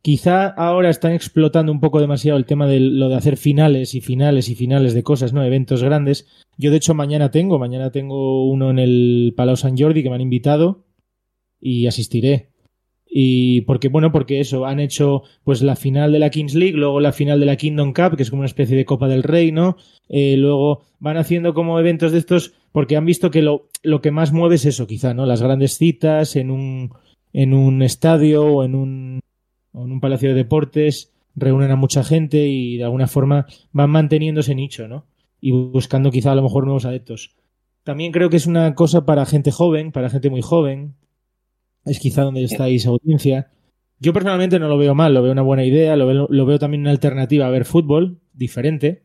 [0.00, 4.00] Quizá ahora están explotando un poco demasiado el tema de lo de hacer finales y
[4.00, 5.42] finales y finales de cosas, ¿no?
[5.42, 6.26] Eventos grandes.
[6.56, 10.14] Yo, de hecho, mañana tengo, mañana tengo uno en el Palau San Jordi que me
[10.14, 10.84] han invitado
[11.60, 12.50] y asistiré.
[13.10, 17.00] Y porque, bueno, porque eso, han hecho pues la final de la Kings League, luego
[17.00, 19.50] la final de la Kingdom Cup, que es como una especie de Copa del Rey,
[19.50, 19.76] ¿no?
[20.08, 24.10] Eh, luego van haciendo como eventos de estos porque han visto que lo, lo que
[24.10, 25.26] más mueve es eso, quizá, ¿no?
[25.26, 26.92] Las grandes citas en un,
[27.32, 29.20] en un estadio o en un
[29.84, 34.40] en un palacio de deportes, reúnen a mucha gente y de alguna forma van manteniendo
[34.40, 35.06] ese nicho, ¿no?
[35.40, 37.36] Y buscando quizá a lo mejor nuevos adeptos.
[37.84, 40.94] También creo que es una cosa para gente joven, para gente muy joven.
[41.84, 43.50] Es quizá donde estáis audiencia.
[43.98, 46.58] Yo personalmente no lo veo mal, lo veo una buena idea, lo veo, lo veo
[46.58, 49.04] también una alternativa a ver fútbol diferente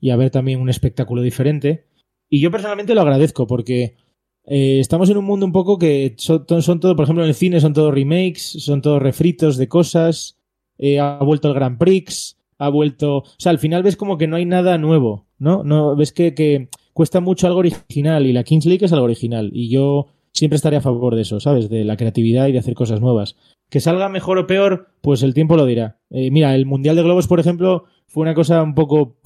[0.00, 1.86] y a ver también un espectáculo diferente.
[2.28, 3.96] Y yo personalmente lo agradezco porque
[4.44, 7.60] eh, estamos en un mundo un poco que son, todo, por ejemplo, en el cine
[7.60, 10.38] son todos remakes, son todos refritos de cosas.
[10.78, 13.18] Eh, ha vuelto el Grand Prix, ha vuelto.
[13.18, 15.62] O sea, al final ves como que no hay nada nuevo, ¿no?
[15.62, 19.50] no ves que, que cuesta mucho algo original y la Kings League es algo original.
[19.52, 21.68] Y yo siempre estaré a favor de eso, ¿sabes?
[21.68, 23.36] De la creatividad y de hacer cosas nuevas.
[23.68, 25.98] Que salga mejor o peor, pues el tiempo lo dirá.
[26.10, 29.16] Eh, mira, el Mundial de Globos, por ejemplo, fue una cosa un poco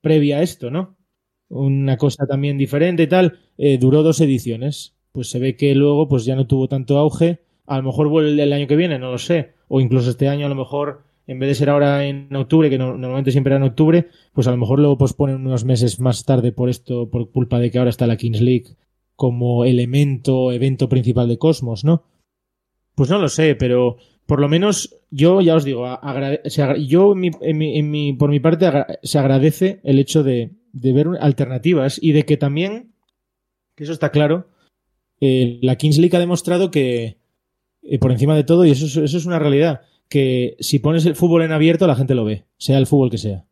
[0.00, 0.96] previa a esto, ¿no?
[1.54, 4.94] Una cosa también diferente y tal, eh, duró dos ediciones.
[5.12, 7.40] Pues se ve que luego pues ya no tuvo tanto auge.
[7.66, 9.52] A lo mejor vuelve el año que viene, no lo sé.
[9.68, 12.76] O incluso este año a lo mejor en vez de ser ahora en octubre, que
[12.76, 16.52] normalmente siempre era en octubre, pues a lo mejor lo posponen unos meses más tarde
[16.52, 18.76] por esto, por culpa de que ahora está la Kings League
[19.16, 22.02] como elemento, evento principal de Cosmos, ¿no?
[22.94, 25.86] Pues no lo sé, pero por lo menos yo ya os digo,
[26.86, 28.68] yo en mi, por mi parte
[29.02, 32.92] se agradece el hecho de, ver alternativas y de que también,
[33.74, 34.48] que eso está claro,
[35.20, 37.18] eh, la Kings League ha demostrado que,
[37.82, 41.16] eh, por encima de todo, y eso, eso es una realidad, que si pones el
[41.16, 43.46] fútbol en abierto la gente lo ve, sea el fútbol que sea.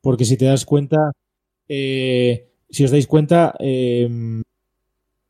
[0.00, 1.12] Porque si te das cuenta,
[1.68, 4.42] eh, si os dais cuenta, em,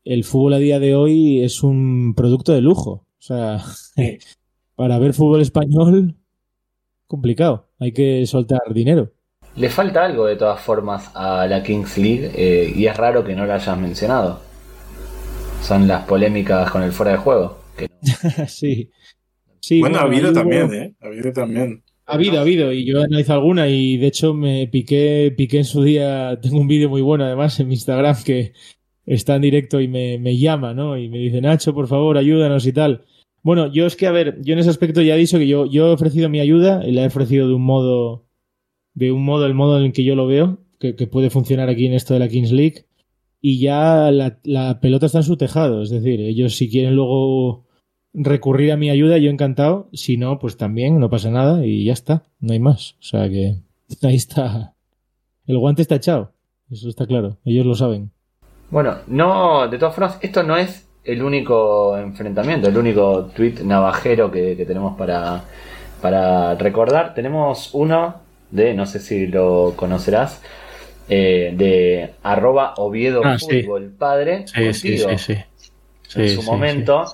[0.03, 2.91] el fútbol a día de hoy es un producto de lujo.
[2.91, 3.63] O sea,
[4.75, 6.15] para ver fútbol español,
[7.07, 7.69] complicado.
[7.79, 9.11] Hay que soltar dinero.
[9.59, 13.35] Le falta algo de todas formas a la Kings League eh, y es raro que
[13.35, 14.39] no lo hayas mencionado.
[15.61, 17.59] Son las polémicas con el fuera de juego.
[18.47, 18.89] sí.
[19.59, 19.81] sí.
[19.81, 20.95] Bueno, ha habido también, ¿eh?
[21.01, 21.83] Ha habido también.
[22.05, 25.57] Ha habido, ha habido, y yo he analizado alguna y de hecho me piqué, piqué
[25.57, 28.53] en su día, tengo un vídeo muy bueno además en mi Instagram que
[29.05, 30.97] está en directo y me, me llama, ¿no?
[30.97, 33.03] Y me dice, Nacho, por favor, ayúdanos y tal.
[33.43, 35.65] Bueno, yo es que, a ver, yo en ese aspecto ya he dicho que yo,
[35.65, 38.28] yo he ofrecido mi ayuda y la he ofrecido de un modo,
[38.99, 41.69] de un modo, el modo en el que yo lo veo, que, que puede funcionar
[41.69, 42.85] aquí en esto de la Kings League,
[43.41, 47.65] y ya la, la pelota está en su tejado, es decir, ellos si quieren luego
[48.13, 49.89] recurrir a mi ayuda, yo encantado.
[49.93, 52.95] Si no, pues también, no pasa nada y ya está, no hay más.
[52.99, 53.55] O sea que
[54.03, 54.73] ahí está.
[55.47, 56.33] El guante está echado,
[56.69, 58.11] eso está claro, ellos lo saben.
[58.69, 64.29] Bueno, no, de todas formas, esto no es el único enfrentamiento, el único tweet navajero
[64.29, 65.43] que, tenemos para,
[66.01, 67.15] para recordar.
[67.15, 70.41] Tenemos uno de, no sé si lo conocerás,
[71.07, 74.45] eh, de arroba Oviedo ah, Fútbol Padre.
[74.47, 75.35] Sí, sí, sí,
[76.15, 77.05] en su momento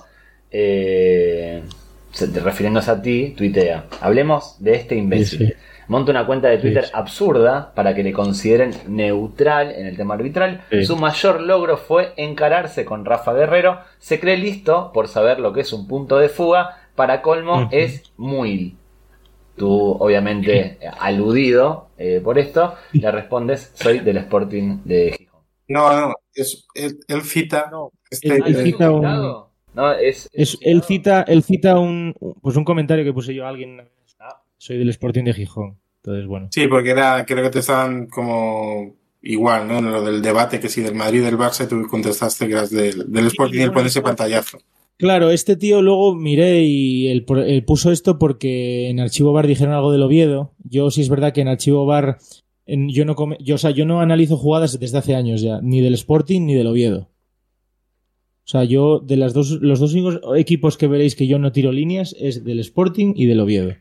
[0.50, 1.62] eh,
[2.42, 3.84] refiriéndose a ti, tuitea.
[4.00, 5.56] Hablemos de este imbécil.
[5.88, 10.62] Monta una cuenta de Twitter absurda para que le consideren neutral en el tema arbitral.
[10.82, 13.80] Su mayor logro fue encararse con Rafa Guerrero.
[13.98, 16.78] Se cree listo por saber lo que es un punto de fuga.
[16.96, 18.76] Para colmo es muy.
[19.56, 25.40] Tú, obviamente, aludido eh, por esto, le respondes: Soy del Sporting de Gijón.
[25.68, 27.70] No, no, es, él, cita.
[28.10, 29.04] este, cita un
[30.00, 30.28] es,
[30.62, 33.82] él cita, él cita un, pues un comentario que puse yo a alguien.
[34.18, 35.78] Ah, soy del Sporting de Gijón.
[35.96, 36.48] Entonces, bueno.
[36.50, 39.78] Sí, porque era, creo que te estaban como igual, ¿no?
[39.78, 43.26] En lo del debate que si del Madrid del Barça, tú contestaste que eras del,
[43.26, 44.58] Sporting y él pone ese pantallazo.
[44.98, 47.24] Claro, este tío luego miré y él,
[47.66, 50.54] puso esto porque en Archivo Bar dijeron algo del Oviedo.
[50.64, 52.18] Yo sí es verdad que en Archivo Bar
[52.66, 55.94] yo no yo, o sea, yo no analizo jugadas desde hace años ya, ni del
[55.94, 57.10] Sporting ni del Oviedo.
[58.46, 59.94] O sea, yo de las dos, los dos
[60.36, 63.74] equipos que veréis que yo no tiro líneas es del Sporting y del Oviedo.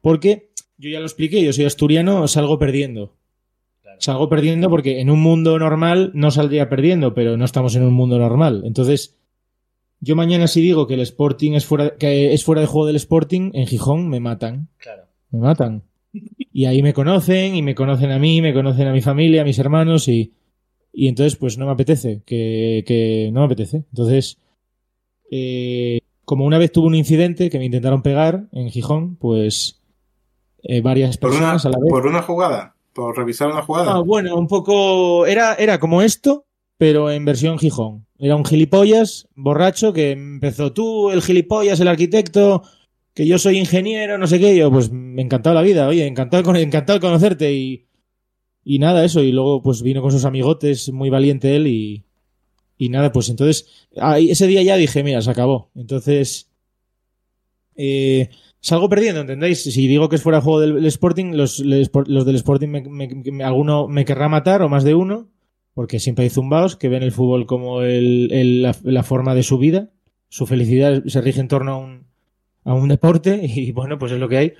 [0.00, 3.16] Porque, yo ya lo expliqué, yo soy asturiano, salgo perdiendo.
[3.98, 7.92] Salgo perdiendo porque en un mundo normal no saldría perdiendo, pero no estamos en un
[7.92, 8.62] mundo normal.
[8.64, 9.17] Entonces,
[10.00, 12.96] yo mañana si digo que el Sporting es fuera, que es fuera de juego del
[12.96, 14.68] Sporting, en Gijón me matan.
[14.78, 15.04] Claro.
[15.30, 15.82] Me matan.
[16.52, 19.44] Y ahí me conocen, y me conocen a mí, me conocen a mi familia, a
[19.44, 20.32] mis hermanos, y
[21.00, 23.84] y entonces, pues no me apetece, que, no me apetece.
[23.92, 24.36] Entonces,
[25.30, 29.80] eh, como una vez tuve un incidente que me intentaron pegar en Gijón, pues
[30.60, 31.88] eh, varias personas a la vez.
[31.88, 32.74] ¿Por una jugada?
[32.92, 33.94] ¿Por revisar una jugada?
[33.94, 35.24] Ah, bueno, un poco.
[35.26, 36.46] Era, era como esto,
[36.78, 38.06] pero en versión Gijón.
[38.18, 42.62] Era un gilipollas borracho que empezó tú, el gilipollas, el arquitecto,
[43.12, 44.56] que yo soy ingeniero, no sé qué.
[44.56, 47.88] Yo, pues me encantaba la vida, oye, encantado, encantado de conocerte y
[48.70, 52.04] y nada, eso, y luego pues vino con sus amigotes, muy valiente él, y,
[52.76, 55.70] y nada, pues entonces, ahí, ese día ya dije, mira, se acabó.
[55.74, 56.50] Entonces,
[57.76, 58.28] eh,
[58.60, 59.62] salgo perdiendo, ¿entendéis?
[59.62, 64.04] Si digo que es fuera juego del, Sporting, los, los, del Sporting, me, alguno me
[64.04, 65.30] querrá matar, o más de uno,
[65.78, 69.58] porque siempre hay zumbaos que ven el fútbol como el, la, la, forma de su
[69.58, 69.92] vida.
[70.28, 72.06] Su felicidad se rige en torno a un,
[72.64, 74.54] a un deporte, y bueno, pues es lo que hay.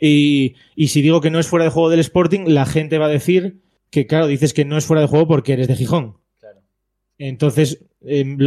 [0.00, 0.54] Y,
[0.88, 3.60] si digo que no es fuera de juego del Sporting, la gente va a decir
[3.90, 6.16] que, claro, dices que no es fuera de juego porque eres de Gijón.
[7.18, 8.38] Entonces, em,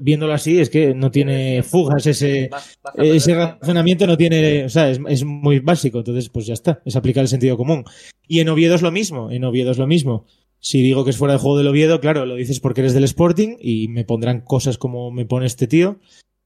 [0.00, 2.50] viéndolo así, es que no tiene fugas ese,
[2.96, 5.98] ese razonamiento, no tiene, o sea, es, muy básico.
[5.98, 7.84] Entonces, pues ya está, es aplicar el sentido común.
[8.26, 10.26] Y en Oviedo es lo mismo, en Oviedo es lo mismo.
[10.60, 13.04] Si digo que es fuera de juego del Oviedo, claro, lo dices porque eres del
[13.04, 15.98] Sporting y me pondrán cosas como me pone este tío.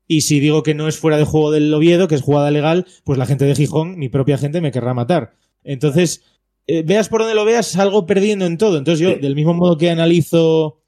[0.06, 2.86] Y si digo que no es fuera de juego del Oviedo, que es jugada legal,
[3.04, 5.34] pues la gente de Gijón, mi propia gente, me querrá matar.
[5.64, 6.22] Entonces,
[6.66, 8.78] eh, veas por donde lo veas, salgo perdiendo en todo.
[8.78, 10.80] Entonces yo, del mismo modo que analizo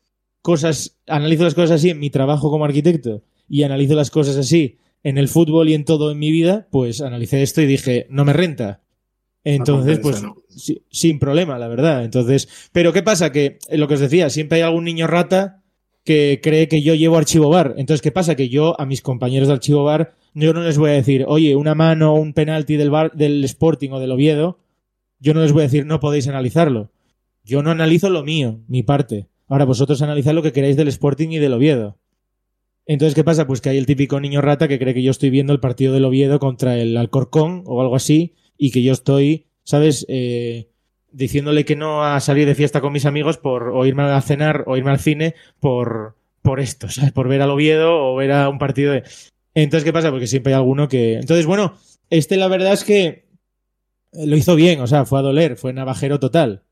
[0.43, 4.79] cosas, analizo las cosas así en mi trabajo como arquitecto y analizo las cosas así
[5.03, 8.25] en el fútbol y en todo en mi vida, pues analicé esto y dije, no
[8.25, 8.83] me renta.
[9.49, 10.25] Entonces, pues
[10.91, 12.05] sin problema, la verdad.
[12.05, 13.31] Entonces, pero ¿qué pasa?
[13.31, 15.63] Que lo que os decía, siempre hay algún niño rata
[16.05, 17.75] que cree que yo llevo archivo bar.
[17.77, 18.35] Entonces, ¿qué pasa?
[18.35, 21.55] Que yo a mis compañeros de archivo bar, yo no les voy a decir, oye,
[21.55, 24.59] una mano o un penalti del bar, del Sporting o del Oviedo,
[25.21, 26.91] yo no les voy a decir, no podéis analizarlo.
[27.45, 29.29] Yo no analizo lo mío, mi parte.
[29.47, 31.99] Ahora vosotros analizad lo que queráis del Sporting y del Oviedo.
[32.85, 33.47] Entonces, ¿qué pasa?
[33.47, 35.93] Pues que hay el típico niño rata que cree que yo estoy viendo el partido
[35.93, 40.07] del Oviedo contra el Alcorcón o algo así y que yo estoy, ¿sabes?
[40.09, 40.69] Eh,
[41.13, 44.65] diciéndole que no a salir de fiesta con mis amigos por o irme a cenar
[44.67, 47.13] o irme al cine por, por esto, ¿sabes?
[47.13, 49.03] Por ver al Oviedo o ver a un partido de...
[49.55, 50.11] Entonces, ¿qué pasa?
[50.11, 51.15] Porque siempre hay alguno que...
[51.15, 51.75] Entonces, bueno,
[52.11, 53.27] este la verdad es que
[54.13, 56.63] lo hizo bien, o sea, fue a doler, fue navajero total.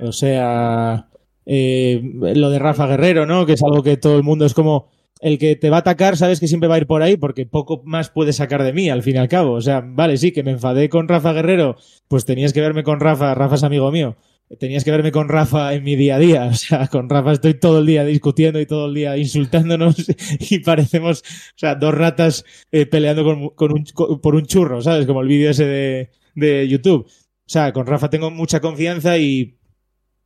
[0.00, 1.08] O sea,
[1.44, 3.44] eh, lo de Rafa Guerrero, ¿no?
[3.44, 4.88] Que es algo que todo el mundo es como
[5.20, 7.46] el que te va a atacar, sabes que siempre va a ir por ahí porque
[7.46, 9.52] poco más puede sacar de mí, al fin y al cabo.
[9.52, 11.76] O sea, vale, sí, que me enfadé con Rafa Guerrero,
[12.08, 14.16] pues tenías que verme con Rafa, Rafa es amigo mío.
[14.58, 16.46] Tenías que verme con Rafa en mi día a día.
[16.46, 19.94] O sea, con Rafa estoy todo el día discutiendo y todo el día insultándonos
[20.50, 23.24] y parecemos, o sea, dos ratas eh, peleando
[23.54, 25.06] con, un, por un churro, ¿sabes?
[25.06, 27.06] Como el vídeo ese de, de YouTube.
[27.06, 29.58] O sea, con Rafa tengo mucha confianza y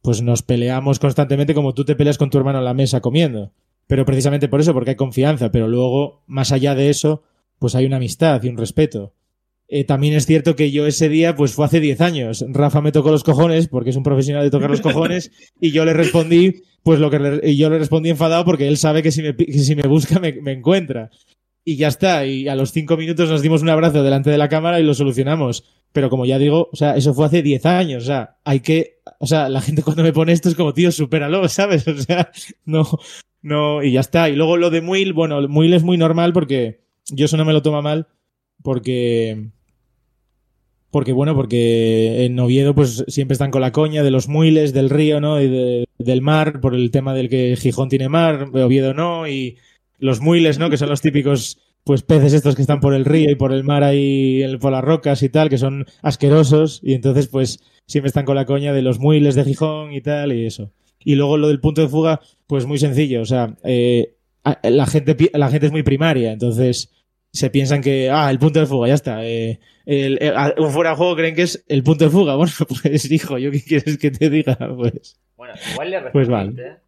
[0.02, 3.52] pues nos peleamos constantemente como tú te peleas con tu hermano en la mesa comiendo.
[3.86, 7.22] Pero precisamente por eso, porque hay confianza, pero luego, más allá de eso,
[7.58, 9.14] pues hay una amistad y un respeto.
[9.68, 12.44] Eh, también es cierto que yo ese día, pues fue hace 10 años.
[12.48, 15.30] Rafa me tocó los cojones, porque es un profesional de tocar los cojones,
[15.60, 19.10] y yo le respondí, pues lo que yo le respondí enfadado porque él sabe que
[19.10, 21.10] si me, busca me, encuentra.
[21.64, 24.50] Y ya está, y a los 5 minutos nos dimos un abrazo delante de la
[24.50, 25.64] cámara y lo solucionamos.
[25.92, 28.98] Pero como ya digo, o sea, eso fue hace 10 años, o sea, hay que,
[29.18, 31.86] o sea, la gente cuando me pone esto es como, tío, supéralo, ¿sabes?
[31.88, 32.30] O sea,
[32.64, 32.86] no,
[33.42, 34.28] no, y ya está.
[34.28, 37.52] Y luego lo de Muil, bueno, Muil es muy normal porque yo eso no me
[37.52, 38.08] lo toma mal
[38.62, 39.50] porque
[40.90, 44.90] porque bueno, porque en Oviedo pues siempre están con la coña de los muiles, del
[44.90, 45.42] río, ¿no?
[45.42, 49.58] Y del mar, por el tema del que Gijón tiene mar, Oviedo no, y
[49.98, 50.70] los muiles, ¿no?
[50.70, 53.62] Que son los típicos pues peces estos que están por el río y por el
[53.62, 58.24] mar ahí, por las rocas y tal, que son asquerosos, y entonces pues siempre están
[58.24, 60.72] con la coña de los muiles de Gijón y tal, y eso.
[60.98, 63.20] Y luego lo del punto de fuga, pues muy sencillo.
[63.20, 64.16] O sea, eh,
[64.62, 66.90] la, gente, la gente es muy primaria, entonces
[67.32, 69.26] se piensan que, ah, el punto de fuga, ya está.
[69.26, 70.18] Eh, el,
[70.56, 72.36] un fuera de juego creen que es el punto de fuga.
[72.36, 74.56] Bueno, pues hijo, ¿yo qué quieres que te diga?
[74.76, 76.78] Pues, bueno, igual le pues vale.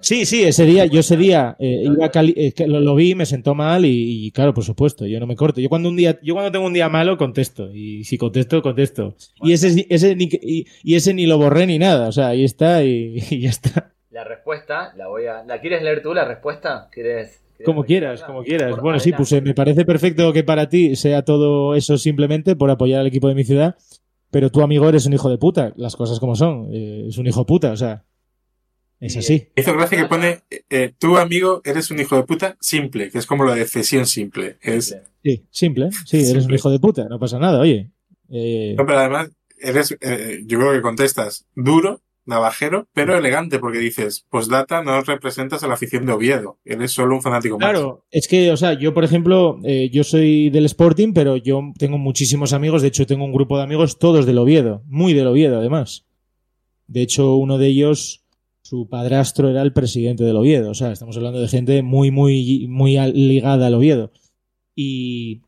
[0.00, 3.84] Sí, sí, ese día, yo ese día eh, iba eh, lo, vi, me sentó mal
[3.84, 5.60] y, claro, por supuesto, yo no me corto.
[5.60, 9.14] Yo cuando un día, yo cuando tengo un día malo contesto y si contesto, contesto.
[9.42, 12.84] Y ese, ese ni, y, ese ni lo borré ni nada, o sea, ahí está
[12.84, 13.92] y, ya está.
[14.10, 16.88] La respuesta, la voy a, ¿la quieres leer tú la respuesta?
[16.92, 17.42] ¿Quieres?
[17.64, 18.80] como quieras, como quieras.
[18.80, 23.00] Bueno, sí, pues me parece perfecto que para ti sea todo eso simplemente por apoyar
[23.00, 23.76] al equipo de mi ciudad,
[24.30, 27.26] pero tu amigo eres un hijo de puta, las cosas como son, eh, es un
[27.26, 28.04] hijo de puta, o sea,
[29.02, 29.48] es así.
[29.56, 33.26] Hizo gracia que pone, eh, tu amigo eres un hijo de puta simple, que es
[33.26, 34.58] como la de cesión simple.
[34.62, 34.96] Es...
[35.24, 35.90] Sí, simple.
[36.06, 37.90] Sí, eres un hijo de puta, no pasa nada, oye.
[38.30, 39.30] Eh, no, pero además,
[39.60, 45.00] eres, eh, yo creo que contestas duro, navajero, pero elegante, porque dices, pues data no
[45.00, 47.70] representas a la afición de Oviedo, eres solo un fanático más.
[47.70, 49.58] Claro, es que, o sea, yo, por ejemplo,
[49.90, 53.64] yo soy del Sporting, pero yo tengo muchísimos amigos, de hecho tengo un grupo de
[53.64, 56.06] amigos todos del Oviedo, muy del Oviedo, además.
[56.86, 58.21] De hecho, uno de ellos
[58.62, 60.70] su padrastro era el presidente del Oviedo.
[60.70, 64.12] O sea, estamos hablando de gente muy, muy, muy ligada al Oviedo.
[64.74, 65.42] Y,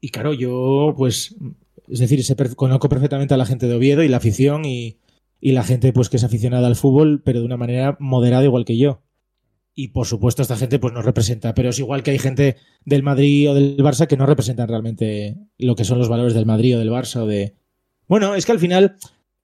[0.00, 1.36] y claro, yo, pues,
[1.88, 2.20] es decir,
[2.56, 4.98] conozco perfectamente a la gente de Oviedo y la afición y,
[5.40, 8.64] y la gente, pues, que es aficionada al fútbol, pero de una manera moderada igual
[8.64, 9.02] que yo.
[9.78, 11.54] Y por supuesto, esta gente, pues, nos representa.
[11.54, 15.36] Pero es igual que hay gente del Madrid o del Barça que no representan realmente
[15.58, 17.54] lo que son los valores del Madrid o del Barça o de.
[18.08, 18.96] Bueno, es que al final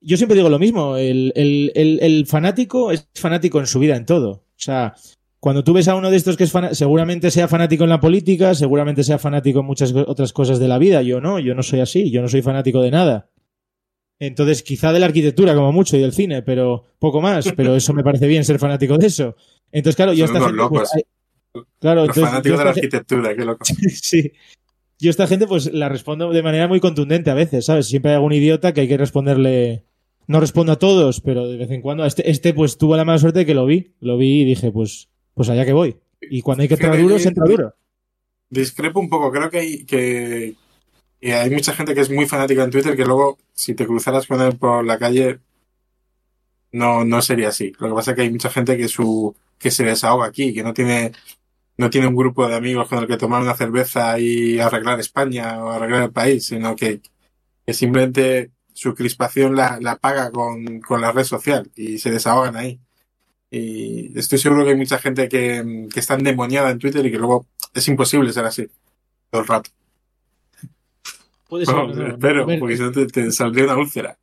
[0.03, 4.05] yo siempre digo lo mismo, el, el, el, fanático es fanático en su vida, en
[4.05, 4.31] todo.
[4.31, 4.95] O sea,
[5.39, 8.53] cuando tú ves a uno de estos que es seguramente sea fanático en la política,
[8.53, 11.79] seguramente sea fanático en muchas otras cosas de la vida, yo no, yo no soy
[11.79, 13.29] así, yo no soy fanático de nada.
[14.19, 17.93] Entonces, quizá de la arquitectura como mucho y del cine, pero poco más, pero eso
[17.93, 19.35] me parece bien ser fanático de eso.
[19.71, 20.91] Entonces, claro, yo esta gente, pues,
[21.79, 23.65] claro, entonces, de la arquitectura, qué loco.
[23.89, 24.31] sí.
[24.99, 27.87] Yo esta gente pues la respondo de manera muy contundente a veces, ¿sabes?
[27.87, 29.83] Siempre hay algún idiota que hay que responderle
[30.27, 32.05] no respondo a todos, pero de vez en cuando.
[32.05, 33.93] Este, este pues tuvo la mala suerte de que lo vi.
[33.99, 35.97] Lo vi y dije, pues, pues allá que voy.
[36.21, 37.75] Y cuando hay que entrar duro, se entra duro.
[38.49, 39.31] Discrepo un poco.
[39.31, 40.55] Creo que hay, que,
[41.21, 44.41] hay mucha gente que es muy fanática en Twitter que luego, si te cruzaras con
[44.41, 45.39] él por la calle,
[46.71, 47.73] no, no sería así.
[47.79, 50.63] Lo que pasa es que hay mucha gente que su que se desahoga aquí, que
[50.63, 51.13] no tiene
[51.77, 55.63] no tiene un grupo de amigos con el que tomar una cerveza y arreglar España
[55.63, 57.01] o arreglar el país, sino que,
[57.65, 62.55] que simplemente su crispación la, la paga con, con, la red social y se desahogan
[62.55, 62.79] ahí.
[63.51, 67.17] Y estoy seguro que hay mucha gente que, que está endemoniada en Twitter y que
[67.19, 68.67] luego es imposible ser así
[69.29, 69.69] todo el rato.
[71.47, 71.75] Puede ser.
[71.75, 74.17] No, espero, porque si no te, te saldría una úlcera.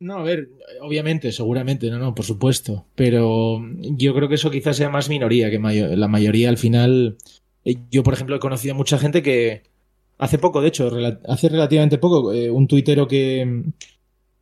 [0.00, 0.48] No, a ver,
[0.80, 2.86] obviamente, seguramente, no, no, por supuesto.
[2.96, 7.16] Pero yo creo que eso quizás sea más minoría que mayor, la mayoría al final.
[7.64, 9.62] eh, Yo, por ejemplo, he conocido a mucha gente que
[10.18, 10.90] hace poco, de hecho,
[11.28, 13.64] hace relativamente poco, eh, un tuitero que,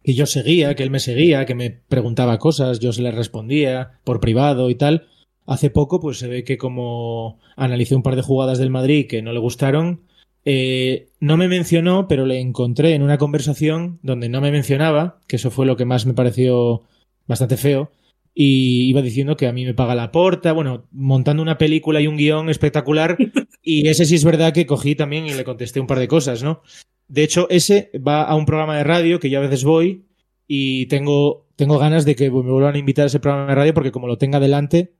[0.03, 4.01] que yo seguía, que él me seguía, que me preguntaba cosas, yo se le respondía
[4.05, 5.07] por privado y tal.
[5.47, 9.23] Hace poco, pues se ve que como analicé un par de jugadas del Madrid que
[9.23, 10.03] no le gustaron,
[10.45, 15.37] eh, no me mencionó, pero le encontré en una conversación donde no me mencionaba, que
[15.37, 16.83] eso fue lo que más me pareció
[17.27, 17.91] bastante feo,
[18.35, 22.07] y iba diciendo que a mí me paga la porta, bueno, montando una película y
[22.07, 23.17] un guion espectacular,
[23.63, 26.43] y ese sí es verdad que cogí también y le contesté un par de cosas,
[26.43, 26.63] ¿no?
[27.09, 30.07] De hecho, ese va a un programa de radio que yo a veces voy
[30.47, 33.75] y tengo, tengo ganas de que me vuelvan a invitar a ese programa de radio
[33.75, 34.95] porque como lo tenga delante,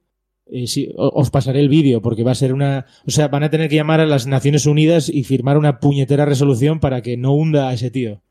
[0.47, 2.87] eh, sí, os pasaré el vídeo porque va a ser una...
[3.07, 6.25] O sea, van a tener que llamar a las Naciones Unidas y firmar una puñetera
[6.25, 8.23] resolución para que no hunda a ese tío.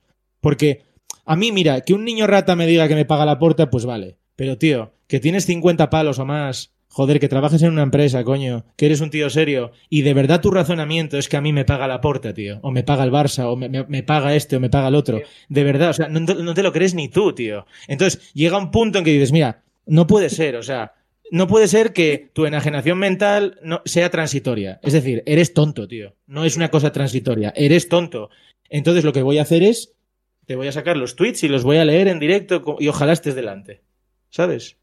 [0.41, 0.84] Porque
[1.26, 3.85] a mí, mira, que un niño rata me diga que me paga la puerta, pues
[3.85, 4.17] vale.
[4.39, 8.63] Pero, tío, que tienes 50 palos o más, joder, que trabajes en una empresa, coño,
[8.77, 11.65] que eres un tío serio, y de verdad tu razonamiento es que a mí me
[11.65, 14.55] paga la puerta, tío, o me paga el Barça, o me, me- me paga este,
[14.55, 15.17] o me paga el otro.
[15.49, 17.65] De verdad, o sea, no, te- no te lo crees ni tú, tío.
[17.89, 20.93] Entonces, llega un punto en que dices, mira, no puede ser, o sea,
[21.31, 24.79] no puede ser que tu enajenación mental no, sea transitoria.
[24.83, 26.15] Es decir, eres tonto, tío.
[26.27, 28.29] No es una cosa transitoria, eres tonto.
[28.69, 29.95] Entonces lo que voy a hacer es,
[30.45, 33.11] te voy a sacar los tweets y los voy a leer en directo y ojalá
[33.11, 33.81] estés delante.
[34.30, 34.77] ¿Sabes?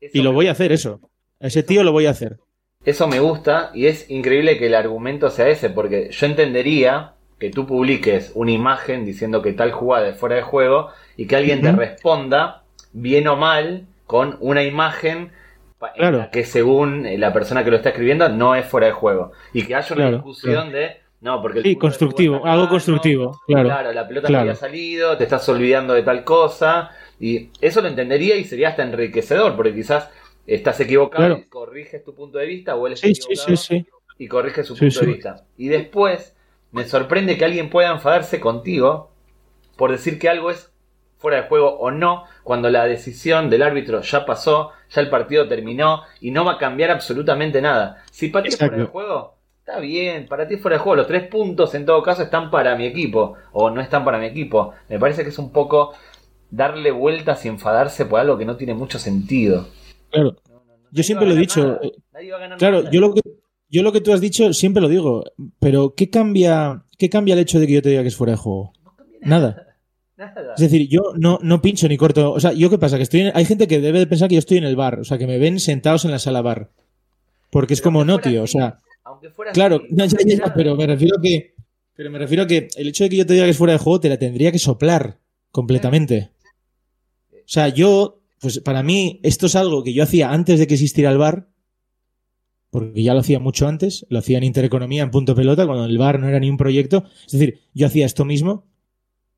[0.00, 1.00] Y lo voy a hacer eso.
[1.40, 2.38] Ese tío lo voy a hacer.
[2.84, 7.50] Eso me gusta y es increíble que el argumento sea ese, porque yo entendería que
[7.50, 11.60] tú publiques una imagen diciendo que tal jugada es fuera de juego y que alguien
[11.60, 12.62] te responda,
[12.92, 15.18] bien o mal, con una imagen
[15.80, 16.18] en Claro.
[16.18, 19.30] la que según la persona que lo está escribiendo no es fuera de juego.
[19.52, 20.96] Y que haya una Claro, discusión de...
[21.20, 23.92] No, porque el Sí, constructivo, algo constructivo, claro.
[23.92, 26.90] la pelota no había salido, te estás olvidando de tal cosa.
[27.20, 30.08] Y eso lo entendería y sería hasta enriquecedor, porque quizás
[30.46, 31.40] estás equivocado Claro.
[31.44, 33.86] y corriges tu punto de vista, o él está Sí, sí, equivocado sí, sí.
[34.18, 35.44] y corrige su punto de vista.
[35.56, 36.34] Y después
[36.72, 39.10] me sorprende que alguien pueda enfadarse contigo
[39.76, 40.72] por decir que algo es
[41.18, 45.48] fuera de juego o no, cuando la decisión del árbitro ya pasó, ya el partido
[45.48, 48.04] terminó y no va a cambiar absolutamente nada.
[48.12, 48.92] Si para ti es fuera de Exacto.
[48.92, 50.96] juego, está bien, para ti es fuera de juego.
[50.96, 54.26] Los tres puntos en todo caso están para mi equipo o no están para mi
[54.26, 54.74] equipo.
[54.88, 55.92] Me parece que es un poco
[56.50, 59.68] darle vueltas y enfadarse por algo que no tiene mucho sentido.
[60.10, 60.36] Claro.
[60.48, 61.80] No, no, no, Yo siempre lo he dicho, nada.
[61.82, 62.90] eh, Nadie va a ganar Claro, nada.
[62.90, 63.20] yo lo que
[63.70, 65.24] yo lo que tú has dicho siempre lo digo,
[65.60, 68.32] pero ¿qué cambia qué cambia el hecho de que yo te diga que es fuera
[68.32, 68.72] de juego?
[68.84, 69.48] No cambia Nada.
[69.48, 69.64] Nada.
[70.56, 72.32] Es decir, yo no, no pincho ni corto.
[72.32, 72.96] O sea, ¿yo qué pasa?
[72.96, 74.98] Que estoy en- hay gente que debe de pensar que yo estoy en el bar.
[74.98, 76.70] O sea, que me ven sentados en la sala bar.
[77.50, 78.42] Porque es como, no, tío.
[78.42, 81.54] O sea, aunque fuera claro, así, no, ya, ya, pero me refiero a que.
[81.94, 83.74] Pero me refiero a que el hecho de que yo te diga que es fuera
[83.74, 85.18] de juego te la tendría que soplar
[85.52, 86.30] completamente.
[87.48, 90.74] O sea, yo, pues para mí, esto es algo que yo hacía antes de que
[90.74, 91.48] existiera el bar.
[92.68, 95.96] Porque ya lo hacía mucho antes, lo hacía en Intereconomía, en punto pelota, cuando el
[95.96, 97.04] bar no era ni un proyecto.
[97.24, 98.66] Es decir, yo hacía esto mismo,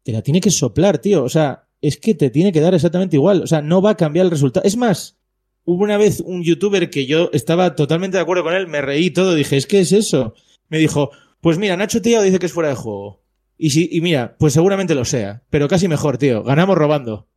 [0.03, 1.23] te la tiene que soplar, tío.
[1.23, 3.43] O sea, es que te tiene que dar exactamente igual.
[3.43, 4.67] O sea, no va a cambiar el resultado.
[4.67, 5.21] Es más,
[5.65, 9.13] hubo una vez un youtuber que yo estaba totalmente de acuerdo con él, me reí
[9.13, 10.35] todo, dije, es que es eso.
[10.69, 13.23] Me dijo, pues mira, Nacho Tío dice que es fuera de juego.
[13.57, 16.43] Y, si, y mira, pues seguramente lo sea, pero casi mejor, tío.
[16.43, 17.29] Ganamos robando.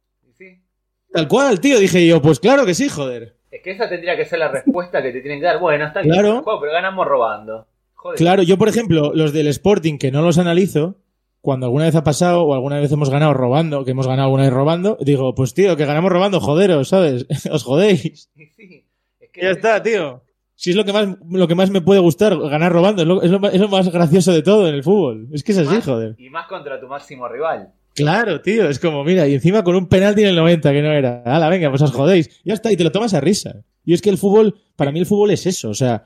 [1.14, 1.80] Tal cual, tío.
[1.80, 3.35] Dije yo, pues claro que sí, joder.
[3.52, 5.60] Es que esa tendría que ser la respuesta que te tienen que dar.
[5.60, 6.41] Bueno, está Claro.
[6.44, 7.68] juego, pero ganamos robando.
[7.94, 8.18] Joder.
[8.18, 10.98] Claro, yo por ejemplo, los del Sporting que no los analizo,
[11.40, 14.44] cuando alguna vez ha pasado o alguna vez hemos ganado robando, que hemos ganado alguna
[14.44, 17.26] vez robando, digo, pues tío, que ganamos robando, joderos, ¿sabes?
[17.52, 18.30] Os jodéis.
[18.56, 18.85] Sí,
[19.19, 19.84] es que Ya es está, eso.
[19.84, 20.23] tío.
[20.56, 23.22] Si es lo que más, lo que más me puede gustar, ganar robando, es lo,
[23.22, 25.27] es lo ma- es lo más gracioso de todo en el fútbol.
[25.34, 26.15] Es que es así, Más- joder.
[26.18, 27.69] Y más contra tu máximo rival.
[27.94, 30.91] Claro, tío, es como, mira, y encima con un penalti en el 90 que no
[30.91, 31.22] era.
[31.26, 32.30] Hala, venga, pues os jodéis.
[32.44, 33.64] Ya está, y te lo tomas a risa.
[33.86, 36.03] Y es que el fútbol, para mí el fútbol es eso, o sea,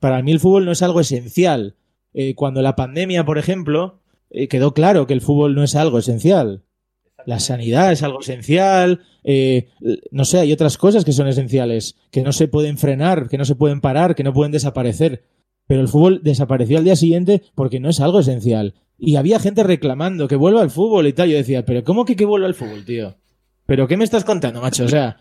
[0.00, 1.76] para mí el fútbol no es algo esencial.
[2.12, 4.00] Eh, cuando la pandemia, por ejemplo,
[4.30, 6.64] eh, quedó claro que el fútbol no es algo esencial.
[7.26, 9.68] La sanidad es algo esencial, eh,
[10.10, 13.44] no sé, hay otras cosas que son esenciales, que no se pueden frenar, que no
[13.44, 15.24] se pueden parar, que no pueden desaparecer.
[15.66, 18.74] Pero el fútbol desapareció al día siguiente porque no es algo esencial.
[19.00, 21.30] Y había gente reclamando que vuelva al fútbol y tal.
[21.30, 23.16] Yo decía, pero ¿cómo que que vuelva al fútbol, tío?
[23.66, 24.84] ¿Pero qué me estás contando, macho?
[24.84, 25.16] O sea,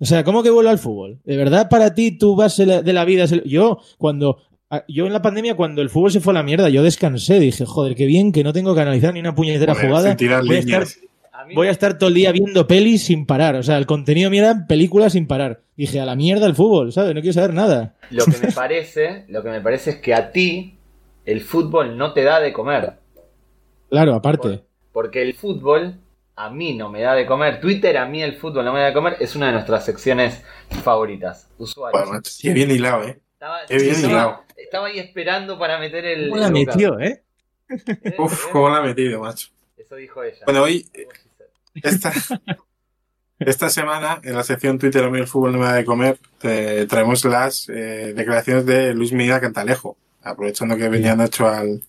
[0.00, 1.20] o sea, ¿cómo que vuelva al fútbol?
[1.24, 3.44] ¿De verdad para ti tu base de la vida es el...
[3.44, 4.38] Yo, cuando
[4.86, 7.40] yo en la pandemia, cuando el fútbol se fue a la mierda, yo descansé.
[7.40, 10.14] Dije, joder, qué bien que no tengo que analizar ni una puñetera jugada.
[10.14, 10.84] Voy a, estar,
[11.54, 13.56] voy a, estar, todo el día viendo pelis sin parar.
[13.56, 15.62] O sea, el contenido mío era películas sin parar.
[15.76, 17.14] Dije, a la mierda el fútbol, ¿sabes?
[17.14, 17.94] No quiero saber nada.
[18.10, 20.74] Lo que me parece, lo que me parece es que a ti
[21.24, 22.94] el fútbol no te da de comer.
[23.90, 24.64] Claro, aparte.
[24.92, 25.94] porque el fútbol
[26.36, 27.60] a mí no me da de comer.
[27.60, 29.16] Twitter a mí el fútbol no me da de comer.
[29.20, 30.42] Es una de nuestras secciones
[30.82, 31.48] favoritas.
[31.58, 32.38] Usuarios.
[32.40, 33.20] qué bien hilado, eh.
[33.32, 34.44] Estaba, bien hilado.
[34.56, 36.30] Estaba ahí esperando para meter el.
[36.30, 37.22] ¿Cómo la metió, eh?
[38.18, 39.48] Uf, cómo la ha metido, macho.
[39.76, 40.38] Eso dijo ella.
[40.44, 40.86] Bueno, hoy.
[41.82, 42.12] Esta,
[43.38, 46.18] esta semana, en la sección Twitter a mí el fútbol no me da de comer,
[46.88, 51.82] traemos las eh, declaraciones de Luis Medina Cantalejo, aprovechando que venía Nacho al,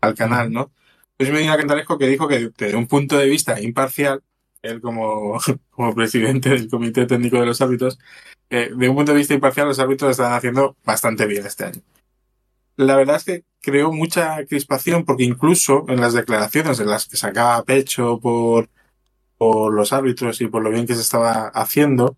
[0.00, 0.72] al canal, ¿no?
[1.18, 4.22] Luis Medina Cantalejo que dijo que desde un punto de vista imparcial,
[4.62, 5.38] él como,
[5.70, 7.98] como presidente del Comité Técnico de los Árbitros,
[8.50, 11.82] eh, de un punto de vista imparcial los árbitros están haciendo bastante bien este año.
[12.76, 17.16] La verdad es que creó mucha crispación porque incluso en las declaraciones en las que
[17.16, 18.70] sacaba pecho por,
[19.36, 22.16] por los árbitros y por lo bien que se estaba haciendo,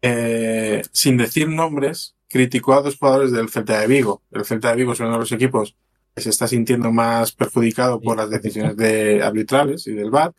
[0.00, 4.22] eh, sin decir nombres, criticó a dos jugadores del Celta de Vigo.
[4.30, 5.76] El Celta de Vigo es uno de los equipos
[6.16, 10.34] se está sintiendo más perjudicado por las decisiones de arbitrales y del VAR.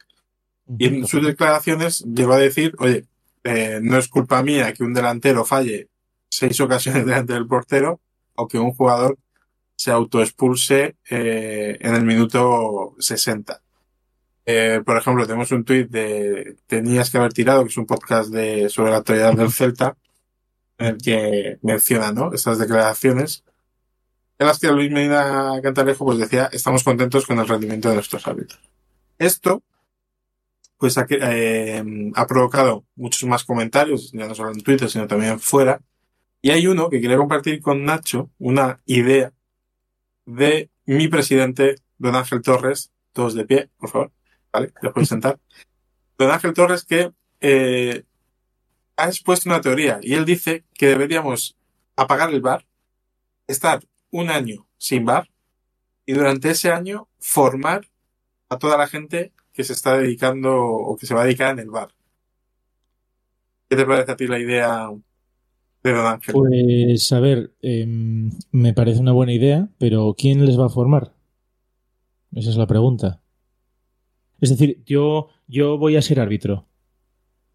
[0.78, 3.06] Y en sus declaraciones llegó a decir, oye,
[3.44, 5.90] eh, no es culpa mía que un delantero falle
[6.30, 8.00] seis ocasiones delante del portero
[8.36, 9.18] o que un jugador
[9.76, 13.62] se autoexpulse eh, en el minuto 60.
[14.46, 18.30] Eh, por ejemplo, tenemos un tuit de Tenías que haber tirado, que es un podcast
[18.30, 19.98] de, sobre la actualidad del Celta,
[20.78, 22.34] en el que menciona ¿no?
[22.34, 23.44] estas declaraciones
[24.40, 28.26] en las que Luis Medina Cantalejo pues decía, estamos contentos con el rendimiento de nuestros
[28.28, 28.60] árbitros.
[29.18, 29.64] Esto,
[30.78, 31.84] pues ha, eh,
[32.16, 35.82] ha provocado muchos más comentarios, ya no solo en Twitter, sino también fuera.
[36.42, 39.32] Y hay uno que quería compartir con Nacho, una idea
[40.26, 44.12] de mi presidente, don Ángel Torres, todos de pie, por favor,
[44.52, 44.74] ¿vale?
[44.82, 45.40] Les podéis sentar.
[46.18, 47.12] Don Ángel Torres que
[47.42, 48.04] eh,
[48.98, 51.58] ha expuesto una teoría y él dice que deberíamos
[51.96, 52.66] apagar el bar,
[53.48, 53.84] estar
[54.14, 55.28] un año sin bar
[56.06, 57.88] y durante ese año formar
[58.48, 61.60] a toda la gente que se está dedicando o que se va a dedicar en
[61.60, 61.90] el bar.
[63.70, 64.90] ¿Qué te parece a ti la idea
[65.84, 66.36] de Don Ángel?
[66.36, 71.14] Pues a ver, em, me parece una buena idea, pero ¿quién les va a formar?
[72.34, 73.22] Esa es la pregunta.
[74.42, 76.68] Es decir, yo, yo voy a ser árbitro.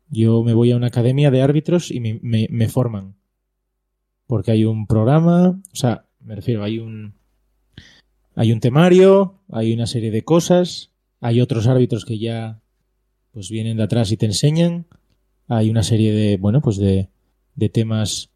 [0.08, 3.14] Yo me voy a una academia de árbitros y me, me forman.
[4.26, 7.14] Porque hay un programa, o sea, me refiero, hay un,
[8.34, 12.60] hay un temario, hay una serie de cosas, hay otros árbitros que ya
[13.32, 14.86] pues vienen de atrás y te enseñan,
[15.46, 17.08] hay una serie de, bueno, pues de,
[17.54, 18.30] de temas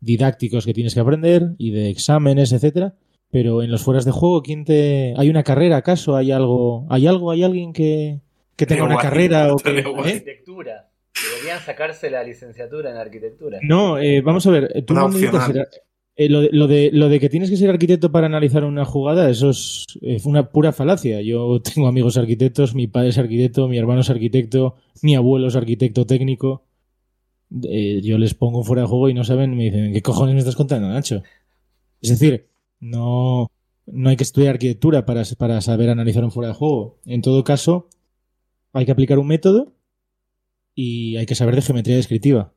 [0.00, 2.94] didácticos que tienes que aprender y de exámenes, etcétera.
[3.30, 5.12] Pero en los fueras de juego, ¿quién te.
[5.18, 6.16] ¿Hay una carrera acaso?
[6.16, 6.86] ¿Hay algo?
[6.88, 7.30] ¿Hay algo?
[7.30, 8.22] ¿Hay alguien que,
[8.56, 9.80] que tenga una carrera o que.
[9.80, 9.84] ¿eh?
[9.84, 10.90] Arquitectura.
[11.30, 13.58] Deberían sacarse la licenciatura en arquitectura.
[13.62, 14.82] No, eh, vamos a ver.
[14.86, 15.50] Tú no necesitas
[16.18, 19.50] eh, lo, de, lo, de, que tienes que ser arquitecto para analizar una jugada, eso
[19.50, 19.86] es,
[20.24, 21.22] una pura falacia.
[21.22, 25.54] Yo tengo amigos arquitectos, mi padre es arquitecto, mi hermano es arquitecto, mi abuelo es
[25.54, 26.64] arquitecto técnico.
[27.62, 30.40] Eh, yo les pongo fuera de juego y no saben, me dicen, ¿qué cojones me
[30.40, 31.22] estás contando, Nacho?
[32.00, 32.48] Es decir,
[32.80, 33.52] no,
[33.86, 36.98] no hay que estudiar arquitectura para, para saber analizar un fuera de juego.
[37.06, 37.90] En todo caso,
[38.72, 39.72] hay que aplicar un método
[40.74, 42.54] y hay que saber de geometría descriptiva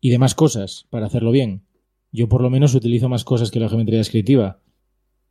[0.00, 1.64] y demás cosas para hacerlo bien.
[2.12, 4.60] Yo por lo menos utilizo más cosas que la geometría descriptiva.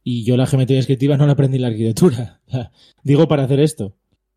[0.04, 2.42] Y yo la geometría descriptiva no la aprendí en la arquitectura.
[3.04, 3.96] Digo para hacer esto.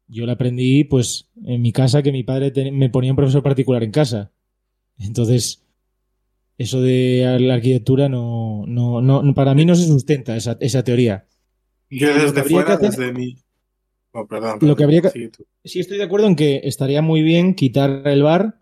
[0.08, 3.82] Yo la aprendí pues en mi casa que mi padre me ponía un profesor particular
[3.82, 4.32] en casa.
[4.98, 5.64] Entonces,
[6.58, 11.26] eso de la arquitectura no, no, no para mí no se sustenta esa, esa teoría.
[11.88, 13.36] Yo desde fuera, desde mi...
[14.12, 15.30] Oh, perdón, Lo que habría que...
[15.64, 18.61] Sí, estoy de acuerdo en que estaría muy bien quitar el bar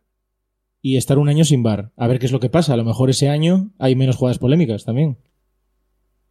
[0.82, 1.92] y estar un año sin bar.
[1.96, 2.74] A ver qué es lo que pasa.
[2.74, 5.18] A lo mejor ese año hay menos jugadas polémicas también.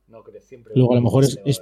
[0.07, 1.61] No, siempre Luego a lo mejor es,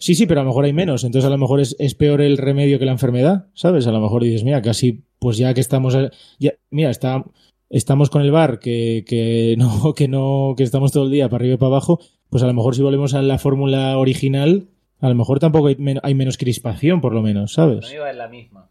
[0.00, 1.02] Sí, sí, pero a lo mejor hay menos.
[1.02, 3.86] Entonces a lo mejor es, peor el remedio que la enfermedad, ¿sabes?
[3.88, 5.96] A lo mejor dices, mira, casi, pues ya que estamos...
[6.38, 7.24] Ya, mira, está,
[7.68, 11.42] estamos con el bar que, que, no, que no, que estamos todo el día para
[11.42, 12.00] arriba y para abajo,
[12.30, 14.68] pues a lo mejor si volvemos a la fórmula original,
[15.00, 17.86] a lo mejor tampoco hay, hay menos crispación, por lo menos, ¿sabes?
[17.86, 18.70] No iba en la misma.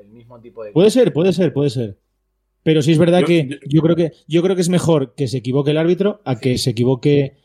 [0.00, 0.72] El mismo tipo de...
[0.72, 1.98] Puede ser, puede ser, puede ser.
[2.64, 5.38] Pero sí es verdad que yo creo que yo creo que es mejor que se
[5.38, 7.36] equivoque el árbitro a que se equivoque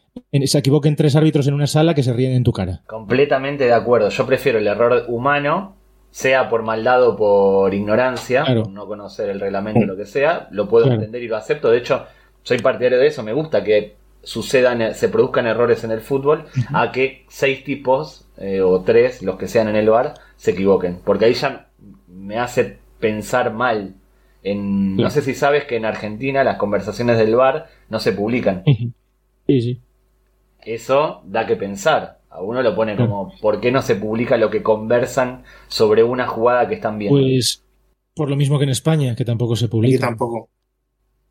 [0.45, 2.81] se equivoquen tres árbitros en una sala que se ríen en tu cara.
[2.87, 4.09] Completamente de acuerdo.
[4.09, 5.75] Yo prefiero el error humano,
[6.11, 10.47] sea por maldad o por ignorancia, por no conocer el reglamento o lo que sea,
[10.51, 11.69] lo puedo entender y lo acepto.
[11.69, 12.05] De hecho,
[12.43, 13.23] soy partidario de eso.
[13.23, 18.61] Me gusta que sucedan, se produzcan errores en el fútbol, a que seis tipos eh,
[18.61, 20.99] o tres, los que sean en el bar, se equivoquen.
[21.03, 21.67] Porque ahí ya
[22.07, 23.95] me hace pensar mal.
[24.43, 28.63] En, No sé si sabes que en Argentina las conversaciones del bar no se publican.
[29.47, 29.81] Sí, sí.
[30.61, 32.19] Eso da que pensar.
[32.29, 36.27] A uno lo pone como, ¿por qué no se publica lo que conversan sobre una
[36.27, 37.17] jugada que están viendo?
[37.17, 37.63] Pues
[38.19, 39.95] por lo mismo que en España, que tampoco se publica.
[39.95, 40.49] Y tampoco.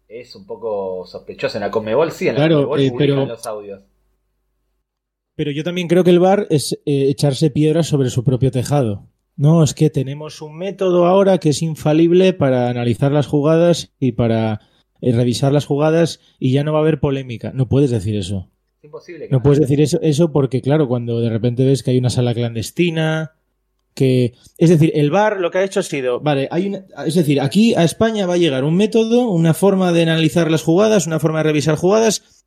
[0.08, 1.58] Es un poco sospechoso.
[1.58, 3.84] En la Comebol sí, en la Comebol eh, pero, los audios.
[5.36, 9.06] Pero yo también creo que el VAR es eh, echarse piedras sobre su propio tejado.
[9.38, 14.12] No, es que tenemos un método ahora que es infalible para analizar las jugadas y
[14.12, 14.60] para
[15.00, 17.52] eh, revisar las jugadas y ya no va a haber polémica.
[17.54, 18.50] No puedes decir eso.
[18.78, 19.28] Es imposible.
[19.30, 22.34] no puedes decir eso, eso porque, claro, cuando de repente ves que hay una sala
[22.34, 23.36] clandestina,
[23.94, 24.34] que...
[24.56, 27.40] Es decir, el VAR lo que ha hecho ha sido, vale, hay una, es decir,
[27.40, 31.20] aquí a España va a llegar un método, una forma de analizar las jugadas, una
[31.20, 32.37] forma de revisar jugadas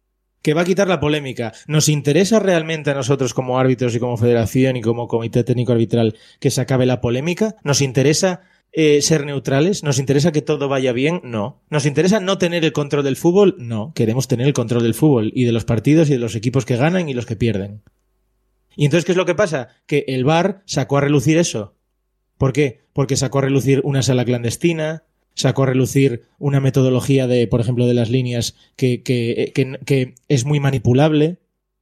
[0.41, 1.53] que va a quitar la polémica.
[1.67, 6.15] ¿Nos interesa realmente a nosotros como árbitros y como federación y como comité técnico arbitral
[6.39, 7.55] que se acabe la polémica?
[7.63, 8.41] ¿Nos interesa
[8.71, 9.83] eh, ser neutrales?
[9.83, 11.21] ¿Nos interesa que todo vaya bien?
[11.23, 11.61] No.
[11.69, 13.55] ¿Nos interesa no tener el control del fútbol?
[13.59, 13.93] No.
[13.93, 16.77] Queremos tener el control del fútbol y de los partidos y de los equipos que
[16.77, 17.81] ganan y los que pierden.
[18.75, 19.69] Y entonces, ¿qué es lo que pasa?
[19.85, 21.75] Que el VAR sacó a relucir eso.
[22.37, 22.85] ¿Por qué?
[22.93, 27.87] Porque sacó a relucir una sala clandestina, sacó a relucir una metodología de, por ejemplo,
[27.87, 31.37] de las líneas que, que, que, es muy manipulable.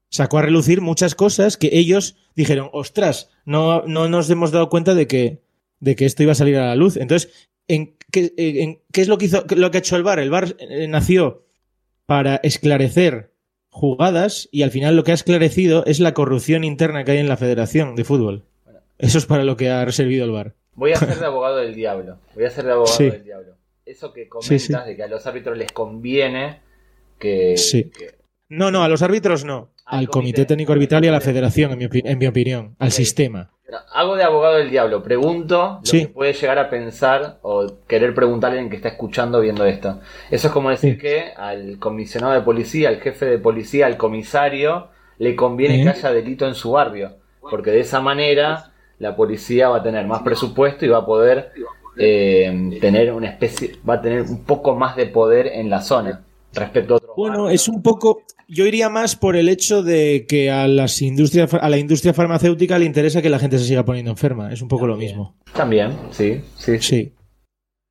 [0.10, 4.96] Sacó a relucir muchas cosas que ellos dijeron, ostras, no, no nos hemos dado cuenta
[4.96, 5.42] de que,
[5.80, 6.98] de que esto iba a salir a la luz.
[6.98, 8.34] Entonces, ¿en qué,
[8.92, 10.20] ¿qué es lo que hizo, lo que ha hecho el VAR?
[10.20, 11.46] El VAR eh, nació
[12.06, 13.34] para esclarecer
[13.70, 17.30] jugadas y al final lo que ha esclarecido es la corrupción interna que hay en
[17.30, 18.46] la Federación de Fútbol.
[18.98, 20.56] Eso es para lo que ha servido el VAR.
[20.76, 22.20] Voy a ser de abogado del diablo.
[22.36, 23.56] Voy a ser de abogado del diablo.
[23.86, 26.62] Eso que comentas de que a los árbitros les conviene
[27.18, 27.56] que,
[28.48, 29.72] No, no, a los árbitros no.
[29.86, 32.76] Al, comité, técnico arbitral y a la federación, en mi, en mi opinión.
[32.78, 33.52] Al sistema.
[33.94, 35.04] Hago de abogado del diablo.
[35.04, 39.42] Pregunto lo que puede llegar a pensar o querer preguntarle a alguien que está escuchando
[39.42, 40.00] viendo esto.
[40.32, 44.90] Eso es como decir que al comisionado de policía, al jefe de policía, al comisario,
[45.18, 47.18] le conviene que haya delito en su barrio.
[47.42, 48.69] Porque de esa manera
[49.00, 51.52] la policía va a tener más presupuesto y va a poder
[51.98, 56.24] eh, tener una especie, va a tener un poco más de poder en la zona
[56.54, 57.12] respecto a otros.
[57.16, 61.54] Bueno, es un poco, yo iría más por el hecho de que a las industrias,
[61.54, 64.52] a la industria farmacéutica le interesa que la gente se siga poniendo enferma.
[64.52, 65.36] Es un poco lo mismo.
[65.54, 67.14] También, sí, sí, sí.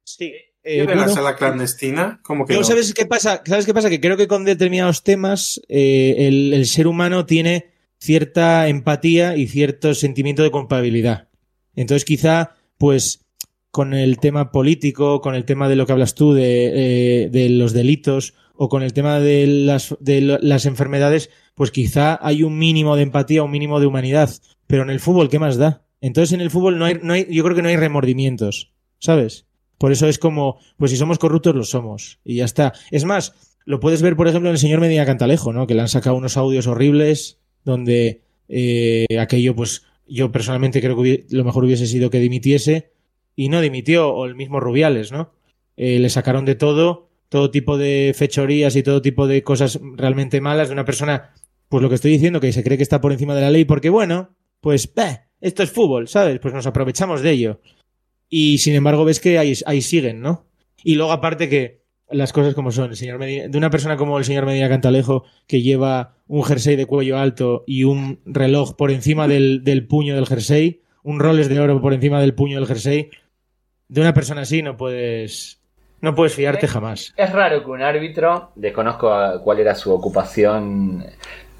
[0.04, 0.32] Sí.
[0.64, 2.20] Eh, la sala clandestina?
[2.22, 3.42] ¿Cómo que ¿sabes qué pasa?
[3.46, 3.88] ¿Sabes qué pasa?
[3.88, 9.94] Que creo que con determinados temas eh, el ser humano tiene cierta empatía y cierto
[9.94, 11.28] sentimiento de culpabilidad.
[11.74, 13.26] Entonces, quizá, pues,
[13.70, 17.48] con el tema político, con el tema de lo que hablas tú, de, eh, de
[17.50, 22.58] los delitos, o con el tema de las, de las enfermedades, pues quizá hay un
[22.58, 24.30] mínimo de empatía, un mínimo de humanidad.
[24.66, 25.84] Pero en el fútbol, ¿qué más da?
[26.00, 29.46] Entonces en el fútbol no hay, no hay, yo creo que no hay remordimientos, ¿sabes?
[29.78, 32.18] Por eso es como, pues si somos corruptos, lo somos.
[32.24, 32.72] Y ya está.
[32.90, 33.32] Es más,
[33.64, 35.68] lo puedes ver, por ejemplo, en el señor Medina Cantalejo, ¿no?
[35.68, 41.26] Que le han sacado unos audios horribles donde eh, aquello, pues yo personalmente creo que
[41.30, 42.92] lo mejor hubiese sido que dimitiese
[43.36, 45.32] y no dimitió, o el mismo Rubiales, ¿no?
[45.76, 50.40] Eh, le sacaron de todo, todo tipo de fechorías y todo tipo de cosas realmente
[50.40, 51.34] malas de una persona,
[51.68, 53.64] pues lo que estoy diciendo, que se cree que está por encima de la ley,
[53.64, 54.92] porque bueno, pues,
[55.40, 56.40] esto es fútbol, ¿sabes?
[56.40, 57.60] Pues nos aprovechamos de ello.
[58.28, 60.46] Y sin embargo ves que ahí, ahí siguen, ¿no?
[60.82, 62.90] Y luego aparte que las cosas como son.
[62.90, 66.86] El señor de una persona como el señor Medina Cantalejo, que lleva un jersey de
[66.86, 71.80] cuello alto y un reloj por encima del, puño del jersey, un roles de oro
[71.80, 73.10] por encima del puño del jersey,
[73.88, 75.60] de una persona así no puedes,
[76.00, 77.14] no puedes fiarte jamás.
[77.16, 79.10] Es raro que un árbitro, desconozco
[79.42, 81.04] cuál era su ocupación,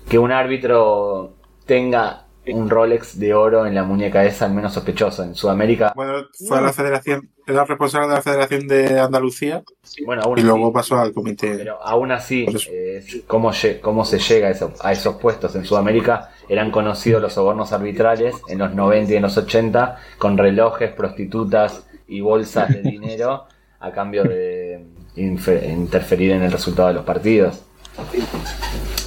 [0.09, 1.35] que un árbitro
[1.67, 5.23] tenga un Rolex de oro en la muñeca esa, al menos sospechoso.
[5.23, 5.93] En Sudamérica.
[5.95, 9.63] Bueno, fue a la federación, era responsable de la Federación de Andalucía.
[10.05, 11.57] Bueno, y luego pasó al comité.
[11.57, 14.49] Pero aún así, eh, ¿cómo, ¿cómo, se llega
[14.81, 15.55] a, esos puestos?
[15.57, 20.37] En Sudamérica eran conocidos los sobornos arbitrales en los 90 y en los 80, con
[20.37, 23.47] relojes, prostitutas y bolsas de dinero
[23.81, 24.85] a cambio de
[25.17, 27.65] interferir en el resultado de los partidos.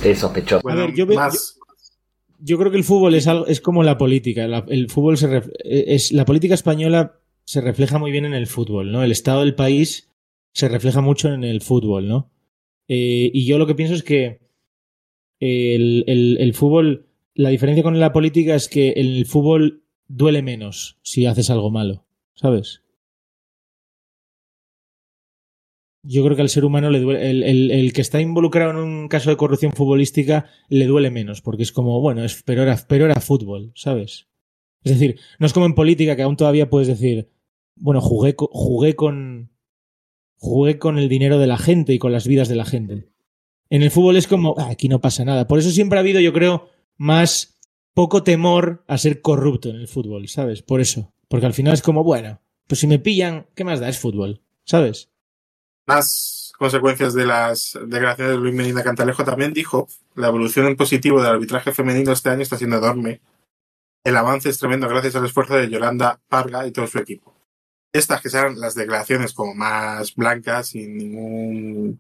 [0.04, 0.68] Es sospechoso.
[0.68, 1.06] más, yo
[2.58, 4.48] creo que el fútbol es algo, es como la política.
[4.48, 8.92] La, el fútbol se es, la política española se refleja muy bien en el fútbol,
[8.92, 9.04] ¿no?
[9.04, 10.10] El estado del país
[10.54, 12.32] se refleja mucho en el fútbol, ¿no?
[12.88, 14.42] Eh, y yo lo que pienso es que
[15.40, 21.26] el, el, fútbol, la diferencia con la política es que el fútbol duele menos si
[21.26, 22.06] haces algo malo,
[22.36, 22.84] ¿sabes?
[26.04, 29.30] Yo creo que al ser humano le duele, el, que está involucrado en un caso
[29.30, 33.22] de corrupción futbolística le duele menos, porque es como, bueno, es, pero, era, pero era
[33.22, 34.28] fútbol, ¿sabes?
[34.84, 37.30] Es decir, no es como en política que aún todavía puedes decir,
[37.76, 39.52] bueno, jugué, jugué con
[40.42, 43.08] jugué con el dinero de la gente y con las vidas de la gente.
[43.70, 45.48] En el fútbol es como, ah, aquí no pasa nada.
[45.48, 46.68] Por eso siempre ha habido, yo creo,
[46.98, 47.60] más
[47.94, 50.64] poco temor a ser corrupto en el fútbol, ¿sabes?
[50.64, 51.14] Por eso.
[51.28, 53.88] Porque al final es como, bueno, pues si me pillan, ¿qué más da?
[53.88, 55.11] Es fútbol, ¿sabes?
[55.88, 61.22] Más consecuencias de las declaraciones de Luis Medina Cantalejo también dijo, la evolución en positivo
[61.22, 63.22] del arbitraje femenino este año está siendo enorme.
[64.04, 67.36] El avance es tremendo gracias al esfuerzo de Yolanda Parga y todo su equipo.
[67.94, 72.00] Estas que sean las declaraciones como más blancas, sin ningún,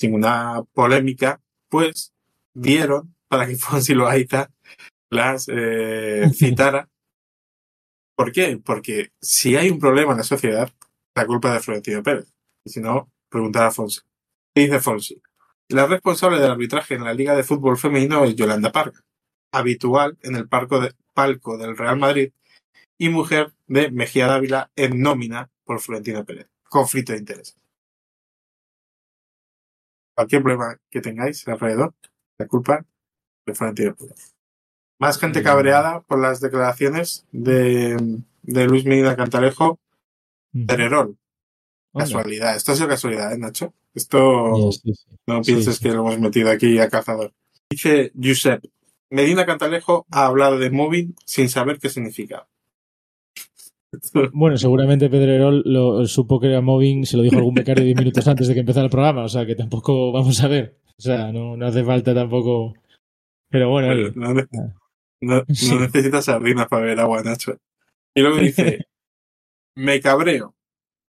[0.00, 2.12] ninguna polémica, pues
[2.54, 4.50] dieron para que Fonsi Loaiza
[5.10, 6.88] las eh, citara.
[8.16, 8.58] ¿Por qué?
[8.62, 10.70] Porque si hay un problema en la sociedad,
[11.14, 12.32] la culpa es de Florentino Pérez.
[12.64, 14.00] Y si no, preguntar a Fonsi.
[14.54, 15.20] ¿Qué dice Fonsi?
[15.68, 19.00] La responsable del arbitraje en la Liga de Fútbol Femenino es Yolanda Parga,
[19.52, 22.32] habitual en el palco del Real Madrid
[22.98, 26.48] y mujer de Mejía Dávila en nómina por Florentino Pérez.
[26.68, 27.56] Conflicto de intereses.
[30.14, 31.94] Cualquier problema que tengáis alrededor,
[32.38, 32.84] la culpa
[33.46, 34.34] de Florentino Pérez.
[35.00, 39.80] Más gente cabreada por las declaraciones de, de Luis Medina Cantalejo,
[40.66, 41.18] Tererol.
[41.94, 42.56] Casualidad.
[42.56, 43.74] Esto ha sido casualidad, ¿eh, Nacho?
[43.94, 44.70] Esto
[45.26, 47.32] no pienses que lo hemos metido aquí a cazador.
[47.70, 48.64] Dice Josep,
[49.10, 52.48] Medina Cantalejo ha hablado de móvil sin saber qué significa.
[54.32, 58.26] Bueno, seguramente Pedrerol lo, supo que era móvil, se lo dijo algún becario 10 minutos
[58.26, 60.78] antes de que empezara el programa, o sea que tampoco vamos a ver.
[60.98, 62.72] O sea, no, no hace falta tampoco.
[63.50, 64.34] Pero bueno, no,
[65.20, 65.44] no,
[65.80, 67.58] necesitas sardinas para beber agua, Nacho.
[68.14, 68.86] Y luego dice,
[69.76, 70.54] me cabreo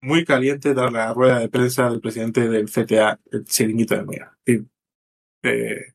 [0.03, 4.37] muy caliente tras la rueda de prensa del presidente del CTA, el chiringuito de Mega.
[4.45, 5.93] Eh,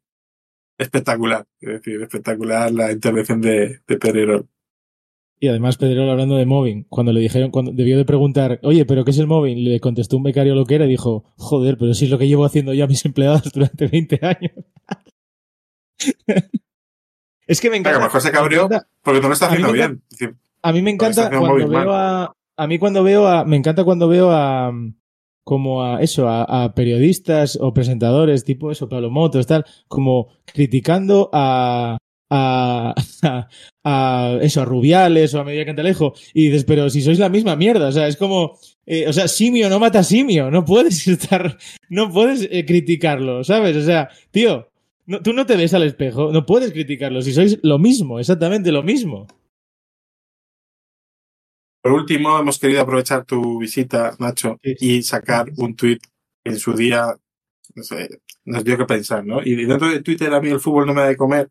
[0.79, 4.49] espectacular, es decir, espectacular la intervención de, de Pedrerol.
[5.41, 9.05] Y además Pedrerol hablando de móvil, cuando le dijeron, cuando debió de preguntar, oye, ¿pero
[9.05, 9.63] qué es el móvil?
[9.65, 12.27] Le contestó un becario lo que era y dijo, joder, pero si es lo que
[12.27, 14.53] llevo haciendo ya mis empleados durante 20 años.
[17.47, 17.99] es que me encanta.
[17.99, 18.69] a lo mejor se cabrió
[19.03, 20.03] porque no lo está haciendo bien.
[20.63, 24.09] A mí me encanta cuando veo a, a mí cuando veo a, me encanta cuando
[24.09, 24.73] veo a,
[25.45, 31.97] como a eso, a, periodistas o presentadores tipo eso, Pablo Motos, tal, como criticando a,
[32.31, 32.95] a,
[33.85, 37.55] a, eso, a Rubiales o a Media Cantalejo, y dices, pero si sois la misma
[37.55, 41.57] mierda, o sea, es como, eh, o sea, simio no mata simio, no puedes estar,
[41.89, 43.77] no puedes eh, criticarlo, ¿sabes?
[43.77, 44.69] O sea, tío,
[45.07, 48.73] no, tú no te ves al espejo, no puedes criticarlo, si sois lo mismo, exactamente
[48.73, 49.29] lo mismo.
[51.83, 56.03] Por último, hemos querido aprovechar tu visita, Nacho, y sacar un tuit
[56.45, 57.15] en su día,
[57.75, 59.41] no sé, nos dio que pensar, ¿no?
[59.43, 61.51] Y dentro de Twitter a mí el fútbol no me da de comer,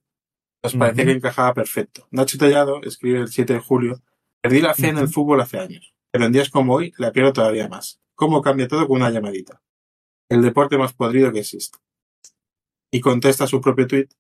[0.64, 2.08] nos parecía que encajaba perfecto.
[2.12, 4.02] Nacho Tallado escribe el 7 de julio,
[4.42, 7.34] perdí la fe en el fútbol hace años, pero en días como hoy la pierdo
[7.34, 8.02] todavía más.
[8.16, 9.62] ¿Cómo cambia todo con una llamadita?
[10.30, 11.78] El deporte más podrido que existe.
[12.92, 14.12] Y contesta su propio tuit,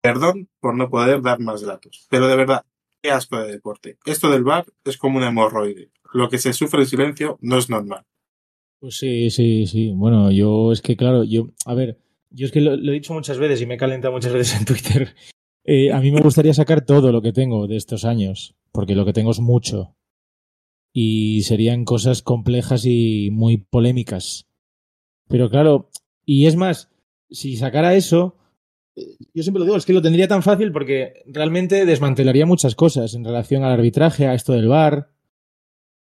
[0.00, 2.64] perdón por no poder dar más datos, pero de verdad,
[3.02, 3.98] Qué asco de deporte.
[4.04, 5.90] Esto del bar es como un hemorroide.
[6.12, 8.04] Lo que se sufre en silencio no es normal.
[8.78, 9.92] Pues sí, sí, sí.
[9.92, 11.98] Bueno, yo es que, claro, yo, a ver,
[12.30, 14.64] yo es que lo, he dicho muchas veces y me he calentado muchas veces en
[14.64, 15.14] Twitter.
[15.64, 19.04] Eh, a mí me gustaría sacar todo lo que tengo de estos años, porque lo
[19.04, 19.94] que tengo es mucho.
[20.92, 24.48] Y serían cosas complejas y muy polémicas.
[25.28, 25.88] Pero claro,
[26.26, 26.90] y es más,
[27.30, 28.36] si sacara eso,
[28.94, 33.14] yo siempre lo digo, es que lo tendría tan fácil porque realmente desmantelaría muchas cosas
[33.14, 35.10] en relación al arbitraje, a esto del bar.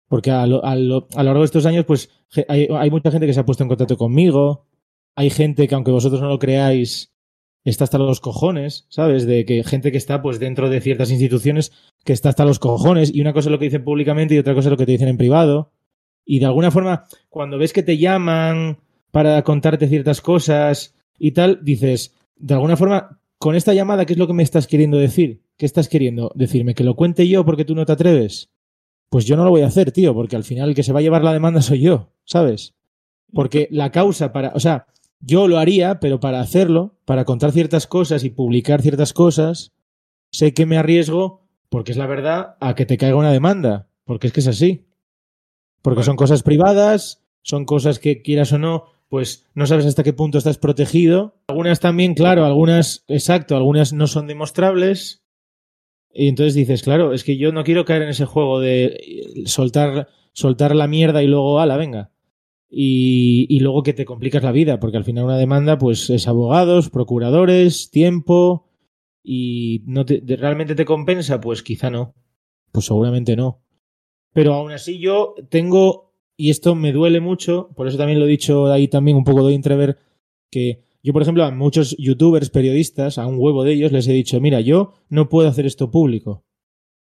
[0.09, 2.11] Porque a lo, largo de estos años, pues
[2.49, 4.67] hay, mucha gente que se ha puesto en contacto conmigo.
[5.15, 7.13] Hay gente que, aunque vosotros no lo creáis,
[7.65, 9.25] está hasta los cojones, ¿sabes?
[9.25, 11.71] De que gente que está pues dentro de ciertas instituciones
[12.05, 13.15] que está hasta los cojones.
[13.15, 14.93] Y una cosa es lo que dicen públicamente y otra cosa es lo que te
[14.93, 15.71] dicen en privado.
[16.25, 18.79] Y de alguna forma, cuando ves que te llaman
[19.13, 24.19] para contarte ciertas cosas y tal, dices, de alguna forma, con esta llamada, ¿qué es
[24.19, 25.43] lo que me estás queriendo decir?
[25.57, 26.75] ¿Qué estás queriendo decirme?
[26.75, 28.51] ¿Que lo cuente yo porque tú no te atreves?
[29.09, 31.01] Pues yo no lo voy a hacer, tío, porque al final el que se va
[31.01, 32.75] a llevar la demanda soy yo, ¿sabes?
[33.33, 34.87] Porque la causa para, o sea,
[35.21, 39.73] yo lo haría, pero para hacerlo, para contar ciertas cosas y publicar ciertas cosas,
[40.33, 44.29] sé que me arriesgo, porque es la verdad, a que te caiga una demanda, porque
[44.29, 44.87] es que es así.
[45.83, 50.15] Porque son cosas privadas, son cosas que quieras o no, pues no sabes hasta qué
[50.15, 51.35] punto estás protegido.
[51.49, 55.23] Algunas también, claro, algunas, exacto, algunas no son demostrables.
[56.13, 60.09] Y entonces dices, claro, es que yo no quiero caer en ese juego de soltar,
[60.33, 62.13] soltar la mierda y luego, ala, venga.
[62.71, 66.89] y, luego que te complicas la vida, porque al final una demanda pues es abogados,
[66.89, 68.71] procuradores, tiempo
[69.23, 72.15] y no te, realmente te compensa, pues quizá no,
[72.73, 73.63] pues seguramente no.
[74.33, 76.10] Pero aún así yo tengo,
[76.41, 79.47] y esto me duele mucho, por eso también lo he dicho ahí también un poco
[79.47, 79.99] de entrever,
[80.51, 84.13] que yo por ejemplo a muchos youtubers, periodistas, a un huevo de ellos les he
[84.13, 86.45] dicho, mira, yo no puedo hacer esto público.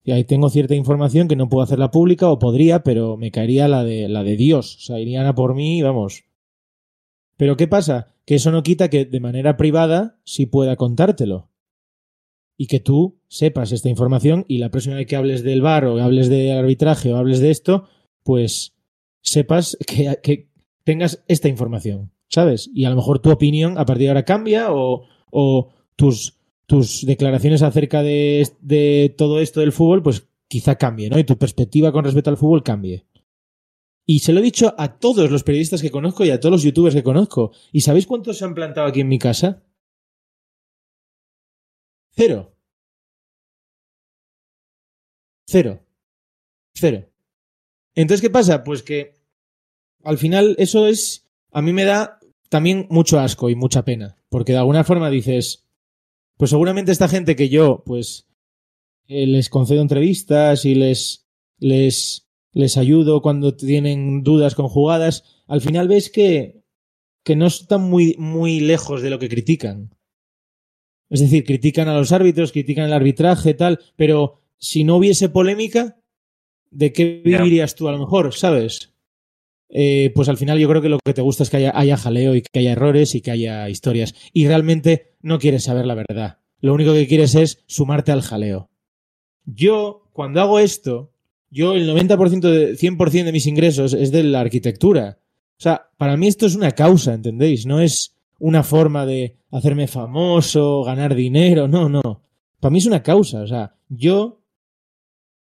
[0.04, 3.68] Y ahí tengo cierta información que no puedo hacerla pública o podría, pero me caería
[3.68, 4.78] la de, la de Dios.
[4.78, 6.24] O sea, irían a por mí, vamos.
[7.38, 8.16] Pero ¿qué pasa?
[8.26, 11.50] Que eso no quita que de manera privada sí pueda contártelo.
[12.58, 16.02] Y que tú sepas esta información y la próxima vez que hables del bar o
[16.02, 17.88] hables del arbitraje o hables de esto,
[18.24, 18.74] pues
[19.22, 20.50] sepas que,
[20.84, 22.70] tengas esta información, ¿sabes?
[22.74, 25.08] Y a lo mejor tu opinión a partir de ahora cambia o,
[25.96, 31.20] tus tus declaraciones acerca de, todo esto del fútbol, pues quizá cambie, ¿no?
[31.20, 33.06] Y tu perspectiva con respecto al fútbol cambie.
[34.06, 36.64] Y se lo he dicho a todos los periodistas que conozco y a todos los
[36.64, 37.52] youtubers que conozco.
[37.74, 39.64] ¿Y sabéis cuántos se han plantado aquí en mi casa?
[42.12, 42.54] Cero.
[45.46, 45.86] Cero.
[46.74, 47.11] Cero.
[47.96, 48.64] Entonces, ¿qué pasa?
[48.64, 49.20] Pues que
[50.04, 52.20] al final eso es, a mí me da
[52.50, 55.66] también mucho asco y mucha pena, porque de alguna forma dices,
[56.38, 58.28] pues seguramente esta gente que yo, pues,
[59.08, 61.28] eh, les concedo entrevistas y les,
[61.60, 66.64] les, les ayudo cuando tienen dudas con jugadas, al final ves que,
[67.24, 69.96] que no están muy, muy lejos de lo que critican.
[71.10, 76.01] Es decir, critican a los árbitros, critican el arbitraje, tal, pero si no hubiese polémica,
[76.72, 78.94] ¿de qué vivirías tú a lo mejor, sabes?
[79.70, 81.96] Eh, pues al final yo creo que lo que te gusta es que haya, haya,
[81.96, 84.16] jaleo y que haya errores y que haya historias.
[84.34, 86.40] Y realmente no quieres saber la verdad.
[86.60, 88.70] Lo único que quieres es sumarte al jaleo.
[89.46, 91.12] Yo, cuando hago esto,
[91.50, 95.20] yo el 90% de 100% de mis ingresos es de la arquitectura.
[95.58, 97.66] O sea, para mí esto es una causa, ¿entendéis?
[97.66, 102.24] No es una forma de hacerme famoso, ganar dinero, no, no.
[102.60, 103.42] Para mí es una causa.
[103.42, 104.41] O sea, yo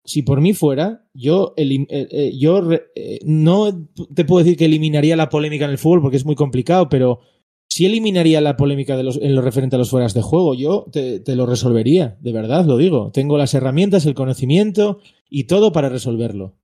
[0.09, 5.17] si por mí fuera, yo, eh, eh, yo eh, no te puedo decir que eliminaría
[5.17, 7.21] la polémica en el fútbol porque es muy complicado, pero
[7.69, 10.55] sí eliminaría la polémica de los, en lo referente a los fueras de juego.
[10.55, 13.11] Yo te, te, lo resolvería, de verdad, lo digo.
[13.13, 16.57] Tengo las herramientas, el conocimiento y todo para resolverlo.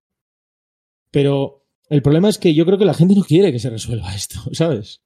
[1.10, 4.14] Pero el problema es que yo creo que la gente no quiere que se resuelva
[4.16, 5.02] esto, ¿sabes?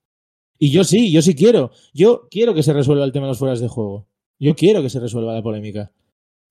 [0.60, 1.72] Y yo sí, yo sí quiero.
[1.92, 4.06] Yo quiero que se resuelva el tema de los fueras de juego.
[4.38, 5.92] Yo quiero que se resuelva la polémica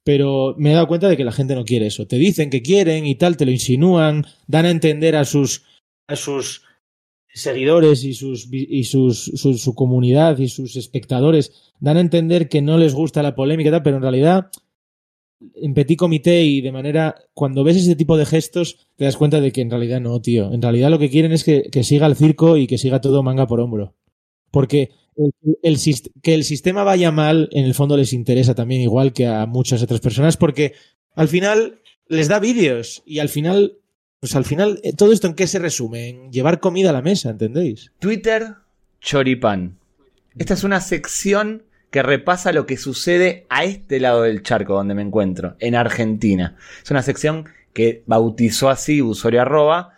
[0.08, 2.08] pero me he dado cuenta de que la gente no quiere eso.
[2.08, 5.66] Te dicen que quieren y tal, te lo insinúan, dan a entender a sus,
[6.08, 6.62] a sus
[7.28, 12.94] seguidores y, sus, y su, comunidad y sus espectadores, dan a entender que no les
[12.94, 14.50] gusta la polémica y tal, pero en realidad
[15.56, 19.42] en petit comité y de manera, cuando ves ese tipo de gestos, te das cuenta
[19.42, 20.54] de que en realidad no, tío.
[20.54, 23.24] En realidad lo que quieren es que, que siga el circo y que siga todo
[23.24, 23.94] manga por hombro.
[24.52, 25.78] Porque el,
[26.22, 29.82] que el sistema vaya mal, en el fondo les interesa también, igual que a muchas
[29.82, 30.74] otras personas, porque
[31.16, 33.78] al final les da vídeos y al final,
[34.20, 36.10] pues al final, eh, ¿todo esto en qué se resume?
[36.10, 37.92] En llevar comida a la mesa, ¿entendéis?
[38.00, 38.56] Twitter,
[39.02, 39.78] choripán.
[40.38, 44.94] Esta es una sección que repasa lo que sucede a este lado del charco donde
[44.94, 46.56] me encuentro, en Argentina.
[46.84, 49.94] Es una sección que bautizó así usuario arroba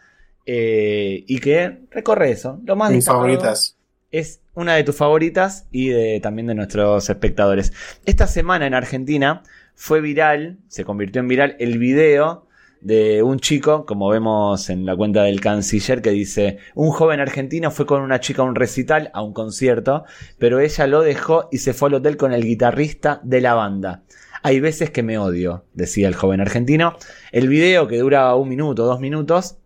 [0.45, 2.59] eh, y que recorre eso.
[2.63, 3.77] Lo más Mis favoritas
[4.11, 7.73] es una de tus favoritas y de, también de nuestros espectadores.
[8.05, 12.45] Esta semana en Argentina fue viral, se convirtió en viral el video
[12.81, 17.71] de un chico, como vemos en la cuenta del canciller, que dice, un joven argentino
[17.71, 20.03] fue con una chica a un recital, a un concierto,
[20.37, 24.03] pero ella lo dejó y se fue al hotel con el guitarrista de la banda.
[24.43, 26.95] Hay veces que me odio, decía el joven argentino.
[27.31, 29.57] El video, que dura un minuto, dos minutos,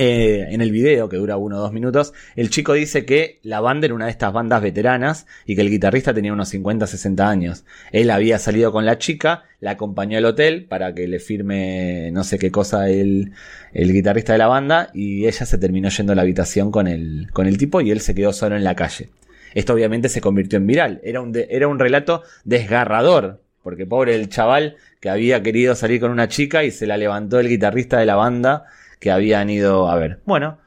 [0.00, 3.58] eh, en el video, que dura uno o dos minutos, el chico dice que la
[3.58, 7.28] banda era una de estas bandas veteranas y que el guitarrista tenía unos 50, 60
[7.28, 7.64] años.
[7.90, 12.22] Él había salido con la chica, la acompañó al hotel para que le firme no
[12.22, 13.32] sé qué cosa el,
[13.72, 17.28] el guitarrista de la banda y ella se terminó yendo a la habitación con el,
[17.32, 19.08] con el tipo y él se quedó solo en la calle.
[19.52, 21.00] Esto obviamente se convirtió en viral.
[21.02, 23.40] Era un, era un relato desgarrador.
[23.64, 27.40] Porque pobre el chaval que había querido salir con una chica y se la levantó
[27.40, 28.64] el guitarrista de la banda
[28.98, 30.20] que habían ido a ver.
[30.24, 30.58] Bueno,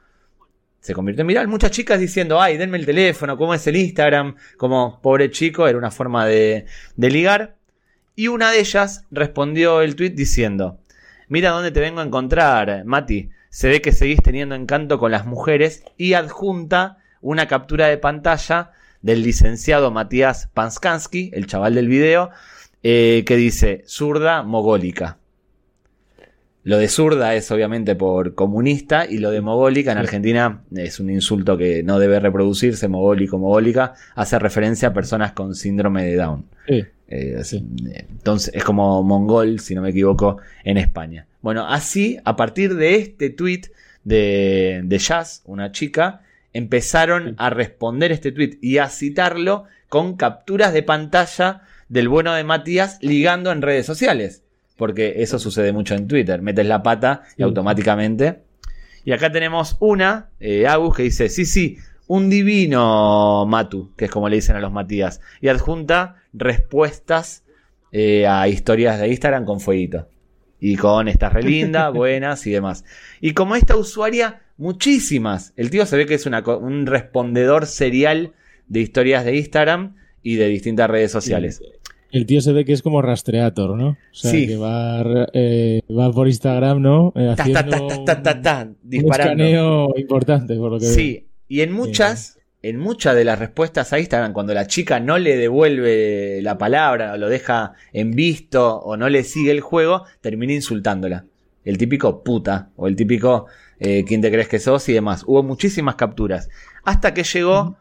[0.80, 1.48] se convirtió en viral.
[1.48, 5.78] Muchas chicas diciendo, ay, denme el teléfono, cómo es el Instagram, como pobre chico, era
[5.78, 7.56] una forma de, de ligar.
[8.16, 10.80] Y una de ellas respondió el tweet diciendo,
[11.28, 13.30] mira dónde te vengo a encontrar, Mati.
[13.48, 18.72] Se ve que seguís teniendo encanto con las mujeres y adjunta una captura de pantalla
[19.02, 22.30] del licenciado Matías Panskansky, el chaval del video,
[22.82, 25.18] eh, que dice zurda mogólica.
[26.64, 31.10] Lo de zurda es obviamente por comunista y lo de mogólica en Argentina es un
[31.10, 36.44] insulto que no debe reproducirse, mogólico, mogólica, hace referencia a personas con síndrome de Down.
[36.68, 37.42] Eh,
[38.08, 41.26] entonces es como mongol, si no me equivoco, en España.
[41.40, 43.62] Bueno, así, a partir de este tweet
[44.04, 46.22] de, de Jazz, una chica,
[46.52, 52.44] empezaron a responder este tweet y a citarlo con capturas de pantalla del bueno de
[52.44, 54.41] Matías ligando en redes sociales.
[54.76, 56.42] Porque eso sucede mucho en Twitter.
[56.42, 58.42] Metes la pata y automáticamente.
[59.04, 64.10] Y acá tenemos una, eh, Agus, que dice, sí, sí, un divino Matu, que es
[64.10, 65.20] como le dicen a los Matías.
[65.40, 67.44] Y adjunta respuestas
[67.90, 70.08] eh, a historias de Instagram con fueguito.
[70.60, 72.84] Y con estas relinda, buenas y demás.
[73.20, 75.52] Y como esta usuaria, muchísimas.
[75.56, 78.32] El tío se ve que es un respondedor serial
[78.68, 81.60] de historias de Instagram y de distintas redes sociales.
[82.12, 83.88] El tío se ve que es como rastreator, ¿no?
[83.88, 84.46] O sea, sí.
[84.46, 85.02] que va,
[85.32, 87.12] eh, va por Instagram, ¿no?
[87.16, 93.24] Eh, haciendo un escaneo importante, por lo que Sí, y en muchas, en muchas de
[93.24, 97.72] las respuestas a Instagram, cuando la chica no le devuelve la palabra, o lo deja
[97.94, 101.24] en visto, o no le sigue el juego, termina insultándola.
[101.64, 103.46] El típico puta, o el típico
[103.84, 105.24] eh, quién te crees que sos y demás.
[105.26, 106.48] Hubo muchísimas capturas.
[106.84, 107.78] Hasta que llegó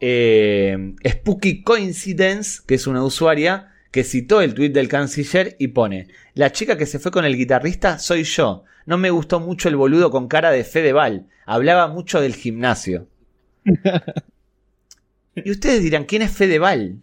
[0.00, 6.08] eh, Spooky Coincidence, que es una usuaria que citó el tweet del canciller y pone,
[6.34, 8.64] la chica que se fue con el guitarrista soy yo.
[8.86, 11.26] No me gustó mucho el boludo con cara de Fedeval.
[11.46, 13.06] Hablaba mucho del gimnasio.
[15.34, 17.00] y ustedes dirán, ¿quién es Fedeval?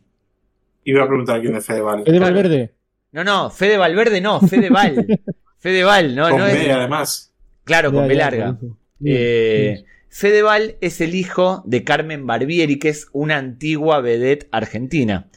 [0.83, 2.03] Iba a preguntar quién es Fedeval.
[2.03, 2.73] Fede Valverde.
[3.11, 5.05] No, no, Fede Valverde no, Fedeval.
[5.59, 7.33] Fedeval, no, con no B, además.
[7.63, 8.57] Claro, con B larga.
[9.03, 9.83] Eh,
[10.17, 15.27] Fedeval es el hijo de Carmen Barbieri, que es una antigua vedette argentina.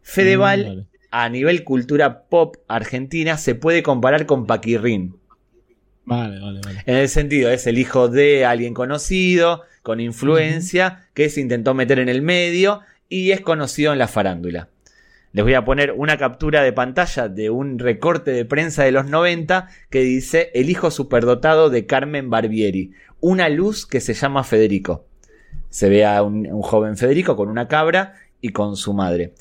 [0.00, 5.16] Fedeval, mm, a nivel cultura pop argentina, se puede comparar con Paquirrín.
[6.06, 6.82] Vale, vale, vale.
[6.86, 11.98] En el sentido, es el hijo de alguien conocido, con influencia, que se intentó meter
[11.98, 12.80] en el medio
[13.10, 14.70] y es conocido en la farándula.
[15.32, 19.06] Les voy a poner una captura de pantalla de un recorte de prensa de los
[19.06, 25.06] 90 que dice El hijo superdotado de Carmen Barbieri, una luz que se llama Federico.
[25.70, 29.32] Se ve a un, joven Federico con una cabra y con su madre.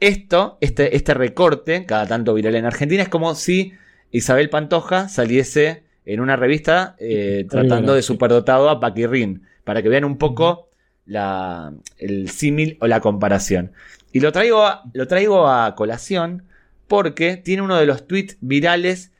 [0.00, 3.74] Esto, este, este recorte, cada tanto viral en Argentina, es como si
[4.12, 10.04] Isabel Pantoja saliese en una revista eh, tratando de superdotado a Paquirrin, para que vean
[10.04, 10.68] un poco
[11.06, 13.72] la, el símil o la comparación.
[14.12, 16.44] Y lo traigo, a, lo traigo a colación
[16.88, 19.10] porque tiene uno de los tweets virales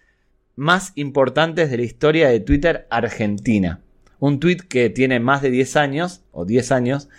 [0.56, 3.81] más importantes de la historia de Twitter argentina
[4.24, 7.11] un tweet que tiene más de 10 años, o 10 años,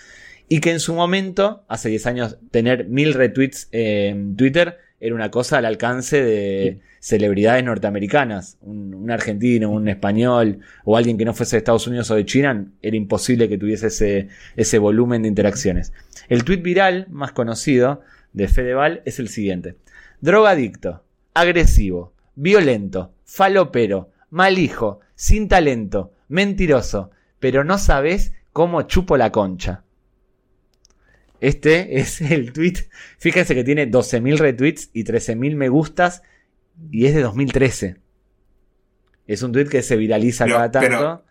[0.49, 5.29] y que en su momento, hace 10 años, tener mil retweets en Twitter era una
[5.29, 8.57] cosa al alcance de celebridades norteamericanas.
[8.61, 12.65] Un, argentino, un español o alguien que no fuese de Estados Unidos o de China,
[12.81, 15.93] era imposible que tuviese ese, ese volumen de interacciones.
[16.27, 18.01] El tweet viral más conocido
[18.33, 19.75] de Fedeval es el siguiente.
[20.21, 21.03] Drogadicto,
[21.35, 29.83] agresivo, violento, falopero, mal hijo, sin talento, mentiroso, pero no sabes cómo chupo la concha.
[31.45, 32.87] Este es el tweet.
[33.19, 36.23] Fíjense que tiene 12.000 retweets y 13.000 me gustas
[36.91, 37.97] y es de 2013.
[39.27, 41.23] Es un tweet que se viraliza cada tanto.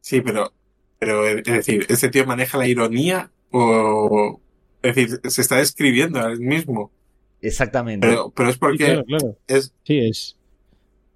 [0.00, 0.54] sí, pero,
[0.98, 4.40] pero es decir, ¿ese tío maneja la ironía o
[4.82, 6.90] es decir, se está describiendo a él mismo?
[7.42, 8.08] Exactamente.
[8.08, 9.04] Pero, es porque
[9.46, 10.38] Es, sí, es.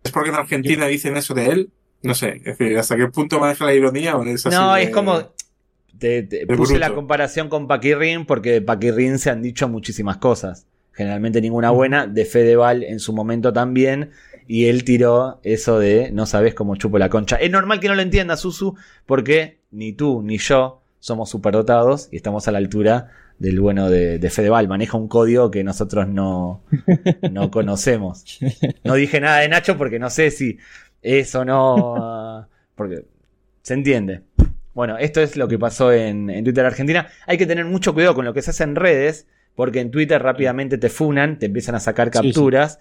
[0.05, 1.71] ¿Es porque en Argentina dicen eso de él?
[2.03, 5.33] No sé, es decir, ¿hasta qué punto maneja la ironía o es No, es como.
[5.99, 10.67] Te, puse la comparación con Paquirrin porque de Paquirrin se han dicho muchísimas cosas.
[10.93, 12.07] Generalmente ninguna buena.
[12.07, 14.11] De Fedeval en su momento también.
[14.47, 17.37] Y él tiró eso de no sabes cómo chupo la concha.
[17.37, 18.77] Es normal que no lo entienda, Susu,
[19.07, 24.19] porque ni tú ni yo somos superdotados y estamos a la altura del bueno de,
[24.19, 24.69] de, Fedeval.
[24.69, 26.63] Maneja un código que nosotros no,
[27.31, 28.25] no conocemos.
[28.85, 30.59] No dije nada de Nacho porque no sé si
[31.03, 32.49] eso no.
[32.75, 33.05] Porque
[33.63, 34.23] se entiende.
[34.75, 37.09] Bueno, esto es lo que pasó en, Twitter Argentina.
[37.27, 40.23] Hay que tener mucho cuidado con lo que se hace en redes, porque en Twitter
[40.23, 42.79] rápidamente te funan, te empiezan a sacar capturas.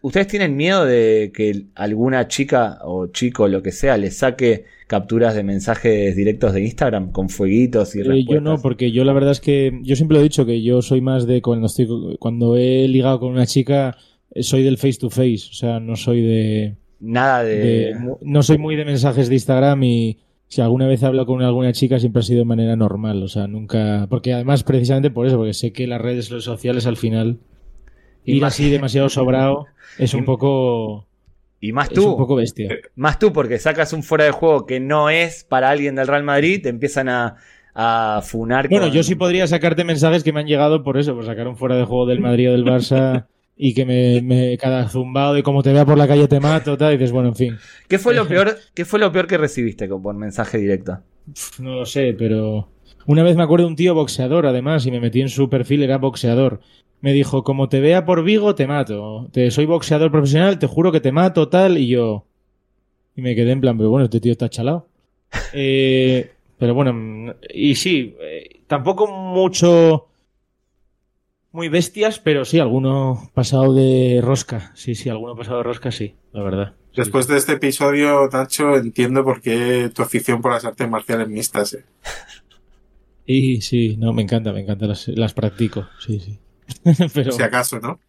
[0.00, 5.34] ¿Ustedes tienen miedo de que alguna chica o chico, lo que sea, le saque capturas
[5.34, 9.32] de mensajes directos de Instagram con fueguitos y eh, Yo no, porque yo la verdad
[9.32, 12.56] es que yo siempre lo he dicho que yo soy más de cuando estoy cuando
[12.56, 13.96] he ligado con una chica
[14.30, 17.96] eh, soy del face to face, o sea, no soy de Nada de...
[18.22, 20.18] No soy muy de mensajes de Instagram y
[20.48, 23.46] si alguna vez hablo con alguna chica siempre ha sido de manera normal, o sea,
[23.46, 24.06] nunca...
[24.08, 27.38] Porque además precisamente por eso, porque sé que las redes sociales al final
[28.24, 29.66] ir así demasiado sobrado
[29.98, 31.06] es un poco...
[31.60, 32.10] Y más Es tú.
[32.12, 32.68] un poco bestia.
[32.94, 36.22] Más tú, porque sacas un fuera de juego que no es para alguien del Real
[36.22, 37.34] Madrid, te empiezan a,
[37.74, 38.68] a funar.
[38.68, 41.48] Bueno, con- yo sí podría sacarte mensajes que me han llegado por eso, por sacar
[41.48, 43.26] un fuera de juego del Madrid o del Barça
[43.58, 46.78] y que me, me cada zumbado de como te vea por la calle te mato,
[46.78, 47.58] tal, y dices, bueno, en fin.
[47.88, 51.00] ¿Qué fue lo peor, qué fue lo peor que recibiste por mensaje directo?
[51.58, 52.68] No lo sé, pero
[53.06, 55.82] una vez me acuerdo de un tío boxeador, además, y me metí en su perfil,
[55.82, 56.60] era boxeador.
[57.00, 59.28] Me dijo, como te vea por Vigo, te mato.
[59.32, 62.26] Te, soy boxeador profesional, te juro que te mato, tal, y yo...
[63.16, 64.86] Y me quedé en plan, pero bueno, este tío está chalado.
[65.52, 70.08] Eh, pero bueno, y sí, eh, tampoco mucho...
[71.50, 74.70] Muy bestias, pero sí, alguno pasado de rosca.
[74.74, 76.74] Sí, sí, alguno pasado de rosca, sí, la verdad.
[76.94, 81.74] Después de este episodio, Nacho, entiendo por qué tu afición por las artes marciales mixtas.
[81.74, 81.84] eh.
[83.30, 86.38] Y sí, no, me encanta, me encanta, las, las practico, sí, sí.
[87.14, 88.00] Pero Si acaso, ¿no?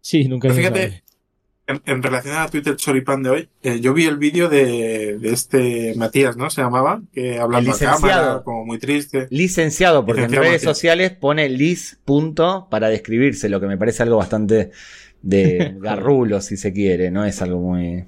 [0.00, 1.04] sí, nunca Pero fíjate.
[1.68, 5.32] En, en relación a Twitter Choripán de hoy, eh, yo vi el vídeo de, de
[5.32, 6.48] este Matías, ¿no?
[6.48, 9.26] Se llamaba, que hablando a cámara, como muy triste.
[9.30, 10.76] Licenciado, porque Licenciado en redes Matías.
[10.76, 14.70] sociales pone lis punto para describirse, lo que me parece algo bastante
[15.22, 18.04] de garrulo, si se quiere, no es algo muy...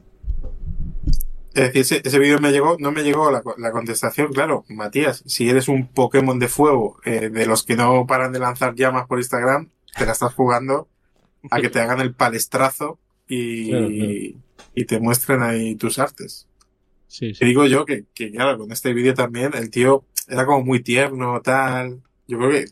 [1.54, 5.24] Es decir, ese, ese vídeo me llegó, no me llegó la, la contestación, claro, Matías,
[5.26, 9.08] si eres un Pokémon de fuego eh, de los que no paran de lanzar llamas
[9.08, 10.86] por Instagram, te la estás jugando
[11.50, 14.12] a que te hagan el palestrazo y, Claro, claro.
[14.74, 16.46] y te muestren ahí tus artes.
[17.06, 17.44] Sí, Te sí.
[17.46, 21.40] digo yo que, que, claro, con este vídeo también el tío era como muy tierno,
[21.42, 22.00] tal.
[22.26, 22.64] Yo creo que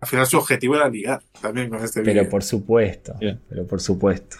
[0.00, 2.14] al final su objetivo era ligar también con este vídeo.
[2.14, 3.40] Pero por supuesto, Bien.
[3.48, 4.36] pero por supuesto.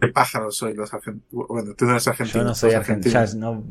[0.00, 1.46] Qué pájaros soy los argentinos.
[1.48, 2.42] Bueno, tú no eres argentino.
[2.44, 3.18] Yo no soy argentino.
[3.18, 3.32] argentinos.
[3.34, 3.64] ya no-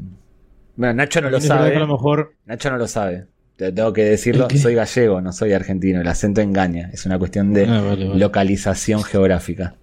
[0.76, 1.80] Bueno, Nacho no lo que a sabe.
[1.80, 3.28] lo mejor Nacho no lo sabe.
[3.58, 6.02] Te tengo que decirlo, soy gallego, no soy argentino.
[6.02, 6.90] El acento engaña.
[6.92, 8.20] Es una cuestión de Ah, vale, vale.
[8.20, 9.76] localización geográfica.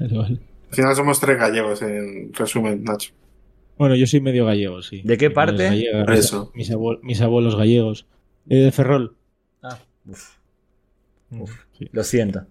[0.00, 0.38] Vale, vale.
[0.70, 3.12] Al final somos tres gallegos, en resumen, Nacho.
[3.78, 5.02] Bueno, yo soy medio gallego, sí.
[5.04, 5.64] ¿De qué Mi parte?
[5.64, 6.52] gallega, Por eso.
[6.54, 8.06] Mis, abuel- mis abuelos gallegos.
[8.48, 9.16] Eh, de Ferrol.
[11.30, 11.88] Uf, Sí.
[11.92, 12.44] lo siento.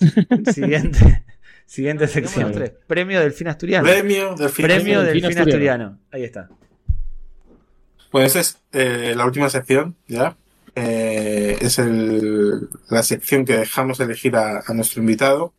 [0.52, 1.24] Siguiente,
[1.66, 2.52] siguiente sección.
[2.86, 3.88] Premio Delfín Asturiano.
[3.88, 4.64] Premio del fin.
[4.66, 5.84] Premio Delfín Delfín Asturiano.
[5.84, 5.98] Asturiano.
[6.10, 6.48] Ahí está.
[8.10, 10.36] Pues es eh, la última sección, ¿ya?
[10.76, 15.54] Eh, es el, la sección que dejamos elegir a, a nuestro invitado,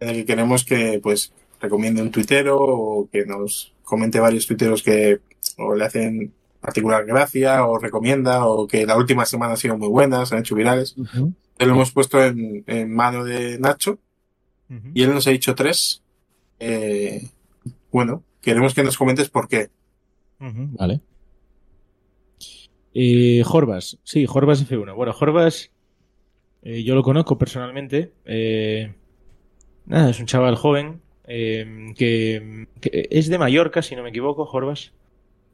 [0.00, 4.82] en el que queremos que, pues, recomiende un tuitero o que nos comente varios tuiteros
[4.82, 5.20] que
[5.58, 9.88] o le hacen particular gracia o recomienda o que la última semana han sido muy
[9.88, 10.96] buenas, han hecho virales.
[10.98, 13.98] Ujú, Lo hemos puesto en, en mano de Nacho
[14.94, 16.02] y él nos ha dicho tres.
[16.58, 17.28] Eh,
[17.92, 19.70] bueno, queremos que nos comentes por qué.
[20.40, 21.00] Vale.
[22.94, 24.94] Eh, Jorbas, sí, Jorbas F1.
[24.94, 25.70] Bueno, Jorbas,
[26.62, 28.12] eh, yo lo conozco personalmente.
[28.24, 28.94] eh,
[29.86, 34.92] nada, es un chaval joven eh, que, es de Mallorca, si no me equivoco, Jorbas.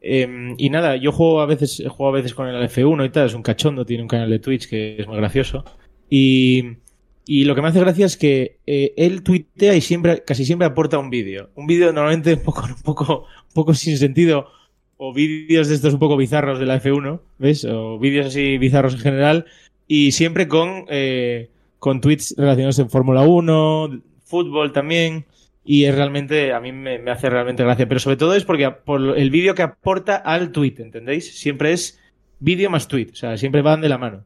[0.00, 3.26] Eh, y nada, yo juego a veces, juego a veces con el F1 y tal,
[3.26, 5.64] es un cachondo, tiene un canal de Twitch que es muy gracioso.
[6.10, 6.76] Y,
[7.24, 10.66] y lo que me hace gracia es que eh, él tuitea y siempre, casi siempre
[10.66, 11.50] aporta un vídeo.
[11.54, 14.48] Un vídeo normalmente un poco, un poco, un poco sin sentido
[14.96, 17.64] o vídeos de estos un poco bizarros de la F1, ¿ves?
[17.64, 19.46] O vídeos así bizarros en general
[19.88, 24.00] y siempre con, eh, con tweets relacionados en Fórmula 1,
[24.32, 25.26] fútbol también
[25.64, 28.70] y es realmente, a mí me, me hace realmente gracia, pero sobre todo es porque
[28.70, 31.38] por el vídeo que aporta al tweet, ¿entendéis?
[31.38, 32.00] Siempre es
[32.40, 34.24] vídeo más tweet, o sea, siempre van de la mano.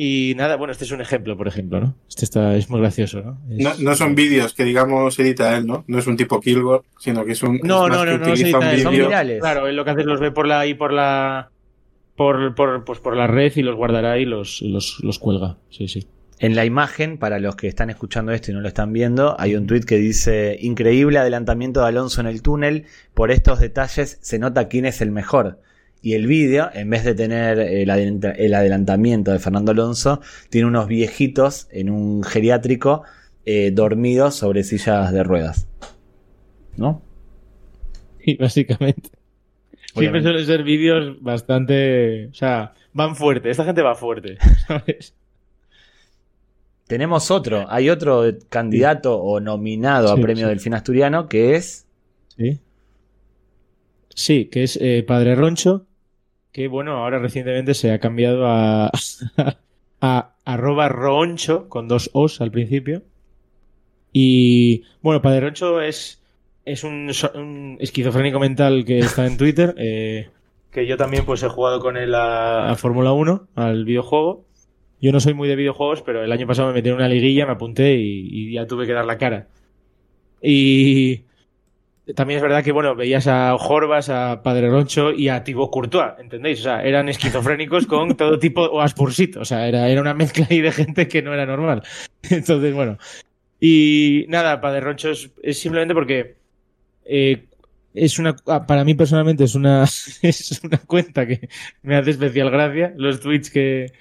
[0.00, 1.94] Y nada, bueno, este es un ejemplo, por ejemplo, ¿no?
[2.08, 3.38] Este está, es muy gracioso, ¿no?
[3.50, 5.84] Es- No, no son vídeos que, digamos, edita él, ¿no?
[5.88, 7.58] No es un tipo Kilgore, sino que es un.
[7.64, 9.40] No, es no, no, no edita un son virales.
[9.40, 11.50] Claro, él lo que hace es los ve por la y por la
[12.14, 15.56] por, por, pues por la red y los guardará y los, los, los cuelga.
[15.70, 16.06] Sí, sí.
[16.40, 19.56] En la imagen, para los que están escuchando esto y no lo están viendo, hay
[19.56, 22.84] un tuit que dice, increíble adelantamiento de Alonso en el túnel,
[23.14, 25.60] por estos detalles se nota quién es el mejor.
[26.00, 30.68] Y el vídeo, en vez de tener el, adelanta- el adelantamiento de Fernando Alonso, tiene
[30.68, 33.02] unos viejitos en un geriátrico
[33.44, 35.66] eh, dormidos sobre sillas de ruedas.
[36.76, 37.02] ¿No?
[38.24, 39.10] Y básicamente.
[39.96, 42.26] Siempre suelen ser vídeos bastante.
[42.28, 43.50] O sea, van fuerte.
[43.50, 44.38] Esta gente va fuerte.
[44.68, 45.14] ¿Sabes?
[46.88, 50.48] Tenemos otro, hay otro candidato o nominado Sí, a premio sí.
[50.48, 51.86] del fin asturiano que es
[52.36, 52.58] Sí.
[54.14, 55.86] Sí, que es eh, Padre Roncho.
[56.50, 58.90] Que bueno, ahora recientemente se ha cambiado a.
[60.00, 63.02] a arroba roncho con dos os al principio.
[64.12, 66.22] Y bueno, Padre Roncho es,
[66.64, 69.74] es un esquizofrénico mental que está en Twitter.
[69.76, 70.30] eh,
[70.70, 74.44] que yo también pues he jugado con él a, a Fórmula 1, al videojuego.
[75.00, 77.46] Yo no soy muy de videojuegos, pero el año pasado me metí en una liguilla,
[77.46, 79.48] me apunté y, y ya tuve que dar la cara.
[80.42, 81.24] Y,
[82.14, 86.12] también es verdad que, bueno, veías a Jorbas, a Padre Roncho y a Thibaut Courtois,
[86.18, 86.60] ¿entendéis?
[86.60, 90.46] O sea, eran esquizofrénicos con todo tipo, o Aspursito, o sea, era, era una mezcla
[90.48, 91.82] ahí de gente que no era normal.
[92.30, 92.98] Entonces, bueno.
[93.60, 96.36] Y nada, Padre Roncho es, simplemente porque
[97.04, 97.44] eh,
[97.92, 99.82] es una, ah, para mí personalmente es una,
[100.22, 101.48] es una cuenta que
[101.82, 103.92] me hace especial gracia, los tweets que,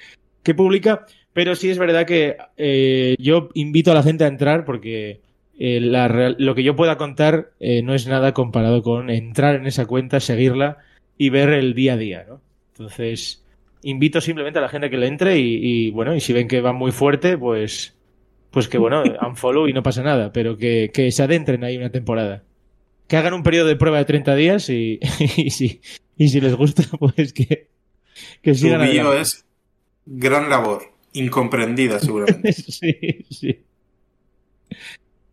[0.47, 4.63] que publica, pero sí es verdad que eh, yo invito a la gente a entrar
[4.63, 5.19] porque
[5.59, 9.87] eh, lo que yo pueda contar eh, no es nada comparado con entrar en esa
[9.87, 10.77] cuenta, seguirla
[11.17, 12.39] y ver el día a día, ¿no?
[12.71, 13.43] Entonces,
[13.83, 16.71] invito simplemente a la gente que le entre y, bueno, y si ven que va
[16.71, 17.97] muy fuerte, pues,
[18.49, 21.91] pues que bueno, unfollow y no pasa nada, pero que, que se adentren ahí una
[21.91, 22.43] temporada
[23.09, 25.01] que hagan un periodo de prueba de 30 días y,
[25.35, 25.81] y, si,
[26.15, 27.67] y si les gusta, pues que,
[28.41, 29.46] que sigan Tu es
[30.07, 32.53] gran labor, incomprendida seguramente.
[32.53, 33.59] sí, sí.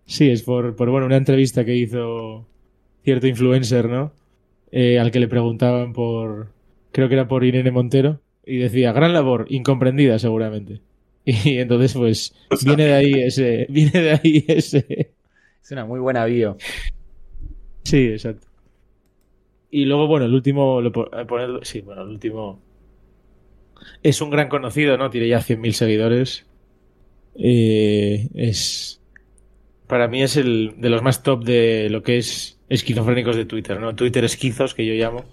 [0.07, 2.47] Sí, es por, por, bueno, una entrevista que hizo
[3.03, 4.13] cierto influencer, ¿no?
[4.71, 6.53] Eh, al que le preguntaban por,
[6.93, 10.81] creo que era por Irene Montero, y decía, gran labor, incomprendida seguramente.
[11.27, 12.35] Y entonces, pues,
[12.67, 15.15] viene de ahí ese, viene de ahí ese...
[15.63, 16.59] Es una muy buena bio.
[17.83, 18.47] Sí, exacto.
[19.71, 20.93] Y luego, bueno, el último, lo,
[21.63, 22.61] sí, bueno, el último
[24.03, 25.11] es un gran conocido, ¿no?
[25.11, 26.47] Tiene ya 100.000 seguidores.
[27.37, 29.01] Eh, es,
[29.87, 33.81] para mí es el de los más top de lo que es esquizofrénicos de Twitter,
[33.81, 33.95] ¿no?
[33.95, 35.25] Twitter esquizos, que yo llamo.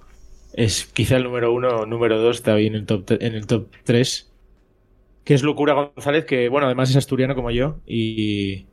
[0.53, 3.69] Es quizá el número uno, número dos, está ahí en el top, en el top
[3.83, 4.31] 3.
[5.23, 7.79] Que es Locura González, que, bueno, además es asturiano como yo.
[7.85, 8.65] Y,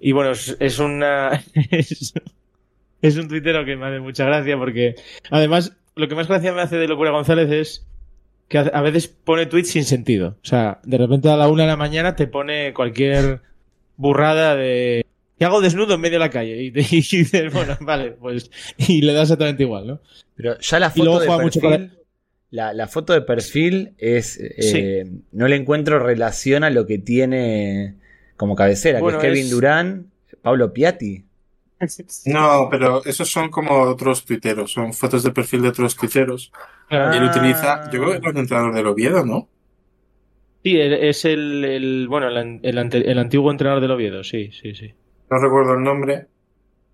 [0.00, 1.42] y bueno, es, es una...
[3.02, 4.94] es un tuitero que me hace mucha gracia porque,
[5.30, 7.89] además, lo que más gracia me hace de Locura González es
[8.50, 10.36] que a veces pone tweets sin sentido.
[10.42, 13.42] O sea, de repente a la una de la mañana te pone cualquier
[13.96, 15.06] burrada de
[15.38, 16.60] ¿qué hago desnudo en medio de la calle?
[16.60, 18.50] Y, dices, bueno, vale, pues.
[18.76, 20.00] Y le da exactamente igual, ¿no?
[20.34, 21.92] Pero ya la foto de perfil.
[22.50, 24.36] La, foto de perfil es.
[24.40, 27.94] Eh, no le encuentro relación a lo que tiene
[28.36, 30.10] como cabecera, que es Kevin Durán,
[30.42, 31.24] Pablo Piatti.
[32.26, 36.50] No, pero esos son como otros tuiteros, son fotos de perfil de otros tuiteros.
[36.90, 39.48] Y él utiliza, yo creo que es el entrenador del Oviedo, ¿no?
[40.62, 44.92] Sí, es el, bueno, el, antiguo entrenador del Oviedo, sí, sí, sí.
[45.30, 46.26] No recuerdo el nombre.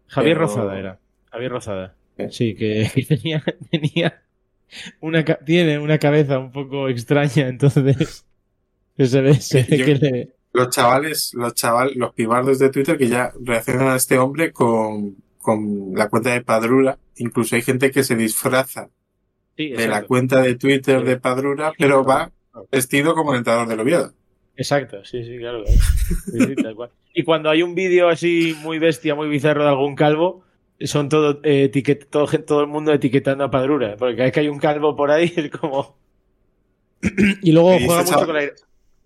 [0.09, 0.99] Javier Rozada era.
[1.33, 1.97] Javier Rozada.
[2.31, 4.23] Sí, que, tenía, tenía
[5.01, 8.27] una, tiene una cabeza un poco extraña, entonces
[8.99, 13.89] se ve, que le, los chavales, los chavales, los pibardos de Twitter que ya reaccionan
[13.89, 16.99] a este hombre con, con la cuenta de Padrura.
[17.17, 18.89] Incluso hay gente que se disfraza
[19.57, 22.31] de la cuenta de Twitter de Padrura, pero va
[22.71, 24.13] vestido como el entrenador del Oviedo.
[24.57, 25.65] Exacto, sí, sí, claro.
[27.13, 30.45] Y cuando hay un vídeo así muy bestia, muy bizarro de algún calvo,
[30.81, 31.71] son todo, eh,
[32.11, 35.11] todo, todo, el mundo etiquetando a Padrura, porque cada vez que hay un calvo por
[35.11, 35.97] ahí es como...
[37.43, 38.45] y luego juega mucho con la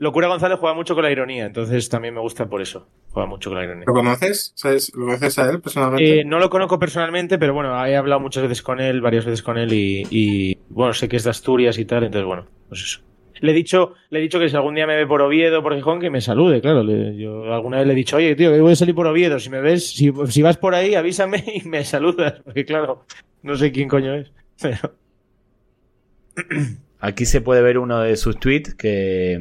[0.00, 2.88] Locura González juega mucho con la ironía, entonces también me gusta por eso.
[3.10, 3.84] Juega mucho con la ironía.
[3.86, 4.54] ¿Lo conoces?
[4.94, 6.20] ¿Lo conoces a él personalmente?
[6.20, 9.42] Eh, no lo conozco personalmente, pero bueno, he hablado muchas veces con él, varias veces
[9.42, 13.00] con él y, bueno, sé que es de Asturias y tal, entonces bueno, pues eso.
[13.40, 15.62] Le he dicho, le he dicho que si algún día me ve por Oviedo o
[15.62, 16.82] por Gijón, que me salude, claro.
[17.12, 19.38] yo alguna vez le he dicho, oye, tío, que voy a salir por Oviedo.
[19.38, 22.40] Si me ves, si, si vas por ahí, avísame y me saludas.
[22.44, 23.04] Porque claro,
[23.42, 24.32] no sé quién coño es.
[24.60, 24.94] Pero...
[27.00, 29.40] Aquí se puede ver uno de sus tweets que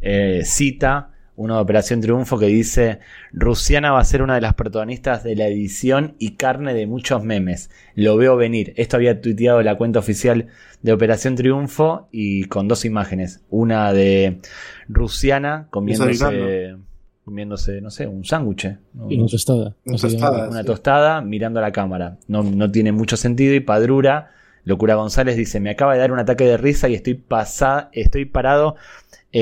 [0.00, 2.98] eh, cita uno de Operación Triunfo que dice,
[3.32, 7.22] Rusiana va a ser una de las protagonistas de la edición y carne de muchos
[7.22, 7.70] memes.
[7.94, 8.72] Lo veo venir.
[8.76, 10.46] Esto había tuiteado la cuenta oficial
[10.82, 13.44] de Operación Triunfo y con dos imágenes.
[13.50, 14.40] Una de
[14.88, 16.76] Rusiana comiéndose,
[17.24, 18.78] comiéndose no sé, un sándwich.
[18.94, 19.76] Una tostada.
[19.84, 22.16] Una tostada, mirando a la cámara.
[22.28, 24.32] No, no tiene mucho sentido y Padrura...
[24.66, 28.24] Locura González dice, me acaba de dar un ataque de risa y estoy pasada, estoy
[28.24, 28.74] parado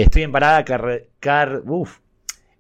[0.03, 0.65] Estoy en parada
[1.21, 1.99] car, uf,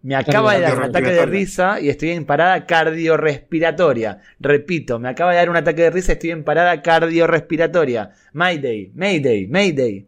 [0.02, 4.20] me acaba de dar un ataque de risa y estoy en parada cardiorrespiratoria.
[4.38, 8.12] Repito, me acaba de dar un ataque de risa y estoy en parada cardiorrespiratoria.
[8.34, 10.06] Mayday, Mayday, Mayday.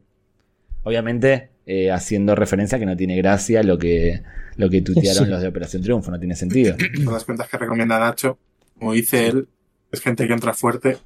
[0.85, 4.23] Obviamente, eh, haciendo referencia a que no tiene gracia lo que,
[4.57, 6.77] lo que tuitearon los de Operación Triunfo, no tiene sentido.
[7.11, 8.39] las cuentas que recomienda Nacho,
[8.79, 9.49] como dice él,
[9.91, 10.99] es gente que entra fuerte,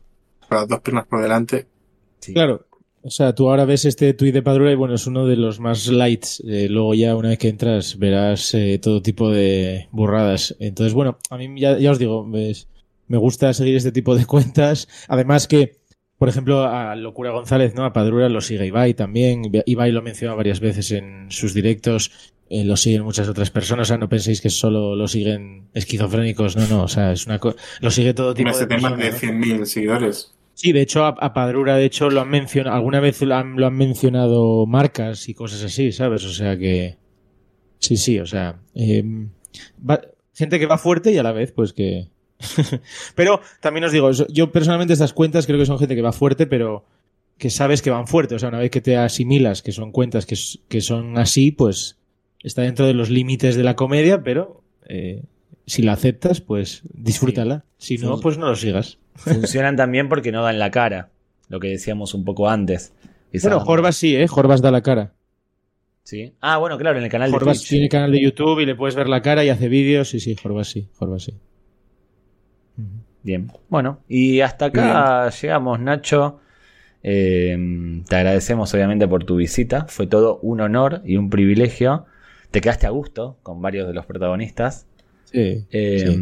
[0.47, 1.67] con las dos piernas por delante.
[2.35, 2.67] Claro,
[3.03, 5.59] o sea, tú ahora ves este tuit de Padrura y bueno, es uno de los
[5.59, 6.43] más lights.
[6.47, 10.55] Eh, luego ya una vez que entras verás eh, todo tipo de burradas.
[10.61, 14.87] Entonces, bueno, a mí ya, os digo, me gusta seguir este tipo de cuentas.
[15.09, 15.79] Además que,
[16.19, 17.85] por ejemplo, a Locura González, ¿no?
[17.85, 19.43] A Padrura lo sigue Ibai también.
[19.65, 22.33] Ibai lo menciona varias veces en sus directos.
[22.51, 23.87] eh, lo siguen muchas otras personas.
[23.87, 26.57] O sea, no penséis que solo lo siguen esquizofrénicos.
[26.57, 26.83] No, no.
[26.83, 27.41] O sea, es una
[27.81, 30.35] lo sigue todo tipo este de tema de 100.000 seguidores.
[30.61, 33.67] Sí, de hecho, a, Padrura, de hecho, lo han mencionado, alguna vez lo han, lo
[33.67, 36.23] han, mencionado marcas y cosas así, ¿sabes?
[36.27, 36.99] O sea que.
[37.79, 38.61] Sí, sí, o sea.
[38.75, 39.31] Em,
[40.35, 42.09] gente que va fuerte y a la vez, pues que.
[43.15, 46.47] pero también os digo, yo personalmente estas cuentas creo que son gente que va fuerte,
[46.47, 46.85] pero
[47.39, 48.35] que sabes que van fuerte.
[48.35, 50.37] O sea, una vez que te asimilas que son cuentas que,
[50.69, 51.97] que son así, pues
[52.43, 55.23] está dentro de los límites de la comedia, pero eh,
[55.67, 57.65] si la aceptas, pues disfrútala.
[57.79, 58.99] Si no, pues no lo sigas.
[59.15, 61.11] Funcionan también porque no dan la cara,
[61.49, 62.93] lo que decíamos un poco antes.
[63.43, 64.27] Bueno, Jorbas sí, ¿eh?
[64.27, 65.13] Jorbas da la cara.
[66.03, 66.33] Sí.
[66.41, 67.69] Ah, bueno, claro, en el canal de Twitch.
[67.69, 70.09] tiene canal de YouTube y le puedes ver la cara y hace vídeos.
[70.09, 71.35] Sí, sí, Jorbas sí, Jorbas sí.
[73.23, 73.53] Bien.
[73.69, 76.41] Bueno, y hasta acá llegamos, Nacho.
[77.03, 79.87] Eh, te agradecemos obviamente por tu visita.
[79.89, 82.07] Fue todo un honor y un privilegio.
[82.51, 84.87] Te quedaste a gusto con varios de los protagonistas.
[85.31, 86.21] Sí, eh,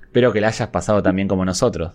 [0.00, 1.94] Espero que la hayas pasado también como nosotros.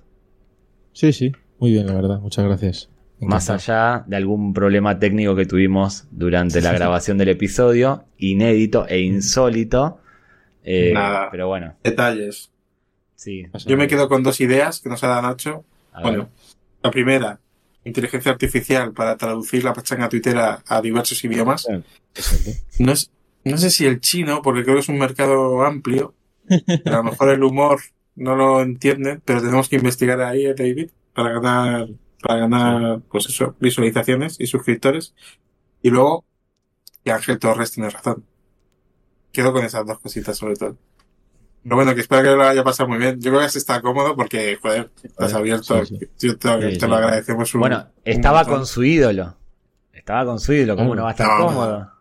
[0.93, 2.19] Sí, sí, muy bien, la verdad.
[2.19, 2.89] Muchas gracias.
[3.19, 9.01] Más allá de algún problema técnico que tuvimos durante la grabación del episodio, inédito e
[9.01, 9.99] insólito.
[10.63, 11.29] Eh, Nada.
[11.31, 11.75] Pero bueno.
[11.83, 12.51] Detalles.
[13.15, 13.47] Sí.
[13.65, 15.65] Yo me quedo con dos ideas que nos ha dado Nacho.
[16.01, 16.29] bueno,
[16.83, 17.39] la primera,
[17.83, 21.67] inteligencia artificial para traducir la pachanga tuitera a diversos idiomas.
[22.79, 22.93] No,
[23.43, 26.13] no sé si el chino, porque creo que es un mercado amplio,
[26.85, 27.79] a lo mejor el humor
[28.15, 31.89] no lo entienden, pero tenemos que investigar ahí, eh, David, para ganar,
[32.21, 35.13] para ganar, pues eso, visualizaciones y suscriptores.
[35.81, 36.25] Y luego,
[37.03, 38.25] que Ángel Torres tiene razón.
[39.31, 40.77] Quedo con esas dos cositas sobre todo.
[41.63, 43.19] Pero bueno, que espero que lo haya pasado muy bien.
[43.19, 45.81] Yo creo que se está cómodo porque, joder, estás abierto.
[46.19, 49.35] Yo te, lo agradecemos un, Bueno, estaba con su ídolo.
[49.91, 51.94] Estaba con su ídolo, ¿cómo no va a estar cómodo?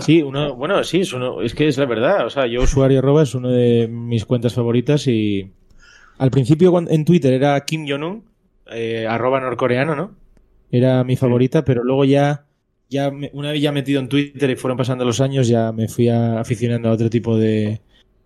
[0.00, 2.26] Sí, uno, bueno, sí, es, uno, es que es la verdad.
[2.26, 5.50] O sea, yo usuario arroba es una de mis cuentas favoritas y
[6.18, 8.24] al principio en Twitter era Kim Jong-un,
[8.70, 10.14] eh, arroba norcoreano, ¿no?
[10.70, 12.46] Era mi favorita, pero luego ya,
[12.88, 16.08] ya una vez ya metido en Twitter y fueron pasando los años, ya me fui
[16.08, 17.80] aficionando a otro tipo de,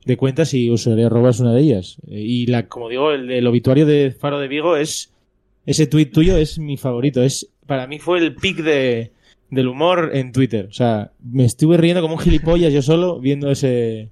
[0.05, 1.99] de cuentas y usuario arroba es una de ellas.
[2.07, 5.12] Y la, como digo, el, el obituario de Faro de Vigo es,
[5.66, 7.23] ese tweet tuyo es mi favorito.
[7.23, 9.12] Es, para mí fue el pick de,
[9.51, 10.66] del humor en Twitter.
[10.66, 14.11] O sea, me estuve riendo como un gilipollas yo solo viendo ese,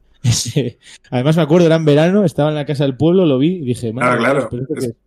[1.11, 3.65] Además me acuerdo, era en verano, estaba en la casa del pueblo, lo vi y
[3.65, 3.93] dije...
[3.93, 4.51] Claro, claro.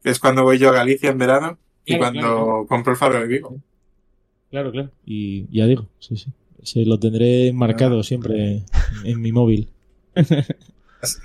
[0.03, 3.57] Es, cuando voy yo a Galicia en verano y cuando compro el Fabro de Vigo.
[4.51, 4.91] Claro, claro.
[5.05, 6.31] Y ya digo, sí, sí.
[6.63, 8.63] Se lo tendré marcado siempre
[9.05, 9.69] en, mi móvil.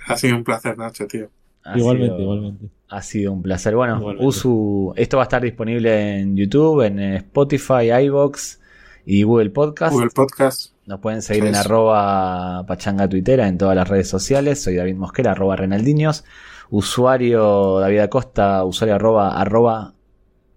[0.06, 1.28] ha sido un placer, Nacho, tío.
[1.74, 2.66] igualmente, igualmente.
[2.88, 3.74] Ha sido un placer.
[3.74, 8.60] Bueno, Usu, esto va a estar disponible en YouTube, en Spotify, iBox
[9.06, 9.92] y Google Podcast.
[9.92, 10.72] Google Podcast.
[10.86, 14.62] Nos pueden seguir en arroba pachanga tuitera en todas las redes sociales.
[14.62, 16.24] Soy David Mosquera, arroba Renaldiños.
[16.70, 19.94] Usuario David Acosta, usuario arroba, arroba,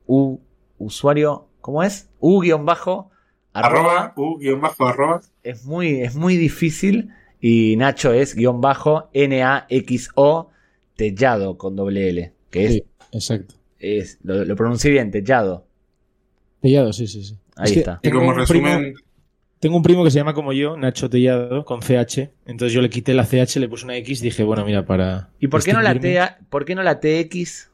[0.06, 0.40] u,
[0.78, 2.10] usuario, ¿cómo es?
[2.19, 3.11] U guion bajo,
[3.53, 5.22] arroba, u guion bajo, arroba.
[5.44, 7.11] Es muy, es muy difícil.
[7.40, 10.49] Y Nacho es guion bajo, N-A-X-O,
[10.95, 12.34] Tellado con doble L.
[12.49, 13.56] Que es, exacto.
[13.78, 15.68] Es, lo, lo pronuncié bien, Tellado.
[16.61, 17.38] Tellado, sí, sí, sí.
[17.58, 18.00] Ahí está.
[18.04, 18.94] Y como resumen.
[19.60, 22.30] tengo un primo que se llama como yo, Nacho Tellado, con CH.
[22.46, 25.30] Entonces yo le quité la CH, le puse una X y dije, bueno, mira, para.
[25.40, 26.20] ¿Y por qué, no la, T,
[26.50, 27.72] por qué no la TX?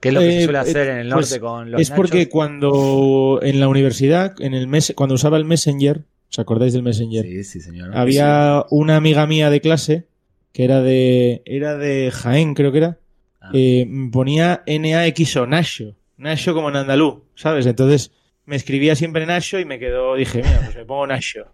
[0.00, 1.90] ¿Qué es lo que se eh, suele hacer en el norte pues, con los Es
[1.90, 6.82] porque cuando en la universidad, en el mes, cuando usaba el Messenger, ¿os acordáis del
[6.82, 7.24] Messenger?
[7.24, 7.96] Sí, sí, señor.
[7.96, 10.06] Había una amiga mía de clase
[10.52, 12.98] que era de era de Jaén, creo que era.
[13.40, 13.50] Ah.
[13.54, 15.94] Eh, ponía NAX o Nacho.
[16.16, 17.66] Nacho como en andaluz, ¿sabes?
[17.66, 18.12] Entonces
[18.52, 21.46] me escribía siempre Nacho y me quedó, dije, mira, pues me pongo Nacho.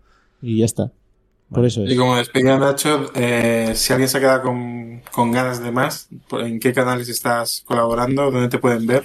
[0.43, 0.91] Y ya está.
[1.49, 1.93] Por eso es.
[1.93, 6.59] Y como despedida Nacho, eh, si alguien se queda con, con ganas de más, ¿en
[6.59, 8.33] qué canales estás colaborando?
[8.33, 9.05] ¿Dónde te pueden ver?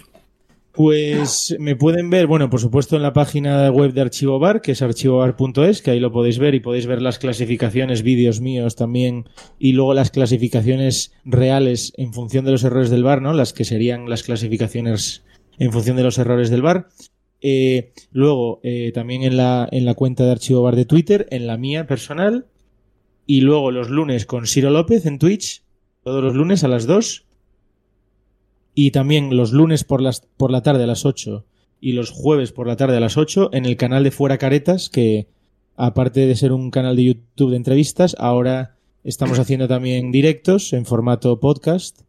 [0.71, 4.71] Pues me pueden ver, bueno, por supuesto en la página web de Archivo Bar, que
[4.71, 9.29] es archivobar.es, que ahí lo podéis ver y podéis ver las clasificaciones, vídeos míos también,
[9.59, 13.33] y luego las clasificaciones reales en función de los errores del bar, ¿no?
[13.33, 15.23] Las que serían las clasificaciones
[15.59, 16.87] en función de los errores del bar.
[17.45, 21.45] Eh, luego, eh, también en la, en la cuenta de Archivo Bar de Twitter, en
[21.45, 22.47] la mía personal.
[23.27, 25.61] Y luego los lunes con Ciro López en Twitch,
[26.03, 27.25] todos los lunes a las 2.
[28.75, 31.45] Y también los lunes por, las, por la tarde a las 8
[31.81, 34.89] y los jueves por la tarde a las 8 en el canal de Fuera Caretas,
[34.89, 35.27] que
[35.75, 40.85] aparte de ser un canal de YouTube de entrevistas, ahora estamos haciendo también directos en
[40.85, 42.01] formato podcast.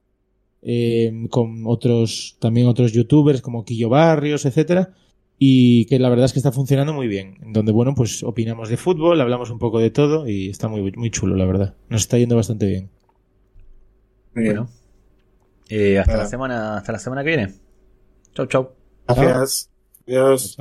[0.67, 4.95] Eh, con otros también otros youtubers como Quillo Barrios, etcétera
[5.39, 7.39] y que la verdad es que está funcionando muy bien.
[7.47, 11.11] Donde, bueno, pues opinamos de fútbol, hablamos un poco de todo y está muy, muy
[11.11, 11.75] chulo, la verdad.
[11.89, 12.91] Nos está yendo bastante bien.
[14.35, 14.69] Muy bueno.
[15.69, 17.55] Eh, hasta, la semana, hasta la semana que viene.
[18.35, 18.71] Chau, chau.
[19.07, 19.71] Gracias.
[20.07, 20.57] Adiós.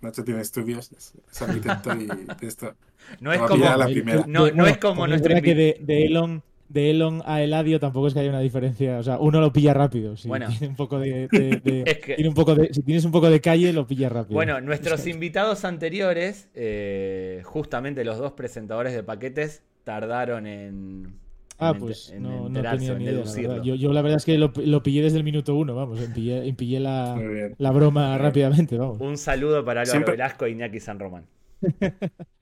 [0.00, 2.74] Nacho, tiene estudios, es arquitecto y esto.
[3.20, 4.24] No es como, la primera.
[4.26, 8.14] No, no, es como nuestro que de, de, Elon de Elon a Eladio tampoco es
[8.14, 8.98] que haya una diferencia.
[8.98, 10.16] O sea, uno lo pilla rápido.
[10.16, 11.28] Si bueno, tiene un poco de,
[12.16, 14.34] tiene un poco de, si tienes un poco de calle, lo pilla rápido.
[14.34, 21.14] Bueno, nuestros invitados anteriores, eh, justamente los dos presentadores de paquetes, tardaron en
[21.58, 23.24] Ah, pues no, no, tenía ni idea.
[23.24, 25.98] La yo, yo, la verdad es que lo, lo, pillé desde el minuto uno, vamos,
[26.14, 27.18] pillé, pillé la,
[27.56, 29.00] la, broma rápidamente, vamos.
[29.00, 31.24] Un saludo para Álvaro Velasco y Iñaki San Román.